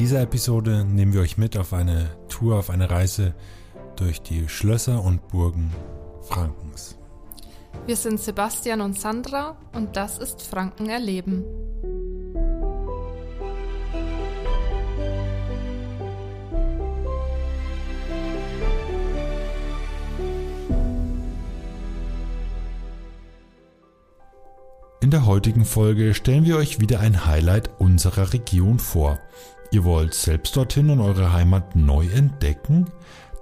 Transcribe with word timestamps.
dieser 0.00 0.22
Episode 0.22 0.82
nehmen 0.82 1.12
wir 1.12 1.20
euch 1.20 1.36
mit 1.36 1.58
auf 1.58 1.74
eine 1.74 2.08
Tour, 2.30 2.56
auf 2.58 2.70
eine 2.70 2.90
Reise 2.90 3.34
durch 3.96 4.22
die 4.22 4.48
Schlösser 4.48 5.04
und 5.04 5.28
Burgen 5.28 5.70
Frankens. 6.22 6.96
Wir 7.84 7.96
sind 7.96 8.18
Sebastian 8.18 8.80
und 8.80 8.98
Sandra 8.98 9.58
und 9.74 9.96
das 9.98 10.16
ist 10.16 10.40
Franken 10.40 10.88
erleben. 10.88 11.44
In 25.10 25.18
der 25.18 25.26
heutigen 25.26 25.64
Folge 25.64 26.14
stellen 26.14 26.44
wir 26.44 26.56
euch 26.56 26.78
wieder 26.78 27.00
ein 27.00 27.26
Highlight 27.26 27.68
unserer 27.80 28.32
Region 28.32 28.78
vor. 28.78 29.18
Ihr 29.72 29.82
wollt 29.82 30.14
selbst 30.14 30.56
dorthin 30.56 30.88
und 30.88 31.00
eure 31.00 31.32
Heimat 31.32 31.74
neu 31.74 32.06
entdecken? 32.06 32.86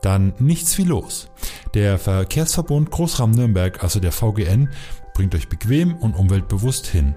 Dann 0.01 0.33
nichts 0.39 0.79
wie 0.79 0.85
los. 0.85 1.29
Der 1.75 1.99
Verkehrsverbund 1.99 2.91
Großraum-Nürnberg, 2.91 3.83
also 3.83 4.01
der 4.01 4.13
VGN, 4.13 4.71
bringt 5.13 5.35
euch 5.35 5.51
bequem 5.51 5.95
und 5.97 6.15
umweltbewusst 6.15 6.87
hin. 6.87 7.15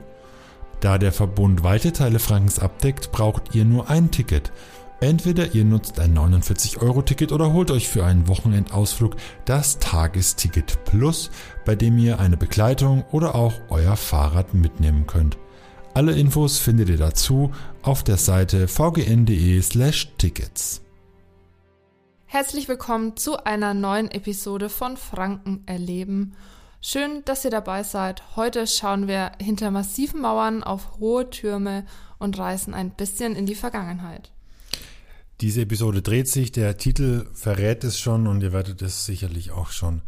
Da 0.82 0.98
der 0.98 1.14
Verbund 1.14 1.64
weite 1.64 1.94
Teile 1.94 2.20
Frankens 2.20 2.60
abdeckt, 2.60 3.14
braucht 3.14 3.56
ihr 3.56 3.64
nur 3.64 3.90
ein 3.90 4.12
Ticket. 4.12 4.52
Entweder 5.02 5.54
ihr 5.56 5.66
nutzt 5.66 6.00
ein 6.00 6.16
49-Euro-Ticket 6.16 7.32
oder 7.32 7.52
holt 7.52 7.72
euch 7.72 7.90
für 7.90 8.06
einen 8.06 8.28
Wochenendausflug 8.28 9.16
das 9.46 9.80
Tagesticket 9.80 10.86
Plus, 10.86 11.32
bei 11.66 11.76
dem 11.76 11.98
ihr 11.98 12.20
eine 12.20 12.38
Begleitung 12.38 13.04
oder 13.12 13.34
auch 13.34 13.54
euer 13.70 13.96
Fahrrad 13.96 14.54
mitnehmen 14.54 15.08
könnt. 15.08 15.40
Alle 15.96 16.12
Infos 16.12 16.60
findet 16.60 16.90
ihr 16.90 17.00
dazu 17.00 17.50
auf 17.82 18.04
der 18.04 18.18
Seite 18.18 18.68
vgn.de/tickets. 18.68 20.84
Herzlich 22.28 22.68
willkommen 22.68 23.18
zu 23.18 23.44
einer 23.44 23.74
neuen 23.74 24.12
Episode 24.12 24.70
von 24.70 24.98
Franken 24.98 25.64
erleben. 25.66 26.36
Schön, 26.80 27.26
dass 27.26 27.44
ihr 27.44 27.50
dabei 27.50 27.82
seid. 27.82 28.22
Heute 28.36 28.68
schauen 28.68 29.08
wir 29.08 29.32
hinter 29.42 29.72
massiven 29.72 30.22
Mauern 30.22 30.62
auf 30.62 31.00
hohe 31.00 31.32
Türme 31.32 31.88
und 32.20 32.38
reisen 32.38 32.76
ein 32.76 32.92
bisschen 32.92 33.36
in 33.36 33.48
die 33.48 33.56
Vergangenheit. 33.56 34.32
Diese 35.42 35.62
Episode 35.62 36.04
dreht 36.04 36.28
sich, 36.28 36.52
der 36.52 36.78
Titel 36.78 37.26
verrät 37.34 37.84
es 37.84 38.00
schon 38.00 38.28
und 38.28 38.44
ihr 38.44 38.54
werdet 38.54 38.84
es 38.84 39.06
sicherlich 39.06 39.50
auch 39.50 39.72
schon 39.72 40.04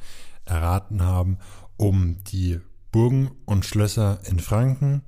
erraten 0.46 1.02
haben, 1.02 1.40
um 1.76 2.24
die 2.26 2.60
Burgen 2.92 3.32
und 3.46 3.66
Schlösser 3.66 4.20
in 4.26 4.38
Franken. 4.38 5.02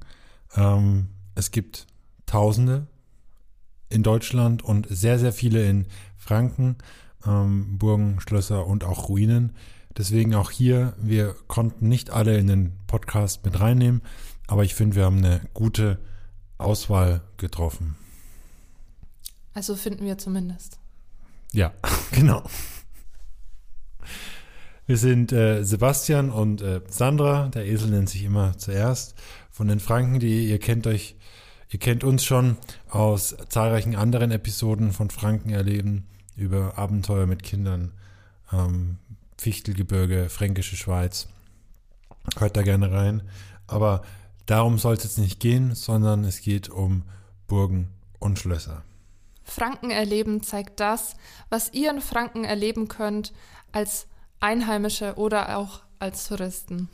Ähm, 0.56 1.10
es 1.36 1.52
gibt 1.52 1.86
Tausende 2.26 2.88
in 3.90 4.02
Deutschland 4.02 4.64
und 4.64 4.88
sehr, 4.90 5.20
sehr 5.20 5.32
viele 5.32 5.64
in 5.70 5.86
Franken 6.18 6.78
ähm, 7.24 7.78
Burgen, 7.78 8.20
Schlösser 8.20 8.66
und 8.66 8.84
auch 8.84 9.10
Ruinen. 9.10 9.56
Deswegen 9.96 10.34
auch 10.34 10.50
hier, 10.50 10.96
wir 10.98 11.36
konnten 11.48 11.88
nicht 11.88 12.10
alle 12.10 12.36
in 12.40 12.48
den 12.48 12.80
Podcast 12.88 13.46
mit 13.46 13.60
reinnehmen, 13.60 14.02
aber 14.48 14.64
ich 14.64 14.74
finde, 14.74 14.96
wir 14.96 15.06
haben 15.06 15.20
eine 15.20 15.42
gute 15.54 16.00
Auswahl 16.58 17.22
getroffen. 17.38 17.96
Also 19.56 19.76
finden 19.76 20.06
wir 20.06 20.18
zumindest. 20.18 20.78
Ja, 21.54 21.74
genau. 22.12 22.44
Wir 24.86 24.98
sind 24.98 25.32
äh, 25.32 25.64
Sebastian 25.64 26.30
und 26.30 26.62
äh, 26.62 26.82
Sandra. 26.90 27.48
Der 27.48 27.66
Esel 27.66 27.90
nennt 27.90 28.10
sich 28.10 28.24
immer 28.24 28.58
zuerst. 28.58 29.16
Von 29.50 29.68
den 29.68 29.80
Franken, 29.80 30.20
die 30.20 30.48
ihr 30.48 30.60
kennt 30.60 30.86
euch, 30.86 31.16
ihr 31.70 31.80
kennt 31.80 32.04
uns 32.04 32.24
schon 32.24 32.58
aus 32.90 33.36
zahlreichen 33.50 33.96
anderen 33.96 34.30
Episoden 34.32 34.92
von 34.92 35.10
Franken 35.10 35.50
erleben 35.50 36.06
über 36.36 36.78
Abenteuer 36.78 37.26
mit 37.26 37.42
Kindern, 37.42 37.94
ähm, 38.52 38.98
Fichtelgebirge, 39.38 40.30
Fränkische 40.30 40.76
Schweiz. 40.76 41.30
Hört 42.38 42.58
da 42.58 42.62
gerne 42.62 42.92
rein. 42.92 43.24
Aber 43.68 44.04
darum 44.46 44.78
soll 44.78 44.96
es 44.96 45.04
jetzt 45.04 45.18
nicht 45.18 45.40
gehen, 45.40 45.74
sondern 45.74 46.26
es 46.26 46.42
geht 46.42 46.70
um 46.70 47.04
Burgen 47.48 47.88
und 48.20 48.38
Schlösser. 48.38 48.84
Franken 49.46 49.92
erleben 49.92 50.44
zeigt 50.44 50.80
das, 50.80 51.16
was 51.50 51.72
ihr 51.74 51.92
in 51.92 52.02
Franken 52.02 52.44
erleben 52.44 52.88
könnt 52.88 53.32
als 53.72 54.08
Einheimische 54.40 55.16
oder 55.16 55.58
auch 55.58 55.82
als 56.00 56.28
Touristen. 56.28 56.90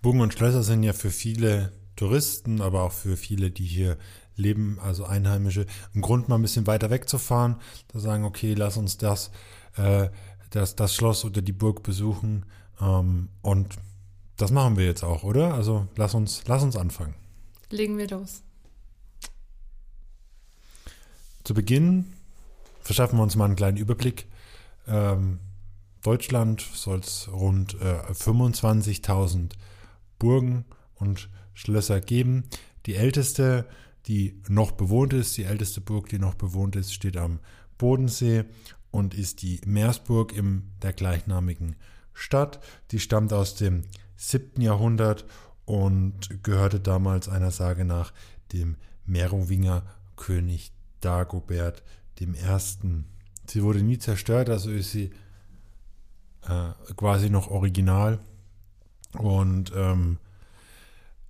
Burgen 0.00 0.20
und 0.20 0.32
Schlösser 0.32 0.62
sind 0.62 0.82
ja 0.82 0.92
für 0.92 1.10
viele 1.10 1.72
Touristen, 1.96 2.60
aber 2.60 2.82
auch 2.82 2.92
für 2.92 3.16
viele, 3.16 3.50
die 3.50 3.64
hier 3.64 3.98
leben, 4.36 4.78
also 4.80 5.04
Einheimische, 5.04 5.66
ein 5.94 6.00
Grund 6.00 6.28
mal 6.28 6.36
ein 6.36 6.42
bisschen 6.42 6.66
weiter 6.66 6.90
wegzufahren, 6.90 7.56
zu 7.90 7.98
sagen, 7.98 8.24
okay, 8.24 8.54
lass 8.54 8.76
uns 8.76 8.96
das, 8.98 9.32
äh, 9.76 10.08
das, 10.50 10.76
das 10.76 10.94
Schloss 10.94 11.24
oder 11.24 11.42
die 11.42 11.52
Burg 11.52 11.82
besuchen. 11.82 12.46
Ähm, 12.80 13.30
und 13.42 13.74
das 14.36 14.52
machen 14.52 14.76
wir 14.76 14.84
jetzt 14.84 15.02
auch, 15.02 15.24
oder? 15.24 15.54
Also 15.54 15.88
lass 15.96 16.14
uns, 16.14 16.44
lass 16.46 16.62
uns 16.62 16.76
anfangen. 16.76 17.14
Legen 17.70 17.98
wir 17.98 18.08
los. 18.08 18.42
Zu 21.44 21.54
Beginn 21.54 22.12
verschaffen 22.80 23.18
wir 23.18 23.22
uns 23.22 23.36
mal 23.36 23.46
einen 23.46 23.56
kleinen 23.56 23.76
Überblick. 23.76 24.26
Ähm, 24.86 25.40
Deutschland 26.02 26.60
soll 26.60 27.00
es 27.00 27.28
rund 27.30 27.74
äh, 27.80 28.12
25.000 28.12 29.52
Burgen 30.18 30.64
und 30.94 31.28
Schlösser 31.54 32.00
geben. 32.00 32.44
Die 32.86 32.94
älteste 32.94 33.66
die 34.08 34.40
noch 34.48 34.72
bewohnt 34.72 35.12
ist. 35.12 35.36
Die 35.36 35.44
älteste 35.44 35.80
Burg, 35.80 36.08
die 36.08 36.18
noch 36.18 36.34
bewohnt 36.34 36.74
ist, 36.76 36.92
steht 36.92 37.16
am 37.16 37.38
Bodensee 37.76 38.44
und 38.90 39.14
ist 39.14 39.42
die 39.42 39.60
Meersburg 39.66 40.34
in 40.34 40.72
der 40.82 40.94
gleichnamigen 40.94 41.76
Stadt. 42.14 42.58
Die 42.90 42.98
stammt 42.98 43.32
aus 43.32 43.54
dem 43.54 43.84
7. 44.16 44.62
Jahrhundert 44.62 45.26
und 45.66 46.42
gehörte 46.42 46.80
damals 46.80 47.28
einer 47.28 47.50
Sage 47.50 47.84
nach 47.84 48.12
dem 48.52 48.76
Merowinger 49.04 49.82
König 50.16 50.72
Dagobert 51.00 51.82
I. 52.20 52.26
Sie 53.46 53.62
wurde 53.62 53.82
nie 53.82 53.98
zerstört, 53.98 54.50
also 54.50 54.70
ist 54.70 54.92
sie 54.92 55.10
äh, 56.42 56.72
quasi 56.96 57.30
noch 57.30 57.48
original 57.48 58.18
und 59.12 59.72
ähm, 59.74 60.18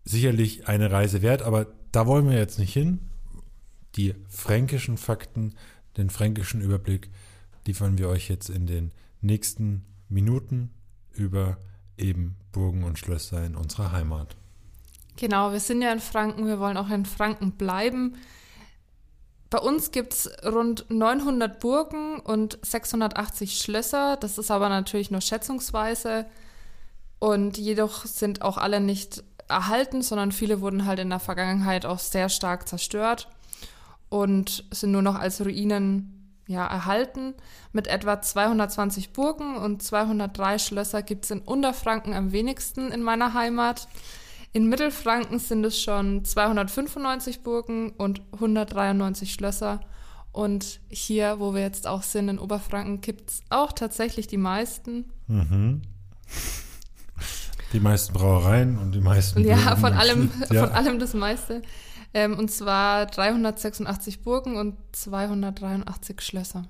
sicherlich 0.05 0.69
eine 0.69 0.91
Reise 0.91 1.23
wert, 1.23 1.43
aber 1.43 1.67
da 1.93 2.07
wollen 2.07 2.29
wir 2.29 2.37
jetzt 2.37 2.59
nicht 2.59 2.73
hin. 2.73 3.01
Die 3.97 4.15
fränkischen 4.29 4.97
Fakten, 4.97 5.55
den 5.97 6.11
fränkischen 6.11 6.61
Überblick 6.61 7.11
liefern 7.67 7.99
wir 7.99 8.09
euch 8.09 8.29
jetzt 8.29 8.49
in 8.49 8.67
den 8.67 8.93
nächsten 9.21 9.85
Minuten 10.09 10.71
über 11.13 11.59
eben 11.97 12.37
Burgen 12.53 12.85
und 12.85 12.99
Schlösser 12.99 13.45
in 13.45 13.57
unserer 13.57 13.93
Heimat. 13.93 14.37
Genau, 15.17 15.53
wir 15.53 15.61
sind 15.61 15.83
ja 15.83 15.93
in 15.93 16.01
Franken, 16.01 16.47
wir 16.47 16.61
wollen 16.61 16.77
auch 16.77 16.91
in 16.91 17.05
Franken 17.05 17.53
bleiben. 17.53 18.15
Bei 19.51 19.59
uns 19.59 19.93
gibt 19.93 20.13
es 20.13 20.31
rund 20.45 20.85
900 20.91 21.59
Burgen 21.59 22.21
und 22.21 22.59
680 22.63 23.59
Schlösser. 23.59 24.17
Das 24.17 24.37
ist 24.37 24.51
aber 24.51 24.69
natürlich 24.69 25.11
nur 25.11 25.23
schätzungsweise. 25.23 26.27
Und 27.19 27.57
jedoch 27.57 28.05
sind 28.05 28.43
auch 28.43 28.59
alle 28.59 28.81
nicht 28.81 29.25
erhalten, 29.49 30.03
sondern 30.03 30.33
viele 30.33 30.61
wurden 30.61 30.85
halt 30.85 30.99
in 30.99 31.09
der 31.09 31.19
Vergangenheit 31.19 31.87
auch 31.87 31.99
sehr 31.99 32.29
stark 32.29 32.69
zerstört 32.69 33.29
und 34.11 34.65
sind 34.71 34.93
nur 34.93 35.03
noch 35.03 35.17
als 35.17 35.41
Ruinen 35.41 36.19
ja, 36.47 36.67
erhalten. 36.67 37.35
Mit 37.73 37.87
etwa 37.87 38.21
220 38.21 39.13
Burgen 39.13 39.57
und 39.57 39.83
203 39.83 40.59
Schlösser 40.59 41.03
gibt 41.03 41.25
es 41.25 41.31
in 41.31 41.41
Unterfranken 41.41 42.15
am 42.15 42.33
wenigsten 42.33 42.91
in 42.91 43.03
meiner 43.03 43.35
Heimat. 43.35 43.89
In 44.53 44.69
Mittelfranken 44.69 45.39
sind 45.39 45.65
es 45.65 45.81
schon 45.81 46.25
295 46.25 47.43
Burgen 47.43 47.91
und 47.91 48.23
193 48.33 49.33
Schlösser. 49.33 49.81
Und 50.33 50.81
hier, 50.89 51.41
wo 51.41 51.55
wir 51.55 51.63
jetzt 51.63 51.87
auch 51.87 52.03
sind, 52.03 52.29
in 52.29 52.39
Oberfranken, 52.39 53.01
gibt 53.01 53.31
es 53.31 53.41
auch 53.51 53.73
tatsächlich 53.73 54.27
die 54.27 54.37
meisten. 54.37 55.11
Mhm. 55.27 55.83
Die 57.73 57.81
meisten 57.81 58.15
Brauereien 58.15 58.79
und 58.79 58.93
die 58.93 59.01
meisten. 59.01 59.45
Ja, 59.45 59.77
von 59.77 59.93
allem, 59.93 60.31
ja. 60.51 60.67
von 60.67 60.75
allem 60.75 60.99
das 60.99 61.13
meiste. 61.13 61.63
Ähm, 62.15 62.39
und 62.39 62.51
zwar 62.51 63.07
386 63.07 64.23
Burgen 64.23 64.57
und 64.57 64.77
283 64.93 66.21
Schlösser. 66.23 66.65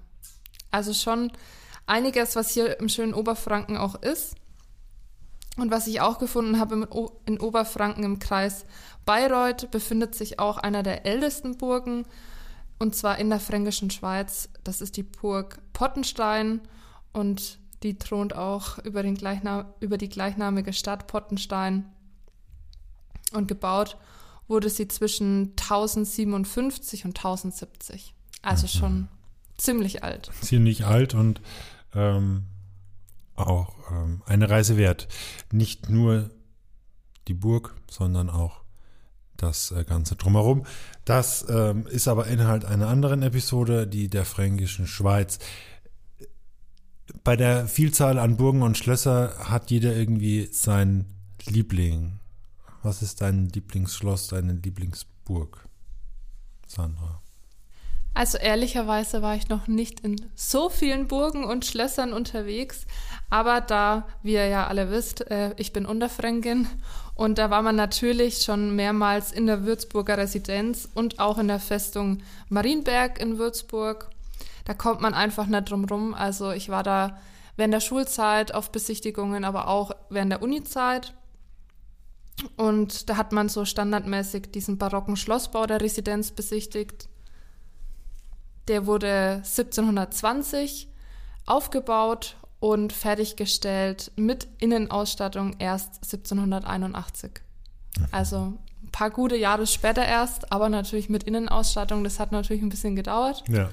Also 0.71 0.93
schon 0.93 1.31
einiges, 1.87 2.35
was 2.35 2.51
hier 2.51 2.81
im 2.81 2.89
schönen 2.89 3.15
Oberfranken 3.15 3.77
auch 3.77 3.95
ist. 4.03 4.35
Und 5.59 5.73
was 5.73 5.89
ich 5.89 6.01
auch 6.01 6.19
gefunden 6.19 6.59
habe 6.59 6.89
in 7.27 7.41
Oberfranken 7.41 8.05
im 8.05 8.19
Kreis 8.21 8.65
Bayreuth 9.05 9.71
befindet 9.71 10.15
sich 10.15 10.39
auch 10.39 10.57
einer 10.57 10.83
der 10.83 11.05
ältesten 11.05 11.59
Burgen. 11.59 12.05
Und 12.79 12.95
zwar 12.95 13.19
in 13.19 13.29
der 13.29 13.41
fränkischen 13.41 13.91
Schweiz. 13.91 14.49
Das 14.63 14.81
ist 14.81 14.97
die 14.97 15.03
Burg 15.03 15.59
Pottenstein. 15.73 16.61
Und 17.13 17.59
die 17.83 17.99
thront 17.99 18.35
auch 18.35 18.79
über, 18.79 19.03
den 19.03 19.17
Gleichnam 19.17 19.67
über 19.81 19.99
die 19.99 20.09
gleichnamige 20.09 20.73
Stadt 20.73 21.09
Pottenstein. 21.09 21.87
Und 23.33 23.49
gebaut 23.49 23.97
wurde 24.47 24.71
sie 24.71 24.87
zwischen 24.87 25.55
1057 25.61 27.05
und 27.05 27.17
1070. 27.17 28.15
Also 28.43 28.65
mhm. 28.65 28.69
schon 28.69 29.09
ziemlich 29.57 30.05
alt. 30.05 30.31
Ziemlich 30.41 30.87
alt 30.87 31.15
und 31.15 31.41
ähm, 31.95 32.45
auch 33.47 33.75
ähm, 33.91 34.23
eine 34.27 34.51
Reise 34.51 34.77
wert. 34.77 35.09
Nicht 35.53 35.89
nur 35.89 36.31
die 37.29 37.35
Burg, 37.35 37.75
sondern 37.91 38.31
auch 38.31 38.63
das 39.37 39.71
äh, 39.71 39.85
Ganze 39.85 40.17
drumherum. 40.17 40.65
Das 41.05 41.47
ähm, 41.49 41.87
ist 41.87 42.09
aber 42.09 42.27
Inhalt 42.27 42.65
einer 42.65 42.89
anderen 42.89 43.23
Episode, 43.23 43.87
die 43.87 44.09
der 44.09 44.25
fränkischen 44.25 44.87
Schweiz. 44.87 45.39
Bei 47.25 47.37
der 47.37 47.67
Vielzahl 47.67 48.19
an 48.19 48.37
Burgen 48.37 48.63
und 48.63 48.77
Schlösser 48.77 49.35
hat 49.39 49.71
jeder 49.71 49.95
irgendwie 49.95 50.49
sein 50.53 51.07
Liebling. 51.47 52.21
Was 52.83 53.03
ist 53.03 53.21
dein 53.23 53.49
Lieblingsschloss, 53.49 54.29
deine 54.29 54.53
Lieblingsburg, 54.53 55.67
Sandra? 56.67 57.23
Also 58.19 58.37
ehrlicherweise 58.37 59.23
war 59.23 59.37
ich 59.37 59.49
noch 59.49 59.69
nicht 59.69 60.01
in 60.01 60.17
so 60.35 60.71
vielen 60.71 61.07
Burgen 61.07 61.45
und 61.45 61.65
Schlössern 61.65 62.13
unterwegs, 62.13 62.85
aber 63.31 63.61
da, 63.61 64.09
wie 64.25 64.33
ihr 64.33 64.49
ja 64.49 64.67
alle 64.67 64.91
wisst, 64.91 65.31
äh, 65.31 65.55
ich 65.57 65.73
bin 65.73 65.87
Unterfränkin 65.87 66.67
und 67.15 67.39
da 67.39 67.49
war 67.51 67.63
man 67.63 67.77
natürlich 67.77 68.43
schon 68.43 68.75
mehrmals 68.75 69.31
in 69.31 69.47
der 69.47 69.65
Würzburger 69.65 70.19
Residenz 70.19 70.89
und 70.95 71.21
auch 71.21 71.39
in 71.39 71.47
der 71.47 71.61
Festung 71.61 72.19
Marienberg 72.49 73.21
in 73.21 73.39
Würzburg. 73.39 74.11
Da 74.65 74.75
kommt 74.75 75.01
man 75.01 75.15
einfach 75.15 75.47
nicht 75.47 75.71
drum 75.71 75.85
rum. 75.85 76.13
Also 76.13 76.51
ich 76.51 76.71
war 76.71 76.83
da 76.83 77.21
während 77.57 77.73
der 77.73 77.81
Schulzeit 77.81 78.53
auf 78.53 78.73
Besichtigungen, 78.73 79.45
aber 79.45 79.69
auch 79.69 79.93
während 80.11 80.33
der 80.33 80.43
Unizeit. 80.43 81.15
Und 82.57 83.09
da 83.09 83.17
hat 83.17 83.31
man 83.31 83.49
so 83.49 83.65
standardmäßig 83.65 84.51
diesen 84.51 84.77
barocken 84.77 85.15
Schlossbau 85.15 85.67
der 85.67 85.81
Residenz 85.81 86.33
besichtigt 86.33 87.09
der 88.69 88.87
wurde 88.87 89.43
1720 89.45 90.89
aufgebaut 91.47 92.37
und 92.61 92.93
fertiggestellt 92.93 94.13
mit 94.17 94.47
Innenausstattung 94.59 95.57
erst 95.59 96.05
1781. 96.05 97.41
Also 98.11 98.59
ein 98.83 98.91
paar 98.93 99.11
gute 99.11 99.37
Jahre 99.37 99.67
später 99.67 100.05
erst, 100.05 100.53
aber 100.53 100.69
natürlich 100.69 101.09
mit 101.09 101.25
Innenausstattung. 101.25 102.05
Das 102.05 102.21
hat 102.21 102.31
natürlich 102.33 102.63
ein 102.63 102.69
bisschen 102.69 102.97
gedauert. 102.97 103.45
Ja. 103.49 103.71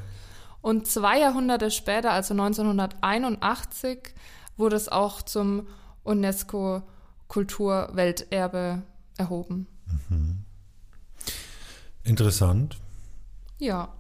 Und 0.61 0.87
zwei 0.87 1.19
Jahrhunderte 1.19 1.71
später, 1.71 2.11
also 2.11 2.33
1981, 2.33 4.13
wurde 4.57 4.75
es 4.75 4.89
auch 4.89 5.21
zum 5.21 5.67
UNESCO-Kulturwelterbe 6.03 8.81
erhoben. 9.17 9.67
Mhm. 10.09 10.39
Interessant. 12.03 12.77
Ja. 13.57 13.93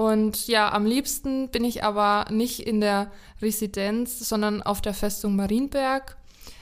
Und 0.00 0.46
ja, 0.46 0.72
am 0.72 0.86
liebsten 0.86 1.50
bin 1.50 1.62
ich 1.62 1.84
aber 1.84 2.24
nicht 2.30 2.60
in 2.60 2.80
der 2.80 3.10
Residenz, 3.42 4.18
sondern 4.18 4.62
auf 4.62 4.80
der 4.80 4.94
Festung 4.94 5.36
Marienberg. 5.36 6.16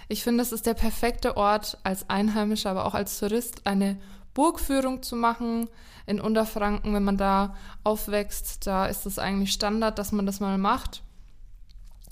Ich 0.08 0.24
finde, 0.24 0.42
es 0.42 0.50
ist 0.50 0.66
der 0.66 0.74
perfekte 0.74 1.36
Ort 1.36 1.78
als 1.84 2.10
Einheimischer, 2.10 2.70
aber 2.70 2.84
auch 2.84 2.94
als 2.94 3.16
Tourist, 3.20 3.64
eine 3.64 3.96
Burgführung 4.34 5.04
zu 5.04 5.14
machen 5.14 5.68
in 6.04 6.20
Unterfranken. 6.20 6.92
Wenn 6.92 7.04
man 7.04 7.16
da 7.16 7.54
aufwächst, 7.84 8.66
da 8.66 8.86
ist 8.86 9.06
es 9.06 9.20
eigentlich 9.20 9.52
Standard, 9.52 10.00
dass 10.00 10.10
man 10.10 10.26
das 10.26 10.40
mal 10.40 10.58
macht. 10.58 11.04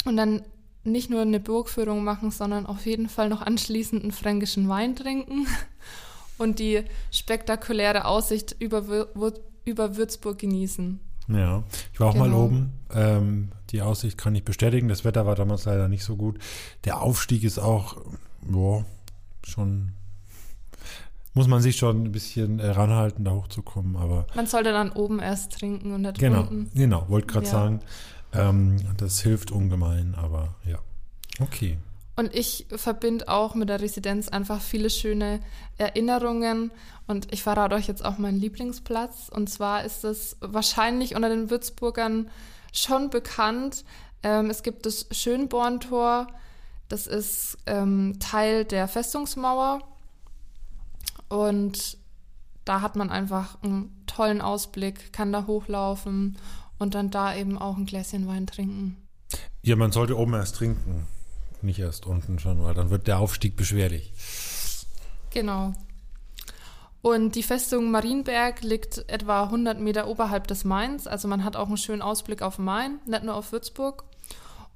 Und 0.04 0.16
dann 0.16 0.44
nicht 0.84 1.10
nur 1.10 1.22
eine 1.22 1.40
Burgführung 1.40 2.04
machen, 2.04 2.30
sondern 2.30 2.66
auf 2.66 2.86
jeden 2.86 3.08
Fall 3.08 3.28
noch 3.30 3.42
anschließend 3.42 4.04
einen 4.04 4.12
fränkischen 4.12 4.68
Wein 4.68 4.94
trinken 4.94 5.48
und 6.38 6.60
die 6.60 6.84
spektakuläre 7.10 8.04
Aussicht 8.04 8.54
über, 8.60 9.08
über 9.64 9.96
Würzburg 9.96 10.38
genießen. 10.38 11.00
Ja, 11.28 11.64
ich 11.92 12.00
war 12.00 12.08
auch 12.08 12.12
genau. 12.12 12.26
mal 12.26 12.34
oben. 12.34 12.72
Ähm, 12.94 13.48
die 13.70 13.82
Aussicht 13.82 14.16
kann 14.16 14.34
ich 14.34 14.44
bestätigen. 14.44 14.88
Das 14.88 15.04
Wetter 15.04 15.26
war 15.26 15.34
damals 15.34 15.64
leider 15.64 15.88
nicht 15.88 16.04
so 16.04 16.16
gut. 16.16 16.38
Der 16.84 17.00
Aufstieg 17.00 17.42
ist 17.42 17.58
auch, 17.58 17.96
boah, 18.42 18.84
schon 19.44 19.92
muss 21.36 21.48
man 21.48 21.60
sich 21.60 21.76
schon 21.76 22.04
ein 22.04 22.12
bisschen 22.12 22.60
äh, 22.60 22.68
ranhalten, 22.68 23.24
da 23.24 23.32
hochzukommen. 23.32 23.96
Aber 23.96 24.26
man 24.34 24.46
sollte 24.46 24.72
dann 24.72 24.90
oben 24.90 25.20
erst 25.20 25.52
trinken 25.52 25.92
und 25.92 26.02
nicht 26.02 26.18
genau, 26.18 26.40
unten. 26.40 26.70
Genau, 26.74 27.08
wollte 27.08 27.26
gerade 27.26 27.46
ja. 27.46 27.52
sagen, 27.52 27.80
ähm, 28.32 28.76
das 28.96 29.20
hilft 29.20 29.50
ungemein, 29.50 30.14
aber 30.14 30.54
ja, 30.64 30.78
okay. 31.40 31.76
Und 32.16 32.34
ich 32.34 32.66
verbinde 32.70 33.28
auch 33.28 33.54
mit 33.54 33.68
der 33.68 33.82
Residenz 33.82 34.28
einfach 34.28 34.62
viele 34.62 34.88
schöne 34.88 35.40
Erinnerungen. 35.76 36.70
Und 37.06 37.30
ich 37.30 37.42
verrate 37.42 37.74
euch 37.74 37.86
jetzt 37.86 38.02
auch 38.02 38.16
meinen 38.16 38.40
Lieblingsplatz. 38.40 39.28
Und 39.28 39.50
zwar 39.50 39.84
ist 39.84 40.02
es 40.02 40.38
wahrscheinlich 40.40 41.14
unter 41.14 41.28
den 41.28 41.50
Würzburgern 41.50 42.30
schon 42.72 43.10
bekannt. 43.10 43.84
Ähm, 44.22 44.48
es 44.48 44.62
gibt 44.62 44.86
das 44.86 45.06
Schönborntor. 45.10 46.28
Das 46.88 47.06
ist 47.06 47.58
ähm, 47.66 48.16
Teil 48.18 48.64
der 48.64 48.88
Festungsmauer. 48.88 49.80
Und 51.28 51.98
da 52.64 52.80
hat 52.80 52.96
man 52.96 53.10
einfach 53.10 53.62
einen 53.62 54.04
tollen 54.06 54.40
Ausblick, 54.40 55.12
kann 55.12 55.32
da 55.32 55.46
hochlaufen 55.46 56.38
und 56.78 56.94
dann 56.94 57.10
da 57.10 57.36
eben 57.36 57.58
auch 57.58 57.76
ein 57.76 57.84
Gläschen 57.84 58.26
Wein 58.26 58.46
trinken. 58.46 58.96
Ja, 59.62 59.76
man 59.76 59.92
sollte 59.92 60.16
oben 60.16 60.32
erst 60.32 60.56
trinken 60.56 61.06
nicht 61.62 61.78
erst 61.78 62.06
unten 62.06 62.38
schon, 62.38 62.62
weil 62.62 62.74
dann 62.74 62.90
wird 62.90 63.06
der 63.06 63.18
Aufstieg 63.18 63.56
beschwerlich. 63.56 64.12
Genau. 65.30 65.72
Und 67.02 67.36
die 67.36 67.42
Festung 67.42 67.90
Marienberg 67.90 68.62
liegt 68.62 69.08
etwa 69.08 69.44
100 69.44 69.78
Meter 69.78 70.08
oberhalb 70.08 70.48
des 70.48 70.64
Mains. 70.64 71.06
Also 71.06 71.28
man 71.28 71.44
hat 71.44 71.54
auch 71.54 71.68
einen 71.68 71.76
schönen 71.76 72.02
Ausblick 72.02 72.42
auf 72.42 72.58
Main, 72.58 72.98
nicht 73.06 73.22
nur 73.22 73.36
auf 73.36 73.52
Würzburg. 73.52 74.04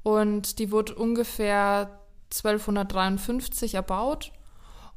Und 0.03 0.59
die 0.59 0.71
wurde 0.71 0.95
ungefähr 0.95 1.99
1253 2.33 3.75
erbaut 3.75 4.33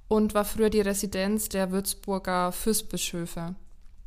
und 0.08 0.36
war 0.36 0.46
früher 0.46 0.70
die 0.70 0.82
Residenz 0.82 1.50
der 1.50 1.72
Würzburger 1.72 2.52
Fürstbischöfe. 2.52 3.56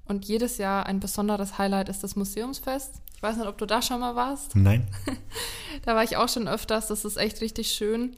Und 0.04 0.24
jedes 0.26 0.58
Jahr 0.58 0.86
ein 0.86 1.00
besonderes 1.00 1.58
Highlight 1.58 1.88
ist 1.88 2.04
das 2.04 2.14
Museumsfest. 2.14 3.02
Ich 3.16 3.22
weiß 3.22 3.36
nicht, 3.38 3.48
ob 3.48 3.56
du 3.56 3.66
da 3.66 3.80
schon 3.80 4.00
mal 4.00 4.14
warst. 4.14 4.54
Nein. 4.54 4.86
da 5.82 5.94
war 5.96 6.04
ich 6.04 6.16
auch 6.16 6.28
schon 6.28 6.48
öfters. 6.48 6.88
Das 6.88 7.04
ist 7.04 7.16
echt 7.16 7.40
richtig 7.40 7.72
schön. 7.72 8.14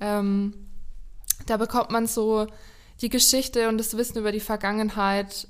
Ähm, 0.00 0.66
da 1.46 1.56
bekommt 1.56 1.90
man 1.90 2.06
so 2.06 2.48
die 3.00 3.08
Geschichte 3.08 3.68
und 3.68 3.78
das 3.78 3.96
Wissen 3.96 4.18
über 4.18 4.32
die 4.32 4.40
Vergangenheit 4.40 5.48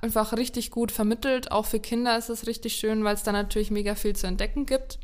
einfach 0.00 0.32
richtig 0.32 0.70
gut 0.70 0.90
vermittelt. 0.90 1.52
Auch 1.52 1.66
für 1.66 1.78
Kinder 1.78 2.16
ist 2.16 2.30
es 2.30 2.46
richtig 2.46 2.74
schön, 2.74 3.04
weil 3.04 3.14
es 3.14 3.22
da 3.22 3.32
natürlich 3.32 3.70
mega 3.70 3.94
viel 3.94 4.16
zu 4.16 4.26
entdecken 4.26 4.64
gibt. 4.64 4.98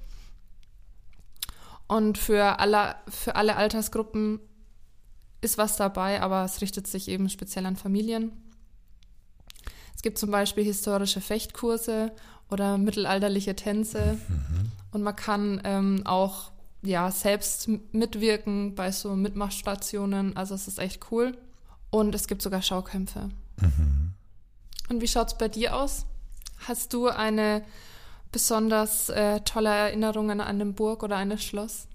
Und 1.86 2.16
für 2.16 2.60
alle, 2.60 2.96
für 3.08 3.36
alle 3.36 3.56
Altersgruppen 3.56 4.40
ist 5.42 5.58
was 5.58 5.76
dabei, 5.76 6.22
aber 6.22 6.44
es 6.44 6.60
richtet 6.60 6.86
sich 6.86 7.08
eben 7.08 7.28
speziell 7.28 7.66
an 7.66 7.76
Familien. 7.76 8.32
Es 9.94 10.02
gibt 10.02 10.16
zum 10.16 10.30
Beispiel 10.30 10.64
historische 10.64 11.20
Fechtkurse 11.20 12.12
oder 12.50 12.78
mittelalterliche 12.78 13.56
Tänze. 13.56 14.18
Mhm. 14.28 14.72
Und 14.92 15.02
man 15.02 15.16
kann 15.16 15.60
ähm, 15.64 16.02
auch 16.04 16.50
ja, 16.82 17.10
selbst 17.10 17.68
mitwirken 17.92 18.74
bei 18.74 18.90
so 18.90 19.14
Mitmachstationen. 19.14 20.36
Also 20.36 20.54
es 20.54 20.68
ist 20.68 20.78
echt 20.78 21.10
cool. 21.10 21.36
Und 21.90 22.14
es 22.14 22.26
gibt 22.26 22.42
sogar 22.42 22.62
Schaukämpfe. 22.62 23.30
Mhm. 23.60 24.14
Und 24.88 25.00
wie 25.00 25.08
schaut 25.08 25.28
es 25.28 25.38
bei 25.38 25.48
dir 25.48 25.76
aus? 25.76 26.06
Hast 26.66 26.92
du 26.92 27.08
eine 27.08 27.62
besonders 28.32 29.08
äh, 29.08 29.40
tolle 29.40 29.70
Erinnerung 29.70 30.30
an 30.30 30.40
eine 30.40 30.66
Burg 30.66 31.02
oder 31.02 31.16
ein 31.16 31.36
Schloss? 31.38 31.88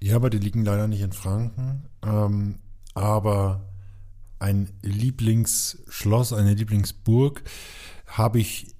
Ja, 0.00 0.16
aber 0.16 0.30
die 0.30 0.38
liegen 0.38 0.64
leider 0.64 0.88
nicht 0.88 1.00
in 1.00 1.12
Franken. 1.12 1.86
Ähm, 2.02 2.58
aber 2.94 3.62
ein 4.38 4.70
Lieblingsschloss, 4.82 6.32
eine 6.32 6.54
Lieblingsburg 6.54 7.42
habe 8.06 8.40
ich 8.40 8.74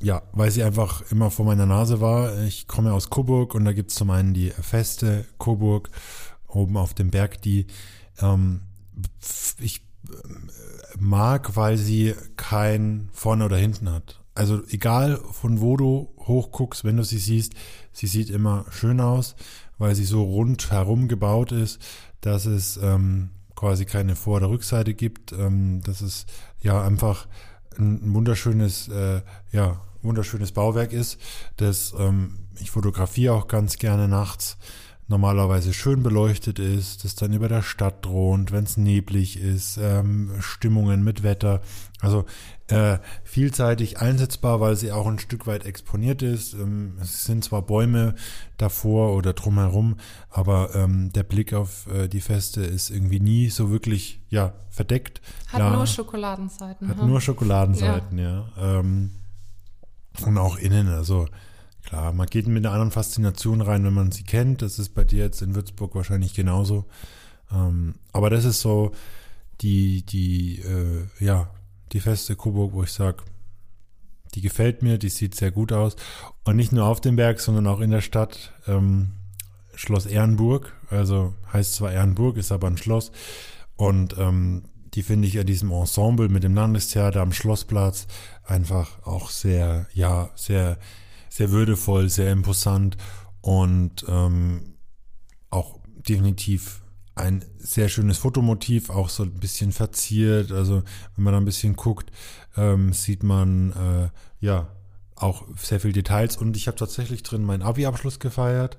ja, 0.00 0.22
weil 0.32 0.50
sie 0.50 0.62
einfach 0.62 1.02
immer 1.10 1.30
vor 1.30 1.46
meiner 1.46 1.66
Nase 1.66 2.00
war. 2.00 2.42
Ich 2.44 2.66
komme 2.66 2.92
aus 2.92 3.10
Coburg 3.10 3.54
und 3.54 3.64
da 3.64 3.72
gibt 3.72 3.90
es 3.90 3.96
zum 3.96 4.10
einen 4.10 4.34
die 4.34 4.50
Feste 4.50 5.24
Coburg 5.38 5.90
oben 6.48 6.76
auf 6.76 6.94
dem 6.94 7.10
Berg, 7.10 7.40
die 7.42 7.66
ähm, 8.20 8.62
ich 9.58 9.82
äh, 10.08 10.12
mag, 10.98 11.56
weil 11.56 11.76
sie 11.76 12.14
kein 12.36 13.08
vorne 13.12 13.44
oder 13.44 13.56
hinten 13.56 13.90
hat. 13.90 14.22
Also 14.34 14.62
egal 14.68 15.18
von 15.32 15.60
wo 15.60 15.76
du 15.78 16.14
hochguckst, 16.18 16.84
wenn 16.84 16.98
du 16.98 17.04
sie 17.04 17.18
siehst, 17.18 17.54
sie 17.92 18.06
sieht 18.06 18.28
immer 18.28 18.66
schön 18.70 19.00
aus, 19.00 19.34
weil 19.78 19.94
sie 19.94 20.04
so 20.04 20.22
rundherum 20.22 21.08
gebaut 21.08 21.52
ist, 21.52 21.80
dass 22.20 22.44
es 22.44 22.78
ähm, 22.82 23.30
quasi 23.54 23.86
keine 23.86 24.14
Vor- 24.14 24.36
oder 24.36 24.50
Rückseite 24.50 24.92
gibt. 24.92 25.32
Ähm, 25.32 25.80
dass 25.82 26.02
es 26.02 26.26
ja 26.60 26.82
einfach 26.82 27.26
ein, 27.78 28.14
wunderschönes, 28.14 28.88
äh, 28.88 29.22
ja, 29.52 29.80
wunderschönes 30.02 30.52
Bauwerk 30.52 30.92
ist. 30.92 31.18
Das, 31.56 31.94
ähm, 31.98 32.38
ich 32.58 32.70
fotografiere 32.70 33.34
auch 33.34 33.48
ganz 33.48 33.78
gerne 33.78 34.08
nachts 34.08 34.56
normalerweise 35.08 35.72
schön 35.72 36.02
beleuchtet 36.02 36.58
ist, 36.58 37.04
das 37.04 37.14
dann 37.14 37.32
über 37.32 37.48
der 37.48 37.62
Stadt 37.62 38.04
droht, 38.04 38.50
wenn 38.50 38.64
es 38.64 38.76
neblig 38.76 39.38
ist, 39.40 39.78
ähm, 39.80 40.32
Stimmungen 40.40 41.04
mit 41.04 41.22
Wetter. 41.22 41.60
Also 42.00 42.24
äh, 42.68 42.98
vielseitig 43.22 43.98
einsetzbar, 43.98 44.60
weil 44.60 44.76
sie 44.76 44.90
auch 44.90 45.06
ein 45.06 45.18
Stück 45.18 45.46
weit 45.46 45.64
exponiert 45.64 46.22
ist. 46.22 46.54
Ähm, 46.54 46.98
es 47.00 47.24
sind 47.24 47.44
zwar 47.44 47.62
Bäume 47.62 48.14
davor 48.56 49.14
oder 49.14 49.32
drumherum, 49.34 49.96
aber 50.30 50.74
ähm, 50.74 51.12
der 51.12 51.22
Blick 51.22 51.54
auf 51.54 51.86
äh, 51.86 52.08
die 52.08 52.20
Feste 52.20 52.62
ist 52.62 52.90
irgendwie 52.90 53.20
nie 53.20 53.50
so 53.50 53.70
wirklich 53.70 54.20
ja 54.30 54.54
verdeckt. 54.68 55.20
Hat 55.48 55.60
ja, 55.60 55.70
nur 55.70 55.86
Schokoladenseiten. 55.86 56.88
Hat 56.88 56.98
hm? 56.98 57.06
nur 57.06 57.20
Schokoladenseiten, 57.20 58.18
ja. 58.18 58.48
ja. 58.56 58.80
Ähm, 58.80 59.12
und 60.24 60.38
auch 60.38 60.56
innen, 60.58 60.88
also 60.88 61.26
klar, 61.84 62.12
man 62.12 62.26
geht 62.26 62.46
mit 62.48 62.64
einer 62.64 62.72
anderen 62.72 62.90
Faszination 62.90 63.60
rein, 63.60 63.84
wenn 63.84 63.94
man 63.94 64.10
sie 64.10 64.24
kennt. 64.24 64.62
Das 64.62 64.78
ist 64.78 64.90
bei 64.90 65.04
dir 65.04 65.24
jetzt 65.24 65.42
in 65.42 65.54
Würzburg 65.54 65.94
wahrscheinlich 65.94 66.34
genauso. 66.34 66.86
Ähm, 67.52 67.94
aber 68.12 68.30
das 68.30 68.44
ist 68.44 68.60
so 68.60 68.92
die, 69.60 70.04
die, 70.04 70.60
äh, 70.60 71.06
ja, 71.20 71.48
die 71.92 72.00
feste 72.00 72.36
Coburg, 72.36 72.72
wo 72.72 72.82
ich 72.82 72.92
sage, 72.92 73.24
die 74.34 74.40
gefällt 74.40 74.82
mir, 74.82 74.98
die 74.98 75.08
sieht 75.08 75.34
sehr 75.34 75.50
gut 75.50 75.72
aus. 75.72 75.96
Und 76.44 76.56
nicht 76.56 76.72
nur 76.72 76.84
auf 76.84 77.00
dem 77.00 77.16
Berg, 77.16 77.40
sondern 77.40 77.66
auch 77.66 77.80
in 77.80 77.90
der 77.90 78.02
Stadt. 78.02 78.52
Ähm, 78.66 79.12
Schloss 79.74 80.06
Ehrenburg, 80.06 80.72
also 80.90 81.34
heißt 81.52 81.74
zwar 81.74 81.92
Ehrenburg, 81.92 82.36
ist 82.36 82.50
aber 82.50 82.66
ein 82.66 82.78
Schloss. 82.78 83.12
Und 83.76 84.16
ähm, 84.18 84.64
die 84.94 85.02
finde 85.02 85.28
ich 85.28 85.38
an 85.38 85.46
diesem 85.46 85.70
Ensemble 85.70 86.28
mit 86.28 86.42
dem 86.42 86.54
Landestheater 86.54 87.20
am 87.20 87.32
Schlossplatz 87.32 88.06
einfach 88.44 89.04
auch 89.04 89.28
sehr, 89.28 89.86
ja, 89.92 90.30
sehr, 90.34 90.78
sehr 91.28 91.50
würdevoll, 91.50 92.08
sehr 92.08 92.32
imposant 92.32 92.96
und 93.42 94.06
ähm, 94.08 94.76
auch 95.50 95.78
definitiv 96.08 96.82
ein 97.16 97.44
sehr 97.58 97.88
schönes 97.88 98.18
Fotomotiv, 98.18 98.90
auch 98.90 99.08
so 99.08 99.24
ein 99.24 99.32
bisschen 99.32 99.72
verziert. 99.72 100.52
Also 100.52 100.82
wenn 101.16 101.24
man 101.24 101.32
da 101.32 101.40
ein 101.40 101.44
bisschen 101.44 101.74
guckt, 101.74 102.12
ähm, 102.56 102.92
sieht 102.92 103.22
man 103.22 103.72
äh, 103.72 104.08
ja 104.44 104.68
auch 105.16 105.44
sehr 105.56 105.80
viel 105.80 105.92
Details. 105.92 106.36
Und 106.36 106.56
ich 106.56 106.68
habe 106.68 106.76
tatsächlich 106.76 107.22
drin 107.22 107.42
meinen 107.42 107.62
Abi-Abschluss 107.62 108.20
gefeiert. 108.20 108.78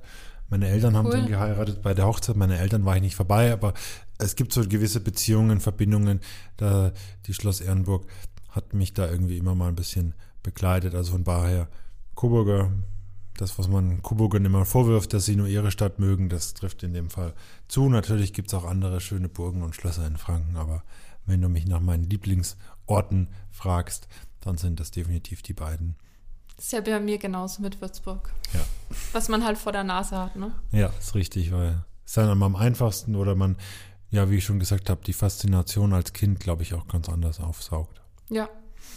Meine 0.50 0.70
Eltern 0.70 0.96
haben 0.96 1.10
drin 1.10 1.25
geheiratet. 1.25 1.82
Bei 1.82 1.94
der 1.94 2.06
Hochzeit 2.06 2.38
meiner 2.38 2.60
Eltern 2.60 2.86
war 2.86 2.96
ich 2.96 3.01
nicht 3.01 3.15
vorbei, 3.15 3.51
aber 3.51 3.74
es 4.17 4.36
gibt 4.36 4.53
so 4.53 4.65
gewisse 4.65 5.01
Beziehungen, 5.01 5.60
Verbindungen. 5.60 6.22
Da 6.56 6.94
die 7.25 7.34
Schloss 7.34 7.60
Ehrenburg 7.60 8.06
hat 8.50 8.74
mich 8.74 8.94
da 8.94 9.10
irgendwie 9.10 9.38
immer 9.38 9.56
mal 9.56 9.67
ein 9.67 9.75
bisschen 9.75 10.13
begleitet. 10.44 10.96
Also 10.96 11.13
von 11.13 11.24
daher 11.24 11.67
Coburger 12.15 12.72
das, 13.41 13.58
was 13.58 13.67
man 13.67 14.01
Coburgern 14.01 14.46
immer 14.46 14.65
vorwirft, 14.65 15.13
dass 15.13 15.25
sie 15.25 15.36
nur 15.36 15.48
ihre 15.48 15.72
Stadt 15.72 16.00
mögen, 16.00 16.29
das 16.29 16.53
trifft 16.53 16.84
in 16.84 16.94
dem 16.94 17.10
Fall 17.10 17.34
zu. 17.67 17.89
Natürlich 17.89 18.34
gibt 18.34 18.50
es 18.50 18.53
auch 18.53 18.65
andere 18.65 19.00
schöne 19.00 19.29
Burgen 19.29 19.62
und 19.62 19.75
Schlösser 19.75 20.06
in 20.06 20.17
Franken, 20.17 20.58
aber 20.58 20.84
wenn 21.25 21.41
du 21.41 21.50
mich 21.50 21.67
nach 21.67 21.82
meinen 21.82 22.03
Lieblingsorten 22.03 23.29
fragst, 23.51 24.08
dann 24.41 24.58
sind 24.58 24.79
das 24.79 24.91
definitiv 24.91 25.41
die 25.41 25.53
beiden. 25.53 25.96
Das 26.56 26.65
ist 26.65 26.72
ja 26.72 26.82
bei 26.82 27.00
mir 27.00 27.20
genauso 27.20 27.62
mit 27.62 27.82
Würzburg. 27.82 28.34
Ja. 28.53 28.62
Was 29.12 29.29
man 29.29 29.46
halt 29.46 29.58
vor 29.58 29.72
der 29.72 29.84
Nase 29.84 30.17
hat, 30.17 30.36
ne? 30.36 30.51
Ja, 30.72 30.88
ist 31.00 31.13
richtig, 31.13 31.51
weil 31.51 31.84
es 32.03 32.12
ist 32.12 32.17
dann 32.17 32.41
am 32.41 32.56
einfachsten 32.56 33.15
oder 33.15 33.36
man, 33.36 33.58
ja, 34.10 34.32
wie 34.32 34.38
ich 34.38 34.46
schon 34.46 34.60
gesagt 34.60 34.89
habe, 34.89 35.01
die 35.06 35.13
Faszination 35.13 35.94
als 35.94 36.13
Kind, 36.13 36.39
glaube 36.39 36.63
ich, 36.63 36.74
auch 36.74 36.88
ganz 36.88 37.10
anders 37.10 37.39
aufsaugt. 37.39 38.01
Ja, 38.29 38.50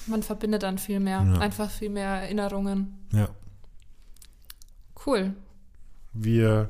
man 0.06 0.22
verbindet 0.22 0.62
dann 0.62 0.78
viel 0.78 1.00
mehr, 1.00 1.22
ja. 1.22 1.40
einfach 1.40 1.70
viel 1.70 1.90
mehr 1.90 2.22
Erinnerungen. 2.22 3.06
Ja. 3.12 3.28
Cool. 5.06 5.34
Wir 6.12 6.68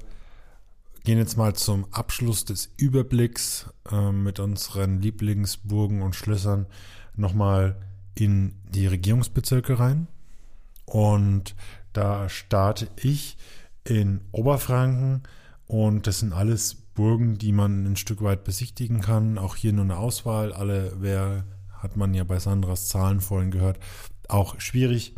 gehen 1.04 1.18
jetzt 1.18 1.36
mal 1.36 1.54
zum 1.54 1.86
Abschluss 1.92 2.44
des 2.44 2.70
Überblicks 2.76 3.66
äh, 3.90 4.12
mit 4.12 4.38
unseren 4.38 5.00
Lieblingsburgen 5.00 6.02
und 6.02 6.14
Schlössern 6.14 6.66
nochmal 7.16 7.76
in 8.14 8.54
die 8.68 8.86
Regierungsbezirke 8.86 9.78
rein. 9.78 10.06
Und 10.84 11.56
da 11.92 12.28
starte 12.28 12.88
ich 12.96 13.36
in 13.84 14.20
Oberfranken 14.30 15.22
und 15.66 16.06
das 16.06 16.20
sind 16.20 16.32
alles 16.32 16.74
Burgen, 16.74 17.38
die 17.38 17.52
man 17.52 17.84
ein 17.86 17.96
Stück 17.96 18.22
weit 18.22 18.44
besichtigen 18.44 19.00
kann. 19.00 19.38
Auch 19.38 19.56
hier 19.56 19.72
nur 19.72 19.84
eine 19.84 19.96
Auswahl. 19.96 20.52
Alle, 20.52 20.92
wer 21.00 21.44
hat 21.72 21.96
man 21.96 22.12
ja 22.14 22.24
bei 22.24 22.38
Sandras 22.38 22.88
Zahlen 22.88 23.20
vorhin 23.20 23.50
gehört, 23.50 23.78
auch 24.28 24.60
schwierig. 24.60 25.14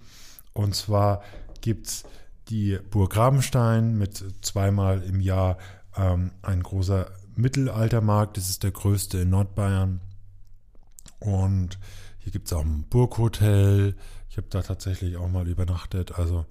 Und 0.52 0.74
zwar 0.74 1.22
gibt 1.60 1.88
es 1.88 2.04
die 2.48 2.78
Burg 2.90 3.16
Rabenstein 3.16 3.96
mit 3.96 4.24
zweimal 4.42 5.02
im 5.02 5.20
Jahr 5.20 5.58
ähm, 5.96 6.32
ein 6.42 6.62
großer 6.62 7.10
Mittelaltermarkt. 7.36 8.36
Das 8.36 8.50
ist 8.50 8.62
der 8.62 8.72
größte 8.72 9.18
in 9.18 9.30
Nordbayern. 9.30 10.00
Und 11.18 11.78
hier 12.18 12.32
gibt 12.32 12.46
es 12.46 12.52
auch 12.52 12.64
ein 12.64 12.84
Burghotel. 12.88 13.94
Ich 14.28 14.36
habe 14.36 14.46
da 14.50 14.62
tatsächlich 14.62 15.16
auch 15.16 15.28
mal 15.28 15.48
übernachtet. 15.48 16.18
Also 16.18 16.46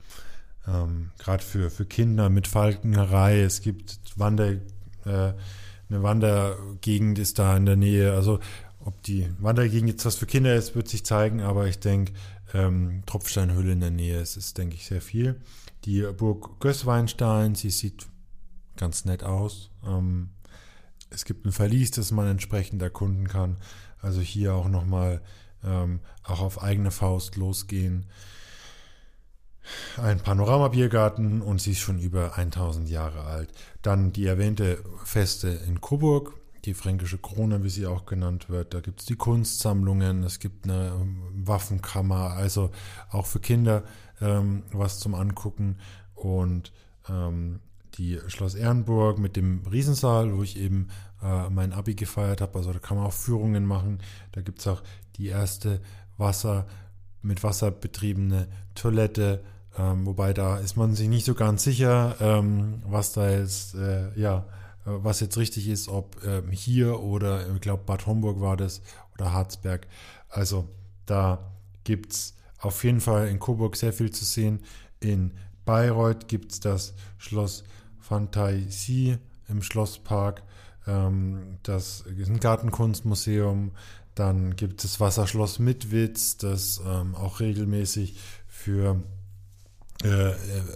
ähm, 0.67 1.11
gerade 1.17 1.43
für, 1.43 1.69
für 1.69 1.85
Kinder 1.85 2.29
mit 2.29 2.47
Falkenherei. 2.47 3.41
Es 3.41 3.61
gibt 3.61 3.99
Wander, 4.15 4.51
äh, 4.51 4.59
eine 5.05 6.03
Wandergegend 6.03 7.19
ist 7.19 7.39
da 7.39 7.55
in 7.57 7.65
der 7.65 7.75
Nähe. 7.75 8.13
Also 8.13 8.39
ob 8.79 9.01
die 9.03 9.29
Wandergegend 9.39 9.89
jetzt 9.89 10.05
was 10.05 10.15
für 10.15 10.25
Kinder 10.25 10.55
ist, 10.55 10.75
wird 10.75 10.87
sich 10.87 11.05
zeigen. 11.05 11.41
Aber 11.41 11.67
ich 11.67 11.79
denke, 11.79 12.13
ähm, 12.53 13.03
Tropfsteinhöhle 13.05 13.73
in 13.73 13.79
der 13.81 13.91
Nähe, 13.91 14.19
es 14.19 14.37
ist, 14.37 14.57
denke 14.57 14.75
ich, 14.75 14.85
sehr 14.85 15.01
viel. 15.01 15.41
Die 15.85 16.01
Burg 16.01 16.59
Gößweinstein, 16.59 17.55
sie 17.55 17.71
sieht 17.71 18.07
ganz 18.77 19.05
nett 19.05 19.23
aus. 19.23 19.71
Ähm, 19.85 20.29
es 21.09 21.25
gibt 21.25 21.45
ein 21.45 21.51
Verlies, 21.51 21.91
das 21.91 22.11
man 22.11 22.27
entsprechend 22.27 22.81
erkunden 22.81 23.27
kann. 23.27 23.57
Also 24.01 24.21
hier 24.21 24.53
auch 24.53 24.69
nochmal 24.69 25.21
ähm, 25.63 25.99
auch 26.23 26.41
auf 26.41 26.61
eigene 26.61 26.91
Faust 26.91 27.35
losgehen. 27.35 28.05
Ein 29.97 30.19
Panoramabiergarten 30.19 31.41
und 31.41 31.61
sie 31.61 31.71
ist 31.71 31.79
schon 31.79 31.99
über 31.99 32.37
1000 32.37 32.89
Jahre 32.89 33.23
alt. 33.25 33.49
Dann 33.81 34.11
die 34.11 34.25
erwähnte 34.25 34.83
Feste 35.03 35.49
in 35.49 35.81
Coburg, 35.81 36.33
die 36.65 36.73
fränkische 36.73 37.17
Krone, 37.17 37.63
wie 37.63 37.69
sie 37.69 37.85
auch 37.85 38.05
genannt 38.05 38.49
wird. 38.49 38.73
Da 38.73 38.79
gibt 38.79 39.01
es 39.01 39.05
die 39.05 39.15
Kunstsammlungen, 39.15 40.23
es 40.23 40.39
gibt 40.39 40.65
eine 40.65 40.93
Waffenkammer, 41.33 42.31
also 42.31 42.71
auch 43.11 43.25
für 43.25 43.39
Kinder 43.39 43.83
ähm, 44.21 44.63
was 44.71 44.99
zum 44.99 45.15
Angucken. 45.15 45.77
Und 46.15 46.71
ähm, 47.09 47.59
die 47.95 48.19
Schloss 48.27 48.55
Ehrenburg 48.55 49.17
mit 49.17 49.35
dem 49.35 49.63
Riesensaal, 49.69 50.37
wo 50.37 50.43
ich 50.43 50.57
eben 50.57 50.89
äh, 51.21 51.49
mein 51.49 51.73
Abi 51.73 51.95
gefeiert 51.95 52.41
habe. 52.41 52.57
Also 52.57 52.73
da 52.73 52.79
kann 52.79 52.97
man 52.97 53.05
auch 53.05 53.13
Führungen 53.13 53.65
machen. 53.65 53.99
Da 54.31 54.41
gibt 54.41 54.59
es 54.59 54.67
auch 54.67 54.81
die 55.17 55.27
erste 55.27 55.81
Wasser 56.17 56.67
mit 57.21 57.43
Wasser 57.43 57.71
betriebene 57.71 58.47
Toilette. 58.75 59.43
Ähm, 59.77 60.05
wobei 60.05 60.33
da 60.33 60.57
ist 60.57 60.75
man 60.75 60.95
sich 60.95 61.07
nicht 61.07 61.25
so 61.25 61.33
ganz 61.33 61.63
sicher, 61.63 62.15
ähm, 62.19 62.81
was 62.85 63.13
da 63.13 63.29
jetzt, 63.29 63.75
äh, 63.75 64.17
ja, 64.19 64.45
was 64.83 65.19
jetzt 65.19 65.37
richtig 65.37 65.67
ist, 65.67 65.87
ob 65.87 66.17
ähm, 66.25 66.49
hier 66.51 66.99
oder 66.99 67.47
ich 67.53 67.61
glaube 67.61 67.83
Bad 67.85 68.05
Homburg 68.05 68.41
war 68.41 68.57
das 68.57 68.81
oder 69.13 69.31
Harzberg. 69.31 69.87
Also 70.27 70.67
da 71.05 71.51
gibt 71.83 72.13
es 72.13 72.35
auf 72.61 72.83
jeden 72.83 73.01
Fall 73.01 73.27
in 73.27 73.39
Coburg 73.39 73.75
sehr 73.75 73.93
viel 73.93 74.11
zu 74.11 74.23
sehen. 74.23 74.59
In 74.99 75.31
Bayreuth 75.65 76.27
gibt 76.27 76.51
es 76.51 76.59
das 76.59 76.93
Schloss 77.17 77.63
Fantasie 77.99 79.17
im 79.47 79.61
Schlosspark. 79.61 80.43
Ähm, 80.87 81.57
das 81.63 82.01
ist 82.01 82.29
ein 82.29 82.39
Gartenkunstmuseum. 82.39 83.71
Dann 84.15 84.55
gibt 84.55 84.83
es 84.83 84.99
Wasserschloss 84.99 85.59
Mitwitz, 85.59 86.37
das 86.37 86.81
ähm, 86.85 87.15
auch 87.15 87.39
regelmäßig 87.39 88.19
für 88.47 89.01
äh, 90.03 90.33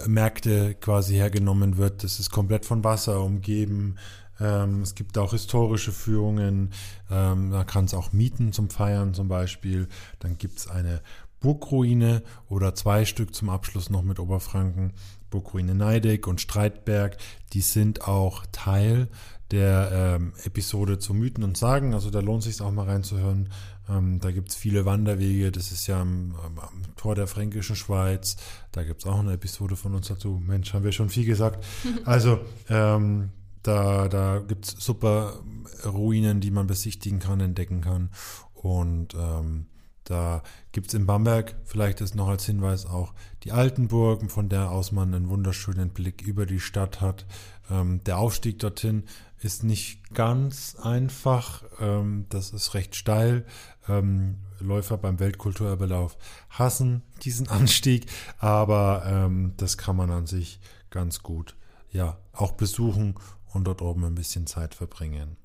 Märkte 0.07 0.75
quasi 0.75 1.15
hergenommen 1.15 1.77
wird. 1.77 2.03
Das 2.03 2.19
ist 2.19 2.31
komplett 2.31 2.65
von 2.65 2.83
Wasser 2.83 3.21
umgeben. 3.21 3.95
Ähm, 4.39 4.81
es 4.81 4.95
gibt 4.95 5.17
auch 5.17 5.31
historische 5.31 5.91
Führungen. 5.91 6.71
Ähm, 7.09 7.51
da 7.51 7.63
kann 7.63 7.85
es 7.85 7.93
auch 7.93 8.13
mieten 8.13 8.53
zum 8.53 8.69
Feiern 8.69 9.13
zum 9.13 9.27
Beispiel. 9.27 9.87
Dann 10.19 10.37
gibt 10.37 10.59
es 10.59 10.67
eine 10.67 11.01
Burgruine 11.39 12.23
oder 12.49 12.75
zwei 12.75 13.05
Stück 13.05 13.35
zum 13.35 13.49
Abschluss 13.49 13.89
noch 13.89 14.03
mit 14.03 14.19
Oberfranken, 14.19 14.93
Burgruine 15.29 15.75
Neideck 15.75 16.27
und 16.27 16.41
Streitberg, 16.41 17.17
die 17.53 17.61
sind 17.61 18.07
auch 18.07 18.45
Teil 18.51 19.09
der 19.51 19.91
ähm, 20.17 20.33
Episode 20.43 20.97
zu 20.97 21.13
Mythen 21.13 21.43
und 21.43 21.57
Sagen. 21.57 21.93
Also 21.93 22.09
da 22.09 22.19
lohnt 22.19 22.43
sich 22.43 22.61
auch 22.61 22.71
mal 22.71 22.85
reinzuhören. 22.85 23.49
Ähm, 23.87 24.19
da 24.19 24.31
gibt 24.31 24.49
es 24.49 24.55
viele 24.55 24.85
Wanderwege. 24.85 25.51
Das 25.51 25.71
ist 25.71 25.87
ja 25.87 26.01
am, 26.01 26.35
am 26.43 26.95
Tor 26.95 27.15
der 27.15 27.27
Fränkischen 27.27 27.75
Schweiz. 27.75 28.37
Da 28.71 28.83
gibt 28.83 29.01
es 29.01 29.07
auch 29.07 29.19
eine 29.19 29.33
Episode 29.33 29.75
von 29.75 29.93
uns 29.93 30.07
dazu. 30.07 30.41
Mensch, 30.43 30.73
haben 30.73 30.83
wir 30.83 30.91
schon 30.91 31.09
viel 31.09 31.25
gesagt. 31.25 31.63
Also 32.05 32.39
ähm, 32.69 33.29
da, 33.63 34.07
da 34.07 34.39
gibt 34.39 34.65
es 34.65 34.71
super 34.77 35.39
Ruinen, 35.85 36.39
die 36.39 36.51
man 36.51 36.67
besichtigen 36.67 37.19
kann, 37.19 37.39
entdecken 37.39 37.81
kann. 37.81 38.09
Und 38.53 39.13
ähm, 39.15 39.67
Da 40.05 40.43
gibt 40.71 40.87
es 40.87 40.93
in 40.93 41.07
Bamberg, 41.07 41.55
vielleicht 41.63 41.99
ist 41.99 42.13
noch 42.13 42.27
als 42.27 42.45
Hinweis 42.45 42.85
auch 42.85 43.13
die 43.43 43.51
Altenburg, 43.51 44.31
von 44.31 44.49
der 44.49 44.69
aus 44.69 44.91
man 44.91 45.13
einen 45.13 45.29
wunderschönen 45.29 45.89
Blick 45.89 46.21
über 46.21 46.45
die 46.45 46.59
Stadt 46.59 47.01
hat. 47.01 47.25
Ähm, 47.71 48.03
der 48.03 48.19
Aufstieg 48.19 48.59
dorthin 48.59 49.03
ist 49.41 49.63
nicht 49.63 50.13
ganz 50.13 50.75
einfach. 50.81 51.63
Ähm, 51.79 52.27
das 52.29 52.51
ist 52.51 52.75
recht 52.75 52.95
steil. 52.95 53.45
Ähm, 53.89 54.37
Läufer 54.59 54.97
beim 54.97 55.19
Weltkulturerbelauf 55.19 56.17
hassen 56.49 57.01
diesen 57.23 57.47
Anstieg, 57.49 58.05
aber 58.37 59.03
ähm, 59.07 59.53
das 59.57 59.77
kann 59.77 59.95
man 59.95 60.11
an 60.11 60.27
sich 60.27 60.59
ganz 60.91 61.23
gut 61.23 61.55
ja 61.91 62.17
auch 62.31 62.51
besuchen 62.51 63.15
und 63.53 63.63
dort 63.63 63.81
oben 63.81 64.03
ein 64.05 64.15
bisschen 64.15 64.45
Zeit 64.45 64.75
verbringen. 64.75 65.37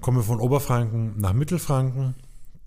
Kommen 0.00 0.18
wir 0.18 0.24
von 0.24 0.40
Oberfranken 0.40 1.20
nach 1.20 1.32
Mittelfranken. 1.32 2.16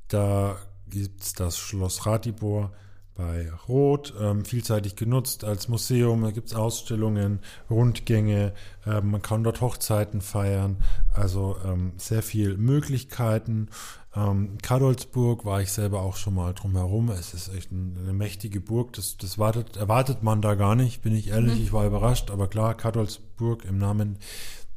Da 0.08 0.58
gibt 0.90 1.24
es 1.24 1.34
das 1.34 1.58
Schloss 1.58 2.06
Ratibor 2.06 2.72
bei 3.16 3.50
Rot, 3.70 4.14
ähm, 4.20 4.44
vielseitig 4.44 4.98
genutzt 4.98 5.46
als 5.46 5.70
Museum. 5.70 6.24
Da 6.24 6.32
gibt 6.32 6.50
es 6.50 6.56
Ausstellungen, 6.56 7.40
Rundgänge, 7.70 8.54
äh, 8.86 9.02
man 9.02 9.22
kann 9.22 9.44
dort 9.44 9.62
Hochzeiten 9.62 10.20
feiern, 10.22 10.84
also 11.14 11.56
ähm, 11.66 11.94
sehr 11.96 12.22
viel 12.22 12.58
Möglichkeiten. 12.58 13.70
Ähm, 14.14 14.58
Kadolsburg 14.62 15.46
war 15.46 15.62
ich 15.62 15.72
selber 15.72 16.02
auch 16.02 16.18
schon 16.18 16.36
mal 16.36 16.54
drumherum. 16.54 17.10
Es 17.10 17.34
ist 17.34 17.54
echt 17.56 17.72
ein, 17.72 17.98
eine 18.02 18.14
mächtige 18.14 18.60
Burg, 18.60 18.94
das, 18.94 19.18
das 19.18 19.38
wartet, 19.38 19.78
erwartet 19.78 20.22
man 20.22 20.42
da 20.42 20.56
gar 20.56 20.76
nicht, 20.76 21.02
bin 21.02 21.16
ich 21.16 21.30
ehrlich, 21.30 21.56
mhm. 21.56 21.64
ich 21.64 21.74
war 21.74 21.86
überrascht, 21.86 22.32
aber 22.32 22.48
klar, 22.48 22.76
Kadolsburg 22.76 23.64
im 23.64 23.78
Namen 23.78 24.18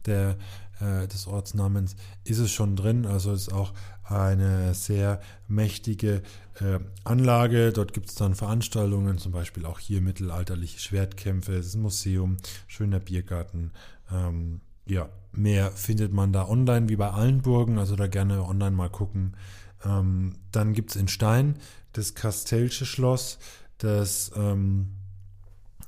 der, 0.06 0.36
äh, 0.80 1.08
des 1.08 1.26
Ortsnamens 1.26 1.96
ist 2.22 2.38
es 2.38 2.52
schon 2.52 2.76
drin, 2.76 3.04
also 3.04 3.32
ist 3.32 3.52
auch 3.52 3.72
eine 4.10 4.74
sehr 4.74 5.20
mächtige 5.46 6.22
äh, 6.60 6.78
Anlage. 7.04 7.72
Dort 7.72 7.92
gibt 7.92 8.08
es 8.08 8.14
dann 8.14 8.34
Veranstaltungen, 8.34 9.18
zum 9.18 9.32
Beispiel 9.32 9.66
auch 9.66 9.78
hier 9.78 10.00
mittelalterliche 10.00 10.80
Schwertkämpfe, 10.80 11.52
es 11.54 11.66
ist 11.66 11.74
ein 11.74 11.82
Museum, 11.82 12.36
schöner 12.66 13.00
Biergarten. 13.00 13.72
Ähm, 14.10 14.60
ja, 14.86 15.08
mehr 15.32 15.70
findet 15.72 16.12
man 16.12 16.32
da 16.32 16.48
online 16.48 16.88
wie 16.88 16.96
bei 16.96 17.10
allen 17.10 17.42
Burgen, 17.42 17.78
also 17.78 17.96
da 17.96 18.06
gerne 18.06 18.44
online 18.44 18.74
mal 18.74 18.90
gucken. 18.90 19.36
Ähm, 19.84 20.36
dann 20.50 20.72
gibt 20.72 20.90
es 20.90 20.96
in 20.96 21.08
Stein 21.08 21.56
das 21.92 22.14
Kastellsche 22.14 22.86
Schloss, 22.86 23.38
das 23.78 24.32
ähm, 24.36 24.88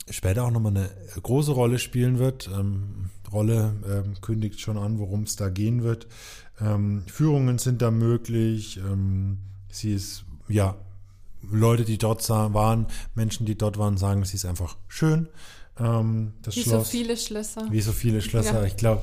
später 0.08 0.44
auch 0.44 0.50
nochmal 0.50 0.76
eine 0.76 0.90
große 1.22 1.52
Rolle 1.52 1.78
spielen 1.78 2.18
wird. 2.18 2.48
Ähm, 2.52 3.10
Rolle 3.32 3.74
ähm, 3.88 4.20
kündigt 4.20 4.60
schon 4.60 4.76
an, 4.76 4.98
worum 4.98 5.22
es 5.22 5.36
da 5.36 5.48
gehen 5.48 5.82
wird. 5.82 6.08
Ähm, 6.60 7.04
Führungen 7.06 7.58
sind 7.58 7.82
da 7.82 7.90
möglich. 7.90 8.78
Ähm, 8.78 9.38
sie 9.70 9.94
ist, 9.94 10.24
ja, 10.48 10.76
Leute, 11.50 11.84
die 11.84 11.98
dort 11.98 12.28
waren, 12.28 12.86
Menschen, 13.14 13.46
die 13.46 13.56
dort 13.56 13.78
waren, 13.78 13.96
sagen, 13.96 14.24
sie 14.24 14.36
ist 14.36 14.44
einfach 14.44 14.76
schön. 14.88 15.28
Ähm, 15.78 16.34
das 16.42 16.56
wie 16.56 16.62
Schloss, 16.62 16.84
so 16.84 16.90
viele 16.90 17.16
Schlösser. 17.16 17.66
Wie 17.70 17.80
so 17.80 17.92
viele 17.92 18.20
Schlösser. 18.20 18.60
Ja. 18.60 18.64
Ich 18.64 18.76
glaube, 18.76 19.02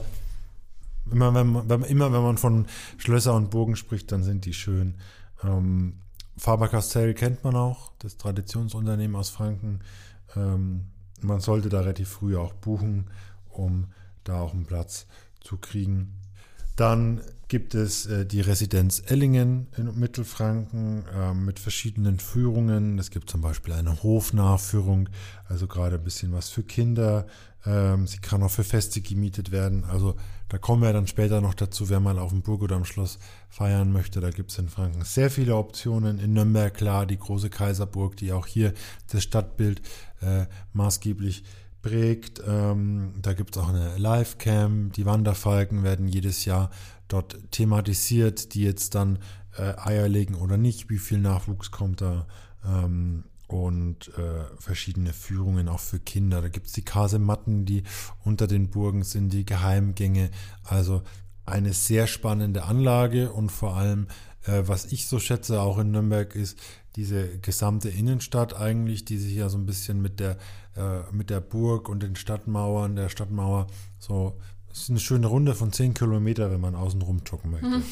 immer 1.11 1.33
wenn, 1.33 1.47
man, 1.47 1.69
wenn, 1.69 1.83
immer 1.83 2.11
wenn 2.13 2.21
man 2.21 2.37
von 2.37 2.67
Schlösser 2.97 3.33
und 3.33 3.49
Burgen 3.49 3.75
spricht, 3.75 4.11
dann 4.11 4.23
sind 4.23 4.45
die 4.45 4.53
schön. 4.53 4.95
Ähm, 5.43 5.99
Faber-Castell 6.37 7.15
kennt 7.15 7.43
man 7.43 7.55
auch, 7.55 7.91
das 7.99 8.17
Traditionsunternehmen 8.17 9.15
aus 9.15 9.29
Franken. 9.29 9.79
Ähm, 10.35 10.85
man 11.21 11.39
sollte 11.39 11.69
da 11.69 11.79
relativ 11.79 12.09
früh 12.09 12.37
auch 12.37 12.53
buchen, 12.53 13.09
um 13.49 13.87
da 14.23 14.41
auch 14.41 14.53
einen 14.53 14.65
Platz 14.65 15.07
zu 15.41 15.57
kriegen. 15.57 16.13
Dann 16.75 17.21
gibt 17.47 17.75
es 17.75 18.05
äh, 18.05 18.25
die 18.25 18.41
Residenz 18.41 19.01
Ellingen 19.05 19.67
in 19.77 19.97
Mittelfranken 19.97 21.05
äh, 21.07 21.33
mit 21.33 21.59
verschiedenen 21.59 22.19
Führungen. 22.19 22.99
Es 22.99 23.09
gibt 23.09 23.29
zum 23.29 23.41
Beispiel 23.41 23.73
eine 23.73 24.03
Hofnachführung, 24.03 25.09
also 25.47 25.67
gerade 25.67 25.95
ein 25.95 26.03
bisschen 26.03 26.33
was 26.33 26.49
für 26.49 26.63
Kinder. 26.63 27.25
Ähm, 27.65 28.05
sie 28.07 28.19
kann 28.19 28.43
auch 28.43 28.51
für 28.51 28.63
Feste 28.63 29.01
gemietet 29.01 29.51
werden. 29.51 29.85
Also 29.85 30.15
da 30.49 30.57
kommen 30.57 30.81
wir 30.81 30.93
dann 30.93 31.07
später 31.07 31.41
noch 31.41 31.53
dazu, 31.53 31.89
wer 31.89 31.99
mal 31.99 32.19
auf 32.19 32.31
dem 32.31 32.41
Burg 32.41 32.61
oder 32.61 32.75
am 32.75 32.85
Schloss 32.85 33.19
feiern 33.49 33.91
möchte. 33.91 34.19
Da 34.19 34.29
gibt 34.29 34.51
es 34.51 34.59
in 34.59 34.69
Franken 34.69 35.03
sehr 35.03 35.29
viele 35.29 35.55
Optionen. 35.55 36.19
In 36.19 36.33
Nürnberg 36.33 36.73
klar 36.73 37.05
die 37.05 37.17
große 37.17 37.49
Kaiserburg, 37.49 38.17
die 38.17 38.33
auch 38.33 38.45
hier 38.45 38.73
das 39.11 39.23
Stadtbild 39.23 39.81
äh, 40.21 40.45
maßgeblich 40.73 41.43
prägt. 41.81 42.41
Ähm, 42.45 43.13
da 43.21 43.33
gibt 43.33 43.55
es 43.55 43.61
auch 43.61 43.69
eine 43.69 43.97
Livecam. 43.97 44.91
Die 44.91 45.05
Wanderfalken 45.05 45.83
werden 45.83 46.07
jedes 46.07 46.45
Jahr 46.45 46.69
dort 47.07 47.37
thematisiert, 47.51 48.53
die 48.53 48.63
jetzt 48.63 48.95
dann 48.95 49.19
äh, 49.57 49.73
Eier 49.77 50.07
legen 50.07 50.35
oder 50.35 50.57
nicht, 50.57 50.89
wie 50.89 50.97
viel 50.97 51.19
Nachwuchs 51.19 51.71
kommt 51.71 52.01
da. 52.01 52.27
Ähm, 52.65 53.23
und 53.47 54.09
äh, 54.17 54.43
verschiedene 54.59 55.13
Führungen 55.13 55.69
auch 55.69 55.79
für 55.79 55.99
Kinder. 55.99 56.41
Da 56.41 56.49
gibt 56.49 56.67
es 56.67 56.73
die 56.73 56.83
Kasematten, 56.83 57.65
die 57.65 57.83
unter 58.25 58.45
den 58.45 58.69
Burgen 58.69 59.03
sind, 59.03 59.31
die 59.31 59.45
Geheimgänge. 59.45 60.31
Also 60.63 61.01
eine 61.45 61.71
sehr 61.71 62.07
spannende 62.07 62.63
Anlage 62.63 63.31
und 63.31 63.49
vor 63.49 63.77
allem, 63.77 64.07
äh, 64.43 64.63
was 64.65 64.91
ich 64.91 65.07
so 65.07 65.17
schätze, 65.17 65.61
auch 65.61 65.77
in 65.77 65.91
Nürnberg 65.91 66.35
ist 66.35 66.59
diese 66.97 67.37
gesamte 67.39 67.89
Innenstadt 67.89 68.55
eigentlich, 68.55 69.05
die 69.05 69.17
sich 69.17 69.35
ja 69.35 69.49
so 69.49 69.57
ein 69.57 69.65
bisschen 69.65 70.01
mit 70.01 70.19
der, 70.19 70.37
äh, 70.75 71.03
mit 71.11 71.29
der 71.29 71.39
Burg 71.39 71.89
und 71.89 72.03
den 72.03 72.15
Stadtmauern, 72.15 72.95
der 72.95 73.09
Stadtmauer 73.09 73.67
so 73.97 74.37
das 74.77 74.83
ist 74.83 74.89
eine 74.91 74.99
schöne 74.99 75.25
Runde 75.25 75.55
von 75.55 75.73
10 75.73 75.95
Kilometer, 75.95 76.51
wenn 76.51 76.61
man 76.61 76.75
außen 76.75 77.01
rum 77.01 77.21
joggen 77.25 77.49
möchte. 77.49 77.67
Mhm. 77.67 77.83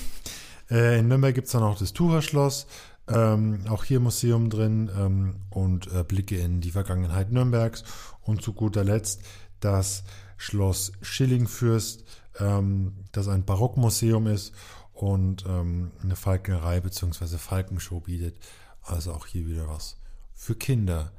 Äh, 0.69 0.99
in 0.99 1.07
Nürnberg 1.07 1.33
gibt 1.33 1.47
es 1.47 1.53
dann 1.53 1.63
auch 1.63 1.79
das 1.79 1.93
Tucherschloss. 1.93 2.67
Ähm, 3.07 3.61
auch 3.69 3.83
hier 3.83 3.99
Museum 3.99 4.51
drin 4.51 4.91
ähm, 4.95 5.35
und 5.49 5.91
äh, 5.91 6.03
Blicke 6.03 6.37
in 6.37 6.61
die 6.61 6.69
Vergangenheit 6.69 7.31
Nürnbergs. 7.31 7.83
Und 8.21 8.43
zu 8.43 8.53
guter 8.53 8.83
Letzt 8.83 9.21
das 9.59 10.03
Schloss 10.37 10.91
Schillingfürst, 11.01 12.03
ähm, 12.39 12.93
das 13.11 13.27
ein 13.29 13.45
Barockmuseum 13.45 14.27
ist 14.27 14.53
und 14.93 15.43
ähm, 15.47 15.91
eine 16.03 16.15
Falkenerei 16.15 16.81
bzw. 16.81 17.37
Falkenshow 17.37 17.99
bietet. 17.99 18.37
Also 18.83 19.11
auch 19.11 19.25
hier 19.25 19.47
wieder 19.47 19.67
was 19.67 19.97
für 20.35 20.53
Kinder. 20.53 21.11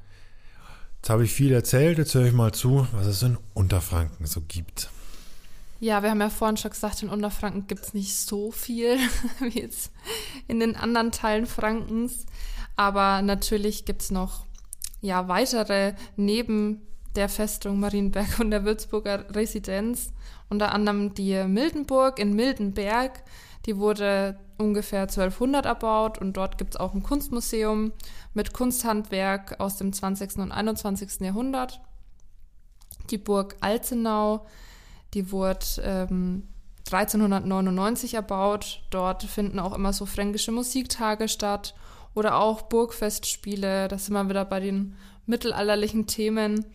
Jetzt 0.95 1.09
habe 1.09 1.25
ich 1.25 1.33
viel 1.33 1.51
erzählt, 1.51 1.97
jetzt 1.97 2.15
höre 2.15 2.25
ich 2.25 2.33
mal 2.33 2.53
zu, 2.53 2.87
was 2.93 3.07
es 3.07 3.21
in 3.21 3.37
Unterfranken 3.53 4.25
so 4.25 4.41
gibt. 4.41 4.89
Ja, 5.79 6.01
wir 6.01 6.09
haben 6.09 6.21
ja 6.21 6.29
vorhin 6.29 6.57
schon 6.57 6.71
gesagt, 6.71 7.03
in 7.03 7.09
Unterfranken 7.09 7.67
gibt 7.67 7.85
es 7.85 7.93
nicht 7.93 8.15
so 8.15 8.51
viel 8.51 8.97
wie 9.39 9.59
jetzt 9.59 9.91
in 10.47 10.59
den 10.59 10.75
anderen 10.75 11.11
Teilen 11.11 11.45
Frankens. 11.45 12.25
Aber 12.75 13.21
natürlich 13.21 13.85
gibt 13.85 14.01
es 14.01 14.11
noch 14.11 14.45
ja, 15.01 15.27
weitere 15.27 15.93
neben 16.15 16.81
der 17.15 17.29
Festung 17.29 17.79
Marienberg 17.79 18.39
und 18.39 18.51
der 18.51 18.65
Würzburger 18.65 19.25
Residenz. 19.35 20.13
Unter 20.49 20.71
anderem 20.71 21.13
die 21.13 21.43
Mildenburg 21.43 22.19
in 22.19 22.33
Mildenberg. 22.33 23.23
Die 23.65 23.77
wurde 23.77 24.39
ungefähr 24.57 25.01
1200 25.01 25.65
erbaut 25.65 26.17
und 26.19 26.37
dort 26.37 26.57
gibt 26.57 26.75
es 26.75 26.79
auch 26.79 26.93
ein 26.93 27.03
Kunstmuseum 27.03 27.91
mit 28.33 28.53
Kunsthandwerk 28.53 29.59
aus 29.59 29.77
dem 29.77 29.93
20. 29.93 30.37
und 30.37 30.51
21. 30.51 31.19
Jahrhundert. 31.19 31.81
Die 33.09 33.17
Burg 33.17 33.55
Alzenau 33.59 34.45
die 35.13 35.31
wurde 35.31 35.65
ähm, 35.81 36.43
1399 36.91 38.13
erbaut. 38.13 38.81
Dort 38.89 39.23
finden 39.23 39.59
auch 39.59 39.73
immer 39.73 39.93
so 39.93 40.05
fränkische 40.05 40.51
Musiktage 40.51 41.27
statt 41.27 41.75
oder 42.13 42.39
auch 42.39 42.63
Burgfestspiele. 42.63 43.87
Da 43.87 43.97
sind 43.97 44.13
wir 44.13 44.29
wieder 44.29 44.45
bei 44.45 44.59
den 44.59 44.95
mittelalterlichen 45.25 46.07
Themen. 46.07 46.65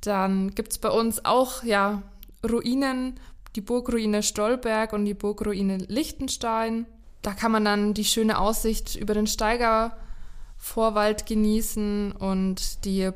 Dann 0.00 0.54
gibt 0.54 0.72
es 0.72 0.78
bei 0.78 0.90
uns 0.90 1.24
auch 1.24 1.62
ja, 1.62 2.02
Ruinen, 2.48 3.18
die 3.54 3.60
Burgruine 3.60 4.22
Stolberg 4.22 4.92
und 4.92 5.04
die 5.04 5.14
Burgruine 5.14 5.78
Liechtenstein. 5.78 6.86
Da 7.22 7.32
kann 7.32 7.52
man 7.52 7.64
dann 7.64 7.94
die 7.94 8.04
schöne 8.04 8.38
Aussicht 8.38 8.96
über 8.96 9.14
den 9.14 9.26
Steiger 9.26 9.96
Vorwald 10.56 11.26
genießen 11.26 12.12
und 12.12 12.84
die 12.84 13.10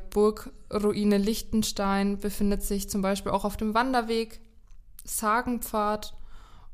Burgruine 0.71 1.17
Liechtenstein 1.17 2.17
befindet 2.17 2.63
sich 2.63 2.89
zum 2.89 3.01
Beispiel 3.01 3.31
auch 3.31 3.43
auf 3.43 3.57
dem 3.57 3.73
Wanderweg 3.73 4.39
Sagenpfad 5.03 6.15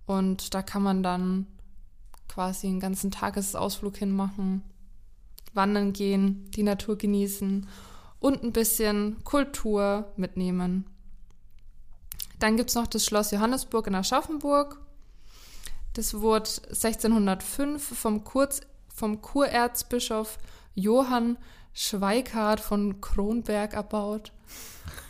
und 0.06 0.54
da 0.54 0.62
kann 0.62 0.84
man 0.84 1.02
dann 1.02 1.48
quasi 2.28 2.68
einen 2.68 2.80
ganzen 2.80 3.10
Tagesausflug 3.10 3.98
hinmachen, 3.98 4.64
wandern 5.54 5.94
gehen, 5.94 6.50
die 6.52 6.62
Natur 6.62 6.98
genießen 6.98 7.68
und 8.20 8.44
ein 8.44 8.52
bisschen 8.52 9.24
Kultur 9.24 10.12
mitnehmen. 10.16 10.86
Dann 12.40 12.56
gibt 12.56 12.70
es 12.70 12.76
noch 12.76 12.88
das 12.88 13.04
Schloss 13.04 13.32
Johannesburg 13.32 13.88
in 13.88 13.96
Aschaffenburg. 13.96 14.80
Das 15.94 16.14
wurde 16.20 16.50
1605 16.68 17.98
vom, 17.98 18.24
Kurz, 18.24 18.62
vom 18.94 19.22
Kurerzbischof 19.22 20.38
Johann 20.76 21.38
Schweikart 21.78 22.60
von 22.60 23.02
Kronberg 23.02 23.74
erbaut. 23.74 24.32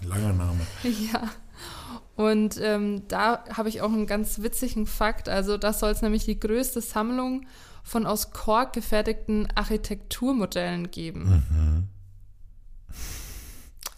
Langer 0.01 0.34
Name. 0.34 0.60
Ja. 0.84 1.30
Und 2.15 2.60
ähm, 2.62 3.08
da 3.08 3.43
habe 3.56 3.69
ich 3.69 3.82
auch 3.82 3.91
einen 3.91 4.08
ganz 4.08 4.39
witzigen 4.41 4.86
Fakt. 4.86 5.30
Also 5.30 5.58
da 5.58 5.71
soll 5.71 5.91
es 5.91 6.01
nämlich 6.01 6.25
die 6.25 6.39
größte 6.39 6.82
Sammlung 6.82 7.45
von 7.84 8.06
aus 8.06 8.32
Kork 8.32 8.73
gefertigten 8.73 9.47
Architekturmodellen 9.56 10.91
geben. 10.91 11.45
Mhm. 11.47 11.88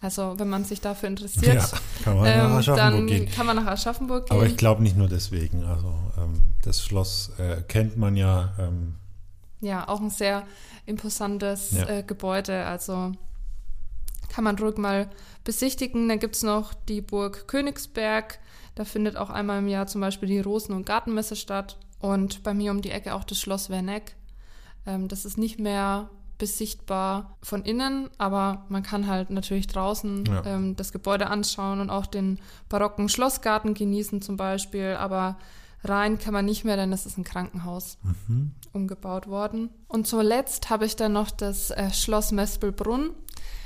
Also 0.02 0.36
wenn 0.38 0.50
man 0.50 0.64
sich 0.64 0.80
dafür 0.80 1.10
interessiert, 1.10 1.56
ja, 1.56 1.80
kann 2.04 2.18
man 2.18 2.26
ähm, 2.28 2.38
nach 2.38 2.58
Aschaffenburg 2.58 2.78
dann 2.78 3.08
gehen. 3.08 3.32
kann 3.32 3.46
man 3.46 3.56
nach 3.56 3.68
Aschaffenburg 3.68 4.26
gehen. 4.28 4.38
Aber 4.38 4.46
ich 4.46 4.58
glaube 4.58 4.84
nicht 4.84 4.98
nur 4.98 5.08
deswegen. 5.08 5.64
Also 5.64 5.94
ähm, 6.18 6.54
das 6.62 6.84
Schloss 6.84 7.32
äh, 7.40 7.62
kennt 7.68 7.98
man 7.98 8.16
ja. 8.16 8.54
Ähm, 8.60 8.96
ja, 9.62 9.88
auch 9.88 10.00
ein 10.00 10.10
sehr 10.10 10.46
imposantes 10.86 11.72
ja. 11.72 11.88
äh, 11.88 12.04
Gebäude. 12.04 12.66
Also 12.66 13.12
kann 14.30 14.44
man 14.44 14.58
ruhig 14.58 14.78
mal 14.78 15.10
besichtigen. 15.44 16.08
Dann 16.08 16.20
gibt 16.20 16.36
es 16.36 16.44
noch 16.44 16.74
die 16.74 17.02
Burg 17.02 17.48
Königsberg. 17.48 18.40
Da 18.76 18.86
findet 18.86 19.18
auch 19.18 19.30
einmal 19.30 19.60
im 19.60 19.68
Jahr 19.68 19.88
zum 19.88 20.02
Beispiel 20.02 20.30
die 20.30 20.40
Rosen- 20.40 20.74
und 20.74 20.86
Gartenmesse 20.86 21.36
statt. 21.36 21.78
Und 22.00 22.44
bei 22.44 22.54
mir 22.54 22.72
um 22.72 22.82
die 22.82 22.92
Ecke 22.92 23.14
auch 23.14 23.24
das 23.24 23.40
Schloss 23.40 23.70
Werneck. 23.70 24.16
Ähm, 24.86 25.08
das 25.08 25.26
ist 25.26 25.38
nicht 25.38 25.60
mehr 25.60 26.10
besichtbar 26.38 27.38
von 27.44 27.64
innen, 27.64 28.10
aber 28.18 28.66
man 28.70 28.82
kann 28.82 29.08
halt 29.08 29.30
natürlich 29.30 29.68
draußen 29.68 30.24
ja. 30.26 30.46
ähm, 30.46 30.78
das 30.78 30.94
Gebäude 30.94 31.28
anschauen 31.28 31.82
und 31.82 31.90
auch 31.90 32.06
den 32.06 32.40
barocken 32.70 33.10
Schlossgarten 33.10 33.74
genießen 33.74 34.22
zum 34.22 34.38
Beispiel. 34.38 34.96
Aber 34.98 35.38
rein 35.84 36.20
kann 36.20 36.34
man 36.34 36.46
nicht 36.46 36.66
mehr, 36.66 36.76
denn 36.76 36.92
es 36.92 37.06
ist 37.06 37.18
ein 37.18 37.24
Krankenhaus 37.24 37.98
mhm. 38.04 38.52
umgebaut 38.74 39.28
worden. 39.28 39.70
Und 39.88 40.08
zuletzt 40.08 40.70
habe 40.70 40.86
ich 40.86 40.96
dann 40.96 41.14
noch 41.14 41.32
das 41.32 41.72
äh, 41.72 41.92
Schloss 41.92 42.32
Mespelbrunn. 42.32 43.12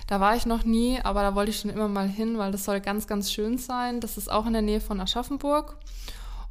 Da 0.08 0.20
war 0.20 0.36
ich 0.36 0.46
noch 0.46 0.64
nie, 0.64 1.00
aber 1.02 1.22
da 1.22 1.34
wollte 1.34 1.52
ich 1.52 1.60
schon 1.60 1.72
immer 1.72 1.88
mal 1.88 2.08
hin, 2.08 2.38
weil 2.38 2.52
das 2.52 2.66
soll 2.66 2.82
ganz, 2.82 3.08
ganz 3.08 3.32
schön 3.32 3.58
sein. 3.58 4.00
Das 4.00 4.18
ist 4.18 4.32
auch 4.32 4.46
in 4.46 4.54
der 4.54 4.62
Nähe 4.62 4.82
von 4.82 5.00
Aschaffenburg. 5.00 5.78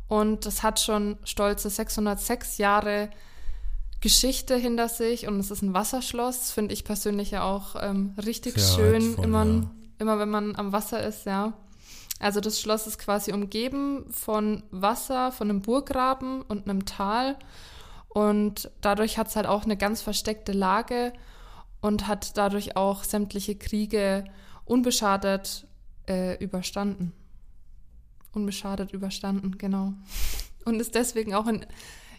Und 0.08 0.46
das 0.46 0.62
hat 0.62 0.80
schon 0.80 1.16
stolze 1.24 1.70
606 1.70 2.58
Jahre 2.58 3.10
Geschichte 4.02 4.56
hinter 4.56 4.88
sich 4.88 5.28
und 5.28 5.38
es 5.38 5.50
ist 5.50 5.62
ein 5.62 5.74
Wasserschloss, 5.74 6.50
finde 6.50 6.74
ich 6.74 6.84
persönlich 6.84 7.30
ja 7.30 7.44
auch 7.44 7.76
ähm, 7.80 8.14
richtig 8.22 8.54
Sehr 8.54 8.76
schön, 8.76 9.02
reizvoll, 9.02 9.24
immer, 9.24 9.44
ja. 9.46 9.70
immer 9.98 10.18
wenn 10.18 10.28
man 10.28 10.56
am 10.56 10.72
Wasser 10.72 11.06
ist, 11.06 11.24
ja. 11.24 11.52
Also 12.22 12.40
das 12.40 12.60
Schloss 12.60 12.86
ist 12.86 12.98
quasi 12.98 13.32
umgeben 13.32 14.06
von 14.10 14.62
Wasser, 14.70 15.32
von 15.32 15.50
einem 15.50 15.62
Burggraben 15.62 16.42
und 16.42 16.68
einem 16.68 16.86
Tal 16.86 17.36
und 18.08 18.70
dadurch 18.82 19.16
hat 19.16 19.28
es 19.28 19.36
halt 19.36 19.46
auch 19.46 19.64
eine 19.64 19.76
ganz 19.76 20.02
versteckte 20.02 20.52
Lage 20.52 21.12
und 21.80 22.06
hat 22.06 22.36
dadurch 22.36 22.76
auch 22.76 23.04
sämtliche 23.04 23.56
Kriege 23.56 24.24
unbeschadet 24.66 25.66
äh, 26.06 26.36
überstanden. 26.42 27.12
Unbeschadet 28.32 28.92
überstanden, 28.92 29.56
genau. 29.58 29.94
Und 30.64 30.80
ist 30.80 30.94
deswegen 30.94 31.34
auch 31.34 31.48
in 31.48 31.66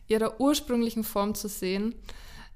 ihrer 0.08 0.42
ursprünglichen 0.42 1.06
Form 1.06 1.34
zu 1.34 1.48
sehen, 1.48 1.96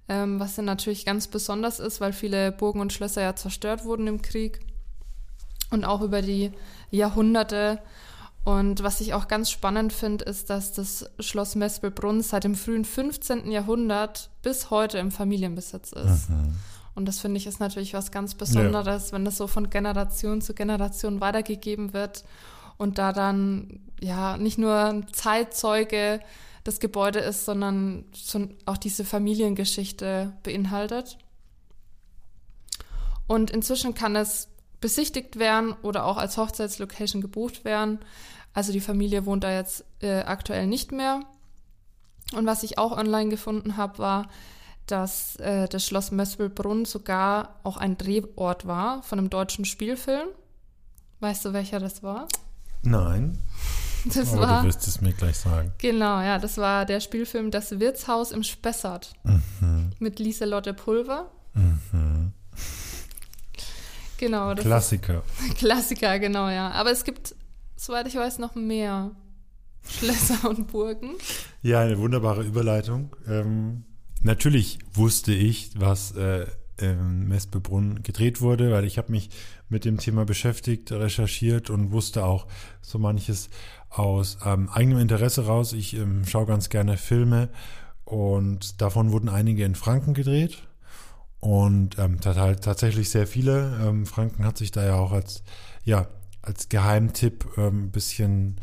ähm, 0.09 0.39
was 0.39 0.55
dann 0.55 0.65
natürlich 0.65 1.05
ganz 1.05 1.27
besonders 1.27 1.79
ist, 1.79 2.01
weil 2.01 2.11
viele 2.11 2.51
Burgen 2.51 2.81
und 2.81 2.91
Schlösser 2.91 3.21
ja 3.21 3.35
zerstört 3.35 3.85
wurden 3.85 4.05
im 4.05 4.21
Krieg 4.21 4.59
und 5.71 5.85
auch 5.85 6.01
über 6.01 6.21
die 6.21 6.51
Jahrhunderte. 6.91 7.79
Und 8.43 8.81
was 8.81 9.01
ich 9.01 9.13
auch 9.13 9.27
ganz 9.27 9.51
spannend 9.51 9.91
finde, 9.91 10.25
ist, 10.25 10.49
dass 10.49 10.71
das 10.71 11.09
Schloss 11.19 11.55
Mespelbrunn 11.55 12.21
seit 12.21 12.45
dem 12.45 12.55
frühen 12.55 12.85
15. 12.85 13.51
Jahrhundert 13.51 14.29
bis 14.41 14.69
heute 14.69 14.99
im 14.99 15.11
Familienbesitz 15.11 15.91
ist. 15.91 16.29
Mhm. 16.29 16.55
Und 16.95 17.05
das 17.05 17.19
finde 17.19 17.37
ich 17.37 17.45
ist 17.45 17.59
natürlich 17.59 17.93
was 17.93 18.11
ganz 18.11 18.33
Besonderes, 18.35 19.07
ja. 19.07 19.13
wenn 19.13 19.25
das 19.25 19.37
so 19.37 19.47
von 19.47 19.69
Generation 19.69 20.41
zu 20.41 20.53
Generation 20.53 21.21
weitergegeben 21.21 21.93
wird 21.93 22.23
und 22.77 22.97
da 22.97 23.13
dann 23.13 23.81
ja 23.99 24.37
nicht 24.37 24.57
nur 24.57 24.75
ein 24.75 25.13
Zeitzeuge 25.13 26.19
das 26.63 26.79
Gebäude 26.79 27.19
ist, 27.19 27.45
sondern 27.45 28.05
auch 28.65 28.77
diese 28.77 29.05
Familiengeschichte 29.05 30.33
beinhaltet. 30.43 31.17
Und 33.27 33.51
inzwischen 33.51 33.93
kann 33.93 34.15
es 34.15 34.47
besichtigt 34.79 35.39
werden 35.39 35.73
oder 35.81 36.05
auch 36.05 36.17
als 36.17 36.37
Hochzeitslocation 36.37 37.21
gebucht 37.21 37.65
werden. 37.65 37.99
Also 38.53 38.71
die 38.71 38.81
Familie 38.81 39.25
wohnt 39.25 39.43
da 39.43 39.51
jetzt 39.51 39.85
äh, 40.01 40.21
aktuell 40.21 40.67
nicht 40.67 40.91
mehr. 40.91 41.21
Und 42.33 42.45
was 42.45 42.63
ich 42.63 42.77
auch 42.77 42.97
online 42.97 43.29
gefunden 43.29 43.77
habe, 43.77 43.99
war, 43.99 44.29
dass 44.87 45.35
äh, 45.37 45.67
das 45.67 45.85
Schloss 45.85 46.11
Möspelbrunn 46.11 46.85
sogar 46.85 47.59
auch 47.63 47.77
ein 47.77 47.97
Drehort 47.97 48.65
war 48.65 49.03
von 49.03 49.19
einem 49.19 49.29
deutschen 49.29 49.65
Spielfilm. 49.65 50.27
Weißt 51.19 51.45
du, 51.45 51.53
welcher 51.53 51.79
das 51.79 52.03
war? 52.03 52.27
Nein. 52.83 53.37
Das 54.13 54.31
Aber 54.31 54.41
war, 54.41 54.61
du 54.61 54.67
wirst 54.67 54.87
es 54.87 55.01
mir 55.01 55.11
gleich 55.11 55.37
sagen. 55.37 55.73
Genau, 55.79 56.21
ja, 56.21 56.39
das 56.39 56.57
war 56.57 56.85
der 56.85 57.01
Spielfilm 57.01 57.51
Das 57.51 57.79
Wirtshaus 57.79 58.31
im 58.31 58.43
Spessart 58.43 59.13
mhm. 59.23 59.91
mit 59.99 60.19
Lieselotte 60.19 60.73
Pulver. 60.73 61.29
Mhm. 61.53 62.31
Genau. 64.17 64.55
Klassiker. 64.55 65.23
Klassiker, 65.57 66.19
genau, 66.19 66.49
ja. 66.49 66.71
Aber 66.71 66.91
es 66.91 67.03
gibt, 67.03 67.35
soweit 67.75 68.07
ich 68.07 68.15
weiß, 68.15 68.39
noch 68.39 68.55
mehr 68.55 69.11
Schlösser 69.87 70.49
und 70.49 70.67
Burgen. 70.67 71.11
Ja, 71.61 71.81
eine 71.81 71.97
wunderbare 71.97 72.43
Überleitung. 72.43 73.15
Ähm, 73.27 73.83
Natürlich 74.21 74.79
wusste 74.93 75.33
ich, 75.33 75.71
was 75.77 76.11
äh, 76.11 76.45
in 76.79 77.27
Mespebrunn 77.27 78.03
gedreht 78.03 78.41
wurde, 78.41 78.71
weil 78.71 78.85
ich 78.85 78.97
habe 78.97 79.11
mich 79.11 79.29
mit 79.69 79.85
dem 79.85 79.97
Thema 79.97 80.25
beschäftigt, 80.25 80.91
recherchiert 80.91 81.69
und 81.69 81.91
wusste 81.91 82.23
auch 82.23 82.47
so 82.81 82.99
manches 82.99 83.49
aus 83.89 84.37
ähm, 84.45 84.69
eigenem 84.69 84.99
Interesse 84.99 85.45
raus. 85.45 85.73
Ich 85.73 85.95
ähm, 85.95 86.25
schaue 86.25 86.45
ganz 86.45 86.69
gerne 86.69 86.97
Filme 86.97 87.49
und 88.05 88.81
davon 88.81 89.11
wurden 89.11 89.29
einige 89.29 89.65
in 89.65 89.75
Franken 89.75 90.13
gedreht 90.13 90.63
und 91.39 91.99
ähm, 91.99 92.19
halt 92.23 92.63
tatsächlich 92.63 93.09
sehr 93.09 93.27
viele. 93.27 93.79
Ähm, 93.81 94.05
Franken 94.05 94.45
hat 94.45 94.57
sich 94.57 94.71
da 94.71 94.85
ja 94.85 94.95
auch 94.95 95.11
als 95.11 95.43
ja 95.83 96.07
als 96.41 96.69
Geheimtipp 96.69 97.45
ähm, 97.57 97.85
ein 97.85 97.91
bisschen 97.91 98.59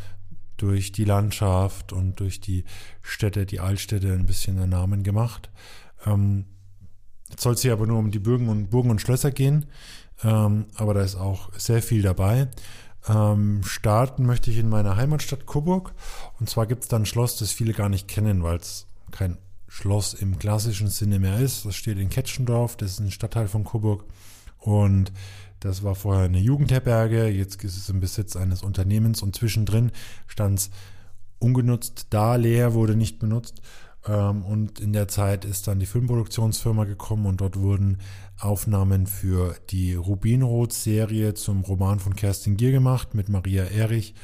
durch 0.57 0.93
die 0.93 1.05
Landschaft 1.05 1.93
und 1.93 2.21
durch 2.21 2.41
die 2.41 2.65
Städte, 3.03 3.47
die 3.47 3.61
Altstädte 3.61 4.13
ein 4.13 4.27
bisschen 4.27 4.59
einen 4.59 4.71
Namen 4.71 5.03
gemacht. 5.03 5.51
Ähm, 6.07 6.47
jetzt 7.29 7.43
soll 7.43 7.55
es 7.55 7.63
hier 7.63 7.73
aber 7.73 7.87
nur 7.87 7.99
um 7.99 8.11
die 8.11 8.19
Burgen 8.19 8.49
und, 8.49 8.71
Burgen 8.71 8.91
und 8.91 9.01
Schlösser 9.01 9.31
gehen, 9.31 9.67
ähm, 10.23 10.67
aber 10.77 10.95
da 10.95 11.03
ist 11.03 11.17
auch 11.17 11.53
sehr 11.57 11.83
viel 11.83 12.03
dabei. 12.03 12.49
Ähm, 13.07 13.63
starten 13.65 14.25
möchte 14.25 14.51
ich 14.51 14.59
in 14.59 14.69
meiner 14.69 14.97
Heimatstadt 14.97 15.45
Coburg 15.45 15.93
und 16.41 16.49
zwar 16.49 16.67
gibt 16.67 16.85
es 16.85 16.89
da 16.89 16.97
ein 16.97 17.07
Schloss, 17.07 17.37
das 17.37 17.53
viele 17.53 17.75
gar 17.75 17.89
nicht 17.89 18.09
kennen, 18.09 18.43
weil 18.43 18.57
es 18.57 18.87
kein 19.11 19.37
Schloss 19.75 20.15
im 20.15 20.39
klassischen 20.39 20.87
Sinne 20.87 21.19
mehr 21.19 21.41
ist. 21.41 21.65
Das 21.67 21.75
steht 21.75 21.99
in 21.99 22.09
Ketschendorf, 22.09 22.77
das 22.77 22.93
ist 22.93 23.01
ein 23.01 23.11
Stadtteil 23.11 23.49
von 23.49 23.65
Coburg 23.65 24.05
und 24.61 25.13
das 25.59 25.83
war 25.83 25.97
vorher 25.97 26.27
eine 26.27 26.39
Jugendherberge, 26.39 27.27
jetzt 27.27 27.65
ist 27.65 27.77
es 27.77 27.89
im 27.89 27.99
Besitz 27.99 28.37
eines 28.37 28.63
Unternehmens 28.63 29.21
und 29.21 29.35
zwischendrin 29.35 29.91
stand 30.29 30.61
es 30.61 30.71
ungenutzt 31.41 32.07
da, 32.11 32.37
leer, 32.37 32.75
wurde 32.75 32.95
nicht 32.95 33.19
benutzt. 33.19 33.63
Ähm, 34.07 34.45
und 34.45 34.79
in 34.79 34.93
der 34.93 35.09
Zeit 35.09 35.45
ist 35.45 35.67
dann 35.67 35.81
die 35.81 35.87
Filmproduktionsfirma 35.87 36.85
gekommen 36.85 37.27
und 37.27 37.41
dort 37.41 37.59
wurden 37.59 37.99
Aufnahmen 38.39 39.09
für 39.09 39.57
die 39.71 39.95
Rubinrot-Serie 39.95 41.35
zum 41.35 41.63
Roman 41.63 41.99
von 41.99 42.15
Kerstin 42.15 42.57
Gier 42.57 42.71
gemacht 42.71 43.15
mit 43.15 43.29
Maria 43.29 43.65
Erich 43.65 44.15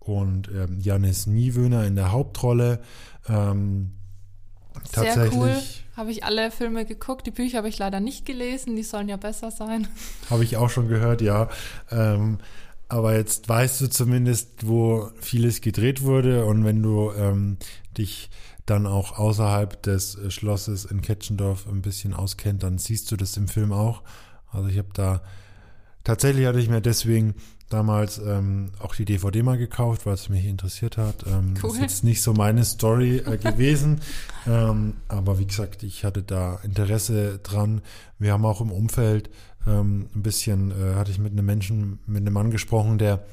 und 0.00 0.50
ähm, 0.54 0.80
Janis 0.80 1.26
Niewöhner 1.26 1.86
in 1.86 1.96
der 1.96 2.12
Hauptrolle. 2.12 2.82
Ähm, 3.26 3.92
Sehr 4.92 5.32
cool. 5.32 5.56
Habe 5.96 6.10
ich 6.10 6.24
alle 6.24 6.50
Filme 6.50 6.84
geguckt. 6.84 7.26
Die 7.26 7.30
Bücher 7.30 7.58
habe 7.58 7.68
ich 7.68 7.78
leider 7.78 8.00
nicht 8.00 8.24
gelesen. 8.24 8.76
Die 8.76 8.82
sollen 8.82 9.08
ja 9.08 9.16
besser 9.16 9.50
sein. 9.50 9.88
Habe 10.30 10.44
ich 10.44 10.56
auch 10.56 10.70
schon 10.70 10.88
gehört, 10.88 11.20
ja. 11.22 11.48
Ähm, 11.90 12.38
aber 12.88 13.16
jetzt 13.16 13.48
weißt 13.48 13.80
du 13.80 13.90
zumindest, 13.90 14.66
wo 14.66 15.10
vieles 15.20 15.60
gedreht 15.60 16.02
wurde. 16.02 16.44
Und 16.44 16.64
wenn 16.64 16.82
du 16.82 17.10
ähm, 17.12 17.56
dich 17.96 18.30
dann 18.64 18.86
auch 18.86 19.18
außerhalb 19.18 19.82
des 19.82 20.18
Schlosses 20.28 20.84
in 20.84 21.02
Ketchendorf 21.02 21.66
ein 21.66 21.82
bisschen 21.82 22.14
auskennt, 22.14 22.62
dann 22.62 22.78
siehst 22.78 23.10
du 23.10 23.16
das 23.16 23.36
im 23.36 23.48
Film 23.48 23.72
auch. 23.72 24.02
Also 24.52 24.68
ich 24.68 24.78
habe 24.78 24.90
da 24.94 25.22
tatsächlich 26.04 26.46
hatte 26.46 26.60
ich 26.60 26.68
mir 26.68 26.80
deswegen 26.80 27.34
damals 27.68 28.18
ähm, 28.18 28.70
auch 28.78 28.94
die 28.94 29.04
DVD 29.04 29.42
mal 29.42 29.58
gekauft, 29.58 30.06
weil 30.06 30.14
es 30.14 30.28
mich 30.28 30.46
interessiert 30.46 30.96
hat. 30.96 31.24
Ähm, 31.26 31.54
cool. 31.62 31.70
Ist 31.70 31.80
jetzt 31.80 32.04
nicht 32.04 32.22
so 32.22 32.32
meine 32.32 32.64
Story 32.64 33.18
äh, 33.18 33.36
gewesen, 33.42 34.00
ähm, 34.46 34.94
aber 35.08 35.38
wie 35.38 35.46
gesagt, 35.46 35.82
ich 35.82 36.04
hatte 36.04 36.22
da 36.22 36.60
Interesse 36.62 37.38
dran. 37.42 37.82
Wir 38.18 38.32
haben 38.32 38.44
auch 38.44 38.60
im 38.60 38.72
Umfeld 38.72 39.30
ähm, 39.66 40.08
ein 40.14 40.22
bisschen, 40.22 40.70
äh, 40.70 40.94
hatte 40.94 41.10
ich 41.10 41.18
mit 41.18 41.32
einem 41.32 41.46
Menschen, 41.46 41.98
mit 42.06 42.22
einem 42.22 42.32
Mann 42.32 42.50
gesprochen, 42.50 42.98
der 42.98 43.24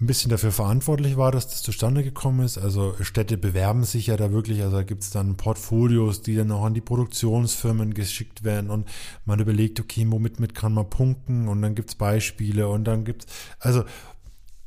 ein 0.00 0.06
bisschen 0.06 0.30
dafür 0.30 0.50
verantwortlich 0.52 1.16
war, 1.16 1.30
dass 1.30 1.48
das 1.48 1.62
zustande 1.62 2.02
gekommen 2.02 2.40
ist. 2.44 2.56
Also 2.56 2.94
Städte 3.02 3.36
bewerben 3.36 3.84
sich 3.84 4.06
ja 4.06 4.16
da 4.16 4.32
wirklich, 4.32 4.62
also 4.62 4.76
da 4.76 4.82
gibt 4.82 5.02
es 5.02 5.10
dann 5.10 5.36
Portfolios, 5.36 6.22
die 6.22 6.36
dann 6.36 6.50
auch 6.52 6.64
an 6.64 6.74
die 6.74 6.80
Produktionsfirmen 6.80 7.92
geschickt 7.92 8.42
werden. 8.42 8.70
Und 8.70 8.88
man 9.26 9.40
überlegt, 9.40 9.78
okay, 9.78 10.06
womit 10.08 10.40
mit 10.40 10.54
kann 10.54 10.72
man 10.72 10.88
punkten? 10.88 11.48
Und 11.48 11.60
dann 11.62 11.74
gibt 11.74 11.90
es 11.90 11.94
Beispiele. 11.96 12.68
Und 12.68 12.84
dann 12.84 13.04
gibt 13.04 13.24
es, 13.24 13.30
also 13.58 13.84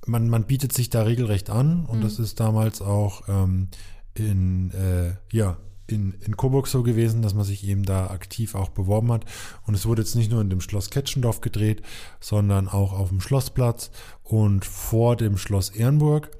man, 0.05 0.29
man 0.29 0.43
bietet 0.43 0.73
sich 0.73 0.89
da 0.89 1.01
regelrecht 1.03 1.49
an. 1.49 1.85
Und 1.85 1.99
Mhm. 1.99 2.03
das 2.03 2.19
ist 2.19 2.39
damals 2.39 2.81
auch 2.81 3.27
ähm, 3.27 3.69
in, 4.13 4.71
äh, 4.71 5.15
ja, 5.31 5.57
in, 5.87 6.13
in 6.21 6.37
Coburg 6.37 6.67
so 6.67 6.83
gewesen, 6.83 7.21
dass 7.21 7.33
man 7.33 7.43
sich 7.43 7.67
eben 7.67 7.83
da 7.83 8.07
aktiv 8.07 8.55
auch 8.55 8.69
beworben 8.69 9.11
hat. 9.11 9.25
Und 9.65 9.73
es 9.73 9.85
wurde 9.85 10.01
jetzt 10.01 10.15
nicht 10.15 10.31
nur 10.31 10.41
in 10.41 10.49
dem 10.49 10.61
Schloss 10.61 10.89
Ketschendorf 10.89 11.41
gedreht, 11.41 11.81
sondern 12.19 12.67
auch 12.67 12.93
auf 12.93 13.09
dem 13.09 13.21
Schlossplatz 13.21 13.91
und 14.23 14.65
vor 14.65 15.15
dem 15.15 15.37
Schloss 15.37 15.69
Ehrenburg. 15.69 16.31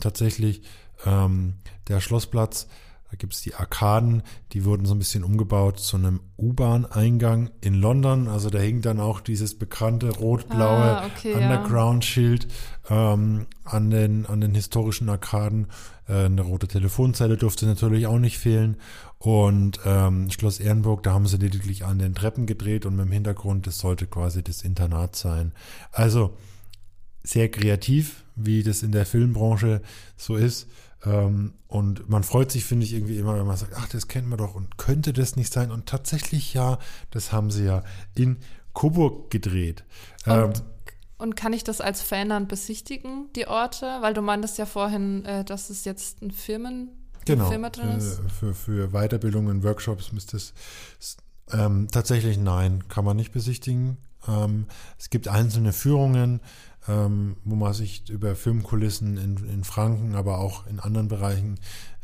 Tatsächlich 0.00 0.62
ähm, 1.04 1.54
der 1.88 2.00
Schlossplatz, 2.00 2.68
da 3.10 3.16
gibt 3.16 3.34
es 3.34 3.42
die 3.42 3.54
Arkaden, 3.54 4.22
die 4.52 4.64
wurden 4.64 4.84
so 4.84 4.94
ein 4.94 4.98
bisschen 4.98 5.22
umgebaut 5.24 5.78
zu 5.78 5.96
einem 5.96 6.20
U-Bahn-Eingang 6.38 7.50
in 7.60 7.74
London. 7.74 8.28
Also 8.28 8.50
da 8.50 8.58
hing 8.58 8.80
dann 8.80 8.98
auch 8.98 9.20
dieses 9.20 9.58
bekannte 9.58 10.10
rot-blaue 10.10 10.98
Ah, 10.98 11.06
okay. 11.06 11.34
Underground-Schild 11.34 12.48
ähm, 12.90 13.46
an, 13.64 13.90
den, 13.90 14.26
an 14.26 14.40
den 14.40 14.54
historischen 14.54 15.08
Arkaden. 15.08 15.68
Äh, 16.08 16.24
eine 16.24 16.42
rote 16.42 16.68
Telefonzelle 16.68 17.36
durfte 17.36 17.66
natürlich 17.66 18.06
auch 18.06 18.18
nicht 18.18 18.38
fehlen. 18.38 18.76
Und 19.18 19.80
ähm, 19.84 20.30
Schloss 20.30 20.60
Ehrenburg, 20.60 21.02
da 21.02 21.12
haben 21.12 21.26
sie 21.26 21.38
lediglich 21.38 21.84
an 21.84 21.98
den 21.98 22.14
Treppen 22.14 22.46
gedreht 22.46 22.86
und 22.86 22.96
mit 22.96 23.06
dem 23.06 23.12
Hintergrund, 23.12 23.66
das 23.66 23.78
sollte 23.78 24.06
quasi 24.06 24.42
das 24.42 24.62
Internat 24.62 25.16
sein. 25.16 25.52
Also 25.92 26.36
sehr 27.22 27.50
kreativ, 27.50 28.24
wie 28.36 28.62
das 28.62 28.82
in 28.82 28.92
der 28.92 29.06
Filmbranche 29.06 29.82
so 30.16 30.36
ist. 30.36 30.68
Ähm, 31.04 31.54
und 31.66 32.08
man 32.08 32.22
freut 32.22 32.52
sich, 32.52 32.64
finde 32.64 32.84
ich, 32.84 32.92
irgendwie 32.92 33.18
immer, 33.18 33.38
wenn 33.38 33.46
man 33.46 33.56
sagt, 33.56 33.72
ach, 33.76 33.88
das 33.88 34.08
kennt 34.08 34.28
man 34.28 34.38
doch 34.38 34.54
und 34.54 34.78
könnte 34.78 35.12
das 35.12 35.36
nicht 35.36 35.52
sein? 35.52 35.70
Und 35.70 35.86
tatsächlich 35.86 36.54
ja, 36.54 36.78
das 37.10 37.32
haben 37.32 37.50
sie 37.50 37.64
ja 37.64 37.82
in 38.14 38.36
Coburg 38.72 39.30
gedreht. 39.30 39.84
Ähm, 40.26 40.52
Und, 41.18 41.36
kann 41.36 41.52
ich 41.52 41.64
das 41.64 41.80
als 41.80 42.02
Fan 42.02 42.28
dann 42.28 42.46
besichtigen, 42.46 43.30
die 43.34 43.46
Orte? 43.46 43.86
Weil 44.00 44.14
du 44.14 44.22
meintest 44.22 44.58
ja 44.58 44.66
vorhin, 44.66 45.24
äh, 45.24 45.44
dass 45.44 45.70
es 45.70 45.84
jetzt 45.84 46.22
ein 46.22 46.30
Firmen, 46.30 46.90
genau, 47.24 47.48
Firma 47.48 47.70
drin 47.70 47.96
ist. 47.96 48.20
für, 48.20 48.28
für, 48.28 48.54
für 48.54 48.88
Weiterbildungen, 48.88 49.62
Workshops 49.62 50.12
müsste 50.12 50.36
es 50.36 50.54
ähm, 51.52 51.88
tatsächlich 51.90 52.38
nein, 52.38 52.88
kann 52.88 53.04
man 53.04 53.16
nicht 53.16 53.32
besichtigen. 53.32 53.98
Ähm, 54.28 54.66
es 54.98 55.10
gibt 55.10 55.28
einzelne 55.28 55.72
Führungen, 55.72 56.40
ähm, 56.88 57.36
wo 57.44 57.54
man 57.54 57.72
sich 57.72 58.08
über 58.10 58.34
Filmkulissen 58.34 59.16
in, 59.16 59.36
in 59.48 59.64
Franken, 59.64 60.14
aber 60.14 60.38
auch 60.38 60.66
in 60.66 60.80
anderen 60.80 61.08
Bereichen 61.08 61.58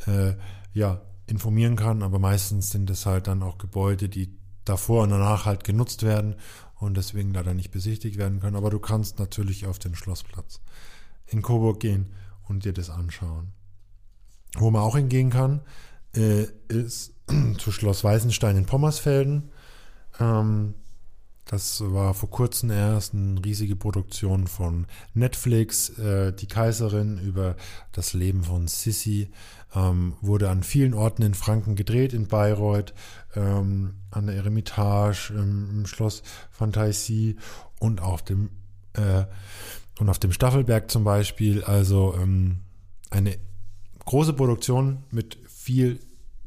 äh, 0.07 0.35
ja, 0.73 1.01
informieren 1.27 1.77
kann. 1.77 2.03
Aber 2.03 2.19
meistens 2.19 2.71
sind 2.71 2.91
es 2.91 3.07
halt 3.07 3.27
dann 3.27 3.43
auch 3.43 3.59
Gebäude, 3.59 4.09
die 4.09 4.37
davor 4.65 5.03
und 5.03 5.11
danach 5.11 5.45
halt 5.45 5.65
genutzt 5.65 6.05
werden 6.05 6.37
und 6.83 6.97
deswegen 6.97 7.33
leider 7.33 7.55
nicht 7.55 7.71
besichtigt 7.71 8.19
werden 8.19 8.41
können. 8.41 8.57
Aber 8.57 8.71
du 8.71 8.79
kannst 8.79 9.19
natürlich 9.19 9.67
auf 9.67 9.79
den 9.79 9.95
Schlossplatz 9.95 10.61
in 11.27 11.41
Coburg 11.41 11.81
gehen 11.81 12.13
und 12.49 12.65
dir 12.65 12.73
das 12.73 12.91
anschauen. 12.91 13.53
Wo 14.57 14.71
man 14.71 14.83
auch 14.83 14.97
hingehen 14.97 15.31
kann, 15.31 15.63
äh, 16.15 16.47
ist 16.69 17.15
zu 17.59 17.71
Schloss 17.71 18.03
Weißenstein 18.03 18.57
in 18.57 18.67
Pommersfelden. 18.67 19.51
Ähm, 20.19 20.75
das 21.45 21.83
war 21.85 22.15
vor 22.15 22.31
kurzem 22.31 22.71
erst 22.71 23.15
eine 23.15 23.45
riesige 23.45 23.77
Produktion 23.77 24.47
von 24.47 24.87
Netflix. 25.15 25.91
Äh, 25.99 26.33
die 26.33 26.47
Kaiserin 26.47 27.19
über 27.19 27.57
das 27.93 28.13
Leben 28.13 28.43
von 28.45 28.69
Sissi 28.69 29.31
ähm, 29.75 30.15
wurde 30.21 30.51
an 30.51 30.63
vielen 30.63 30.95
Orten 30.95 31.23
in 31.23 31.35
Franken 31.35 31.77
gedreht, 31.77 32.13
in 32.13 32.27
Bayreuth, 32.27 32.95
ähm, 33.35 33.95
an 34.11 34.27
der 34.27 34.37
Eremitage, 34.37 35.33
im, 35.35 35.71
im 35.71 35.87
Schloss 35.87 36.23
Phantasie 36.51 37.37
und 37.79 38.01
auf 38.01 38.23
dem 38.23 38.51
äh, 38.95 39.25
und 39.99 40.09
auf 40.09 40.19
dem 40.19 40.33
Staffelberg 40.33 40.91
zum 40.91 41.05
Beispiel. 41.05 41.63
Also 41.65 42.15
ähm, 42.21 42.61
eine 43.11 43.39
große 44.05 44.33
Produktion 44.33 45.05
mit 45.11 45.39
viel 45.49 46.01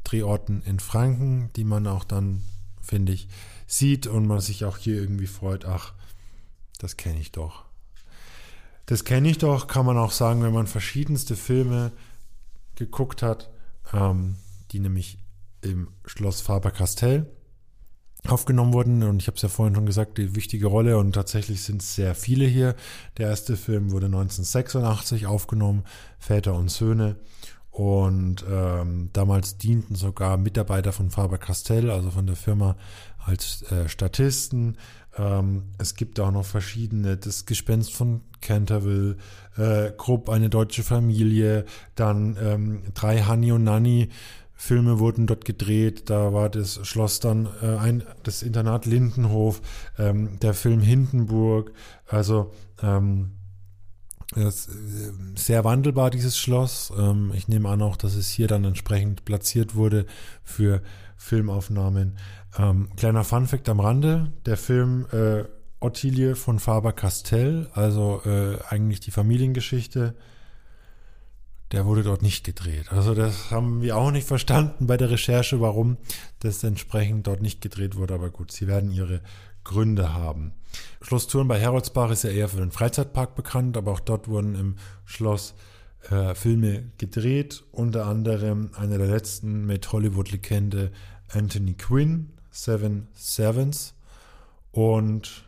Drehorten 0.04 0.62
in 0.62 0.78
Franken, 0.78 1.50
die 1.56 1.64
man 1.64 1.86
auch 1.86 2.04
dann, 2.04 2.42
finde 2.80 3.12
ich, 3.12 3.28
sieht 3.66 4.06
und 4.06 4.26
man 4.26 4.40
sich 4.40 4.64
auch 4.64 4.78
hier 4.78 4.96
irgendwie 5.00 5.26
freut, 5.26 5.64
ach, 5.64 5.94
das 6.78 6.96
kenne 6.96 7.18
ich 7.18 7.32
doch. 7.32 7.64
Das 8.86 9.04
kenne 9.04 9.28
ich 9.28 9.38
doch, 9.38 9.66
kann 9.66 9.86
man 9.86 9.98
auch 9.98 10.12
sagen, 10.12 10.42
wenn 10.42 10.52
man 10.52 10.68
verschiedenste 10.68 11.34
Filme 11.34 11.90
geguckt 12.76 13.22
hat, 13.22 13.50
ähm, 13.92 14.36
die 14.70 14.78
nämlich 14.78 15.18
im 15.62 15.88
Schloss 16.04 16.40
Faber-Castell 16.40 17.26
aufgenommen 18.28 18.72
wurden. 18.72 19.02
Und 19.02 19.22
ich 19.22 19.28
habe 19.28 19.36
es 19.36 19.42
ja 19.42 19.48
vorhin 19.48 19.74
schon 19.74 19.86
gesagt, 19.86 20.18
die 20.18 20.34
wichtige 20.34 20.66
Rolle 20.66 20.98
und 20.98 21.12
tatsächlich 21.12 21.62
sind 21.62 21.82
es 21.82 21.94
sehr 21.94 22.14
viele 22.14 22.46
hier. 22.46 22.74
Der 23.18 23.28
erste 23.28 23.56
Film 23.56 23.90
wurde 23.90 24.06
1986 24.06 25.26
aufgenommen, 25.26 25.84
Väter 26.18 26.54
und 26.54 26.70
Söhne. 26.70 27.16
Und 27.70 28.42
ähm, 28.50 29.10
damals 29.12 29.58
dienten 29.58 29.96
sogar 29.96 30.38
Mitarbeiter 30.38 30.92
von 30.92 31.10
Faber-Castell, 31.10 31.90
also 31.90 32.10
von 32.10 32.26
der 32.26 32.36
Firma, 32.36 32.76
als 33.18 33.62
äh, 33.70 33.86
Statisten. 33.88 34.78
Ähm, 35.18 35.64
es 35.76 35.94
gibt 35.94 36.18
auch 36.18 36.30
noch 36.30 36.46
verschiedene, 36.46 37.18
das 37.18 37.44
Gespenst 37.44 37.92
von 37.92 38.22
Canterville, 38.40 39.16
äh, 39.58 39.90
Krupp, 39.90 40.30
eine 40.30 40.48
deutsche 40.48 40.84
Familie, 40.84 41.66
dann 41.96 42.38
ähm, 42.40 42.82
drei 42.94 43.20
Hani 43.20 43.52
und 43.52 43.64
Nanny. 43.64 44.08
Filme 44.56 44.98
wurden 44.98 45.26
dort 45.26 45.44
gedreht, 45.44 46.08
da 46.08 46.32
war 46.32 46.48
das 46.48 46.80
Schloss 46.86 47.20
dann 47.20 47.48
äh, 47.62 47.76
ein, 47.76 48.02
das 48.22 48.42
Internat 48.42 48.86
Lindenhof, 48.86 49.60
ähm, 49.98 50.38
der 50.40 50.54
Film 50.54 50.80
Hindenburg, 50.80 51.72
also 52.08 52.52
ähm, 52.82 53.32
das, 54.34 54.68
äh, 54.68 55.12
sehr 55.36 55.64
wandelbar, 55.64 56.10
dieses 56.10 56.38
Schloss. 56.38 56.92
Ähm, 56.98 57.32
ich 57.34 57.48
nehme 57.48 57.68
an 57.68 57.82
auch, 57.82 57.96
dass 57.96 58.14
es 58.14 58.28
hier 58.28 58.48
dann 58.48 58.64
entsprechend 58.64 59.24
platziert 59.24 59.74
wurde 59.74 60.06
für 60.42 60.82
Filmaufnahmen. 61.16 62.16
Ähm, 62.58 62.88
kleiner 62.96 63.24
Funfact 63.24 63.68
am 63.68 63.80
Rande, 63.80 64.32
der 64.46 64.56
Film 64.56 65.06
äh, 65.12 65.44
Ottilie 65.80 66.34
von 66.34 66.58
Faber-Castell, 66.58 67.68
also 67.74 68.22
äh, 68.24 68.56
eigentlich 68.68 69.00
die 69.00 69.10
Familiengeschichte, 69.10 70.14
der 71.72 71.84
wurde 71.84 72.02
dort 72.02 72.22
nicht 72.22 72.44
gedreht. 72.44 72.92
Also 72.92 73.14
das 73.14 73.50
haben 73.50 73.82
wir 73.82 73.96
auch 73.96 74.10
nicht 74.10 74.26
verstanden 74.26 74.86
bei 74.86 74.96
der 74.96 75.10
Recherche, 75.10 75.60
warum 75.60 75.96
das 76.40 76.62
entsprechend 76.62 77.26
dort 77.26 77.42
nicht 77.42 77.60
gedreht 77.60 77.96
wurde. 77.96 78.14
Aber 78.14 78.30
gut, 78.30 78.52
sie 78.52 78.66
werden 78.66 78.90
ihre 78.90 79.20
Gründe 79.64 80.14
haben. 80.14 80.52
Schloss 81.02 81.26
Thurn 81.26 81.48
bei 81.48 81.58
Heroldsbach 81.58 82.10
ist 82.10 82.22
ja 82.22 82.30
eher 82.30 82.48
für 82.48 82.58
den 82.58 82.70
Freizeitpark 82.70 83.34
bekannt, 83.34 83.76
aber 83.76 83.92
auch 83.92 84.00
dort 84.00 84.28
wurden 84.28 84.54
im 84.54 84.76
Schloss 85.04 85.54
äh, 86.10 86.34
Filme 86.34 86.84
gedreht. 86.98 87.64
Unter 87.72 88.06
anderem 88.06 88.70
einer 88.76 88.98
der 88.98 89.08
letzten 89.08 89.66
mit 89.66 89.92
Hollywood-Legende 89.92 90.92
Anthony 91.28 91.74
Quinn, 91.74 92.32
Seven 92.50 93.08
Sevens. 93.14 93.94
Und 94.70 95.45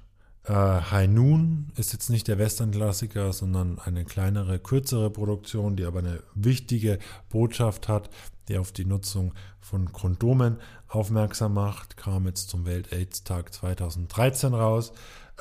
äh, 0.49 0.53
High 0.53 1.09
Noon 1.09 1.73
ist 1.77 1.93
jetzt 1.93 2.09
nicht 2.09 2.27
der 2.27 2.39
Western-Klassiker, 2.39 3.33
sondern 3.33 3.79
eine 3.79 4.05
kleinere, 4.05 4.59
kürzere 4.59 5.11
Produktion, 5.11 5.77
die 5.77 5.85
aber 5.85 5.99
eine 5.99 6.23
wichtige 6.35 6.99
Botschaft 7.29 7.89
hat, 7.89 8.09
die 8.49 8.57
auf 8.57 8.73
die 8.73 8.87
Nutzung 8.87 9.35
von 9.61 9.93
Kondomen 9.93 10.57
aufmerksam 10.89 11.55
macht, 11.55 11.99
kam 11.99 12.27
jetzt 12.27 12.49
zum 12.49 12.65
Welt-AIDS-Tag 12.65 13.53
2013 13.53 14.55
raus. 14.55 14.93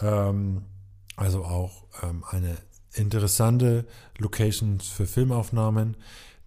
Ähm, 0.01 0.63
also 1.15 1.45
auch 1.45 1.85
ähm, 2.03 2.23
eine 2.29 2.57
interessante 2.93 3.85
Location 4.17 4.81
für 4.81 5.07
Filmaufnahmen. 5.07 5.95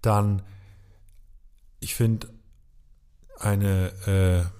Dann, 0.02 0.42
ich 1.80 1.94
finde, 1.94 2.28
eine, 3.38 3.92
äh, 4.06 4.59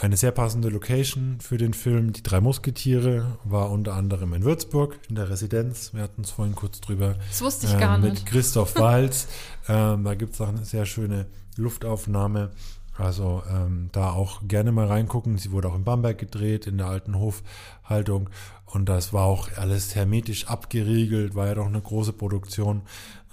eine 0.00 0.16
sehr 0.16 0.32
passende 0.32 0.70
Location 0.70 1.38
für 1.40 1.58
den 1.58 1.74
Film 1.74 2.12
Die 2.12 2.22
drei 2.22 2.40
Musketiere 2.40 3.38
war 3.44 3.70
unter 3.70 3.94
anderem 3.94 4.32
in 4.32 4.44
Würzburg 4.44 4.98
in 5.08 5.14
der 5.14 5.28
Residenz. 5.28 5.92
Wir 5.92 6.02
hatten 6.02 6.22
es 6.22 6.30
vorhin 6.30 6.54
kurz 6.54 6.80
drüber. 6.80 7.16
Das 7.28 7.42
wusste 7.42 7.66
ich 7.66 7.74
äh, 7.74 7.78
gar 7.78 7.98
mit 7.98 8.12
nicht. 8.14 8.26
Christoph 8.26 8.74
Walz. 8.76 9.28
ähm, 9.68 10.04
da 10.04 10.14
gibt 10.14 10.34
es 10.34 10.40
auch 10.40 10.48
eine 10.48 10.64
sehr 10.64 10.86
schöne 10.86 11.26
Luftaufnahme. 11.56 12.50
Also 12.96 13.42
ähm, 13.50 13.88
da 13.92 14.10
auch 14.10 14.42
gerne 14.46 14.72
mal 14.72 14.86
reingucken. 14.86 15.38
Sie 15.38 15.52
wurde 15.52 15.68
auch 15.68 15.74
in 15.74 15.84
Bamberg 15.84 16.18
gedreht, 16.18 16.66
in 16.66 16.78
der 16.78 16.86
alten 16.88 17.18
Hofhaltung. 17.18 18.30
Und 18.66 18.88
das 18.88 19.12
war 19.12 19.24
auch 19.24 19.48
alles 19.56 19.94
hermetisch 19.94 20.46
abgeriegelt, 20.46 21.34
war 21.34 21.46
ja 21.46 21.54
doch 21.54 21.66
eine 21.66 21.80
große 21.80 22.12
Produktion. 22.12 22.82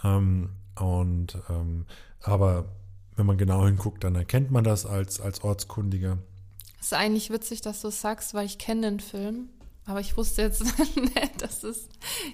Ähm, 0.04 0.50
und 0.76 1.38
ähm, 1.50 1.86
aber 2.22 2.66
wenn 3.16 3.26
man 3.26 3.38
genau 3.38 3.66
hinguckt, 3.66 4.04
dann 4.04 4.16
erkennt 4.16 4.52
man 4.52 4.64
das 4.64 4.86
als, 4.86 5.20
als 5.20 5.44
Ortskundiger. 5.44 6.18
Ist 6.80 6.94
eigentlich 6.94 7.30
witzig, 7.30 7.62
dass 7.62 7.82
du 7.82 7.88
es 7.90 8.02
sagst, 8.02 8.34
weil 8.34 8.46
ich 8.46 8.58
kenne 8.58 8.82
den 8.82 9.00
Film. 9.00 9.50
Aber 9.86 10.02
ich 10.02 10.18
wusste 10.18 10.42
jetzt 10.42 10.64
nicht, 10.96 11.42
dass 11.42 11.64
es 11.64 11.88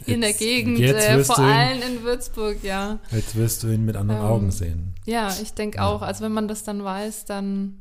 in 0.07 0.21
der 0.21 0.31
Jetzt- 0.31 0.39
Gegend, 0.39 0.79
jetzt 0.79 1.07
äh, 1.07 1.23
vor 1.23 1.37
ihn- 1.37 1.43
allem 1.43 1.81
in 1.83 2.03
Würzburg, 2.03 2.63
ja. 2.63 2.99
Jetzt 3.11 3.35
wirst 3.35 3.61
du 3.63 3.67
ihn 3.67 3.85
mit 3.85 3.95
anderen 3.95 4.21
Ähm, 4.21 4.27
Augen 4.27 4.51
sehen. 4.51 4.95
Ja, 5.05 5.31
ich 5.41 5.53
denke 5.53 5.77
Ja. 5.77 5.85
auch. 5.87 6.01
Also 6.01 6.23
wenn 6.23 6.31
man 6.31 6.47
das 6.47 6.63
dann 6.63 6.83
weiß, 6.83 7.25
dann 7.25 7.77